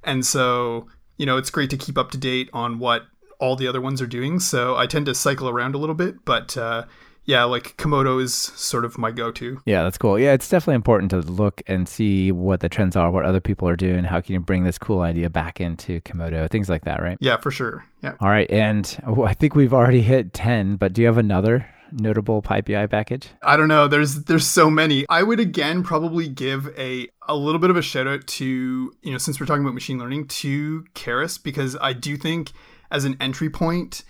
And 0.03 0.23
so, 0.23 0.87
you 1.17 1.25
know, 1.25 1.37
it's 1.37 1.49
great 1.49 1.71
to 1.71 1.77
keep 1.77 1.97
up 1.97 2.11
to 2.11 2.17
date 2.17 2.49
on 2.53 2.77
what 2.77 3.07
all 3.39 3.55
the 3.55 3.67
other 3.67 3.81
ones 3.81 4.01
are 4.01 4.07
doing. 4.07 4.39
So 4.39 4.75
I 4.75 4.85
tend 4.85 5.05
to 5.07 5.15
cycle 5.15 5.49
around 5.49 5.73
a 5.73 5.77
little 5.77 5.95
bit, 5.95 6.25
but 6.25 6.55
uh, 6.57 6.85
yeah, 7.29 7.43
like 7.43 7.77
Komodo 7.77 8.19
is 8.19 8.33
sort 8.33 8.85
of 8.85 8.97
my 8.97 9.11
go-to. 9.11 9.61
Yeah, 9.63 9.83
that's 9.83 9.99
cool. 9.99 10.17
Yeah, 10.17 10.33
it's 10.33 10.49
definitely 10.49 10.75
important 10.75 11.11
to 11.11 11.19
look 11.19 11.61
and 11.67 11.87
see 11.87 12.31
what 12.31 12.61
the 12.61 12.69
trends 12.69 12.95
are, 12.95 13.11
what 13.11 13.23
other 13.23 13.39
people 13.39 13.69
are 13.69 13.75
doing, 13.75 14.03
how 14.03 14.19
can 14.19 14.33
you 14.33 14.39
bring 14.39 14.63
this 14.63 14.79
cool 14.79 15.01
idea 15.01 15.29
back 15.29 15.61
into 15.61 16.01
Komodo, 16.01 16.49
things 16.49 16.69
like 16.69 16.85
that, 16.85 17.03
right? 17.03 17.17
Yeah, 17.19 17.37
for 17.37 17.51
sure. 17.51 17.85
Yeah. 18.01 18.15
All 18.19 18.29
right, 18.29 18.49
and 18.49 18.97
oh, 19.05 19.25
I 19.25 19.35
think 19.35 19.53
we've 19.53 19.75
already 19.75 20.01
hit 20.01 20.33
10, 20.33 20.77
but 20.77 20.93
do 20.93 21.01
you 21.01 21.07
have 21.07 21.19
another 21.19 21.67
notable 21.91 22.41
PyPI 22.41 22.89
package? 22.89 23.29
I 23.43 23.57
don't 23.57 23.67
know. 23.67 23.87
There's 23.87 24.23
there's 24.23 24.47
so 24.47 24.71
many. 24.71 25.05
I 25.07 25.21
would 25.21 25.39
again 25.39 25.83
probably 25.83 26.27
give 26.27 26.67
a 26.79 27.09
a 27.27 27.35
little 27.35 27.59
bit 27.59 27.69
of 27.69 27.77
a 27.77 27.81
shout 27.83 28.07
out 28.07 28.25
to, 28.25 28.91
you 29.03 29.11
know, 29.11 29.19
since 29.19 29.39
we're 29.39 29.45
talking 29.45 29.63
about 29.63 29.75
machine 29.75 29.99
learning 29.99 30.27
to 30.27 30.83
Keras 30.95 31.41
because 31.41 31.77
I 31.79 31.93
do 31.93 32.17
think 32.17 32.51
as 32.89 33.05
an 33.05 33.17
entry 33.19 33.51
point 33.51 34.03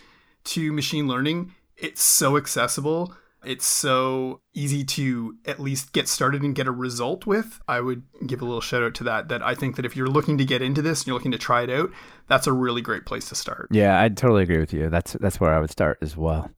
to 0.46 0.72
machine 0.72 1.08
learning, 1.08 1.54
it's 1.80 2.02
so 2.02 2.38
accessible. 2.38 3.14
It's 3.44 3.66
so 3.66 4.42
easy 4.54 4.84
to 4.84 5.38
at 5.46 5.62
least 5.62 5.94
get 5.94 6.10
started 6.10 6.42
and 6.42 6.54
get 6.54 6.68
a 6.68 6.72
result 6.72 7.26
with. 7.26 7.62
I 7.70 7.80
would 7.80 8.04
give 8.28 8.42
a 8.42 8.46
little 8.46 8.60
shout 8.60 8.84
out 8.84 8.96
to 8.96 9.06
that. 9.06 9.30
That 9.30 9.42
I 9.42 9.56
think 9.56 9.78
that 9.78 9.86
if 9.86 9.96
you're 9.96 10.08
looking 10.08 10.38
to 10.40 10.46
get 10.46 10.62
into 10.62 10.82
this 10.82 11.02
and 11.02 11.08
you're 11.08 11.16
looking 11.16 11.32
to 11.32 11.38
try 11.38 11.64
it 11.64 11.70
out, 11.70 11.90
that's 12.28 12.48
a 12.48 12.52
really 12.52 12.82
great 12.82 13.06
place 13.06 13.30
to 13.30 13.36
start. 13.36 13.70
Yeah, 13.72 14.02
I 14.02 14.10
totally 14.10 14.44
agree 14.44 14.60
with 14.60 14.74
you. 14.74 14.90
That's 14.90 15.14
that's 15.14 15.40
where 15.40 15.54
I 15.54 15.60
would 15.60 15.72
start 15.72 16.00
as 16.02 16.18
well. 16.18 16.52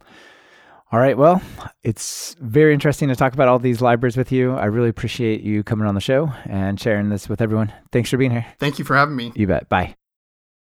All 0.92 1.00
right. 1.00 1.18
Well, 1.18 1.42
it's 1.84 2.36
very 2.42 2.74
interesting 2.74 3.08
to 3.10 3.16
talk 3.16 3.34
about 3.34 3.48
all 3.48 3.60
these 3.60 3.80
libraries 3.80 4.18
with 4.18 4.32
you. 4.32 4.54
I 4.54 4.66
really 4.66 4.90
appreciate 4.90 5.42
you 5.42 5.64
coming 5.64 5.88
on 5.88 5.96
the 5.96 6.02
show 6.02 6.34
and 6.46 6.80
sharing 6.80 7.10
this 7.10 7.30
with 7.30 7.42
everyone. 7.42 7.72
Thanks 7.94 8.10
for 8.10 8.18
being 8.18 8.32
here. 8.32 8.46
Thank 8.60 8.78
you 8.78 8.84
for 8.84 8.98
having 8.98 9.16
me. 9.16 9.32
You 9.36 9.48
bet. 9.48 9.70
Bye. 9.70 9.96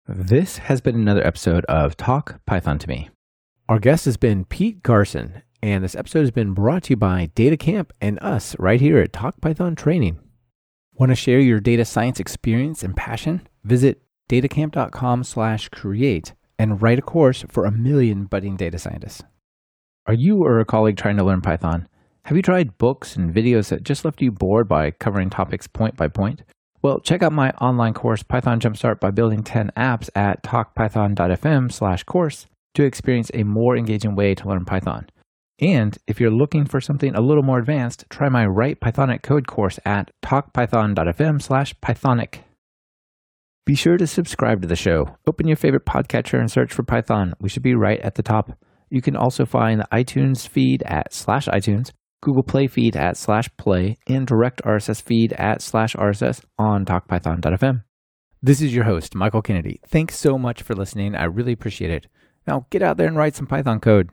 This 0.08 0.58
has 0.58 0.82
been 0.82 0.96
another 0.96 1.26
episode 1.26 1.66
of 1.66 1.98
Talk 1.98 2.42
Python 2.46 2.78
to 2.80 2.90
Me. 2.90 3.10
Our 3.74 3.80
guest 3.80 4.06
has 4.06 4.18
been 4.18 4.46
Pete 4.46 4.84
Garcin, 4.84 5.42
and 5.64 5.84
this 5.84 5.96
episode 5.96 6.20
has 6.20 6.30
been 6.30 6.54
brought 6.54 6.84
to 6.84 6.92
you 6.92 6.96
by 6.96 7.32
DataCamp 7.36 7.90
and 8.00 8.20
us 8.22 8.56
right 8.60 8.80
here 8.80 9.00
at 9.00 9.14
Talk 9.14 9.42
Python 9.42 9.76
Training. 9.76 10.20
Want 10.94 11.10
to 11.10 11.16
share 11.16 11.40
your 11.40 11.60
data 11.60 11.84
science 11.84 12.20
experience 12.20 12.84
and 12.84 12.96
passion? 12.96 13.48
Visit 13.64 14.04
datacamp.com/create 14.30 16.34
and 16.60 16.84
write 16.84 17.00
a 17.00 17.02
course 17.02 17.46
for 17.50 17.66
a 17.66 17.72
million 17.72 18.26
budding 18.26 18.56
data 18.56 18.78
scientists. 18.78 19.24
Are 20.06 20.14
you 20.14 20.44
or 20.44 20.60
a 20.60 20.66
colleague 20.66 20.98
trying 20.98 21.18
to 21.18 21.24
learn 21.24 21.42
Python? 21.42 21.88
Have 22.26 22.38
you 22.38 22.44
tried 22.44 22.78
books 22.78 23.16
and 23.16 23.34
videos 23.34 23.70
that 23.70 23.82
just 23.82 24.06
left 24.06 24.22
you 24.22 24.32
bored 24.32 24.68
by 24.68 24.92
covering 24.92 25.32
topics 25.32 25.66
point 25.66 25.98
by 25.98 26.10
point? 26.10 26.44
Well, 26.84 27.00
check 27.00 27.24
out 27.24 27.34
my 27.34 27.50
online 27.54 27.96
course, 27.96 28.22
Python 28.22 28.60
Jumpstart 28.60 29.00
by 29.00 29.10
Building 29.10 29.42
10 29.42 29.72
Apps 29.76 30.12
at 30.14 30.44
talkpython.fm 30.44 31.72
slash 31.72 32.04
course 32.04 32.46
to 32.76 32.84
experience 32.84 33.30
a 33.34 33.44
more 33.44 33.78
engaging 33.78 34.16
way 34.16 34.36
to 34.36 34.48
learn 34.48 34.66
Python. 34.66 35.08
And 35.60 35.98
if 36.08 36.20
you're 36.20 36.32
looking 36.32 36.66
for 36.66 36.82
something 36.82 37.14
a 37.14 37.22
little 37.22 37.44
more 37.44 37.60
advanced, 37.60 38.06
try 38.10 38.28
my 38.30 38.46
Write 38.46 38.80
Pythonic 38.80 39.22
Code 39.22 39.48
course 39.48 39.80
at 39.86 40.12
talkpython.fm 40.24 41.42
slash 41.42 41.74
Pythonic. 41.76 42.40
Be 43.66 43.76
sure 43.76 43.96
to 43.98 44.08
subscribe 44.08 44.62
to 44.62 44.68
the 44.68 44.76
show. 44.76 45.16
Open 45.26 45.48
your 45.48 45.56
favorite 45.56 45.86
podcatcher 45.86 46.40
and 46.40 46.52
search 46.52 46.74
for 46.74 46.84
Python. 46.84 47.34
We 47.40 47.48
should 47.48 47.64
be 47.64 47.76
right 47.76 48.00
at 48.02 48.16
the 48.16 48.24
top. 48.24 48.58
You 48.90 49.02
can 49.02 49.16
also 49.16 49.46
find 49.46 49.80
the 49.80 49.88
iTunes 49.92 50.48
feed 50.48 50.84
at 50.86 51.14
slash 51.14 51.48
iTunes, 51.48 51.92
Google 52.22 52.44
Play 52.44 52.68
feed 52.68 52.98
at 52.98 53.16
slash 53.16 53.50
play, 53.58 53.98
and 54.06 54.28
direct 54.28 54.62
RSS 54.64 55.02
feed 55.02 55.34
at 55.34 55.62
slash 55.62 55.96
RSS 55.96 56.44
on 56.58 56.84
talkpython.fm. 56.84 57.84
This 58.42 58.62
is 58.62 58.76
your 58.76 58.84
host, 58.84 59.16
Michael 59.16 59.42
Kennedy. 59.42 59.80
Thanks 59.88 60.20
so 60.20 60.38
much 60.38 60.62
for 60.62 60.76
listening. 60.76 61.16
I 61.16 61.24
really 61.24 61.54
appreciate 61.54 61.92
it. 61.92 62.08
Now 62.48 62.66
get 62.70 62.82
out 62.82 62.98
there 62.98 63.08
and 63.08 63.18
write 63.18 63.36
some 63.36 63.48
Python 63.48 63.80
code. 63.80 64.10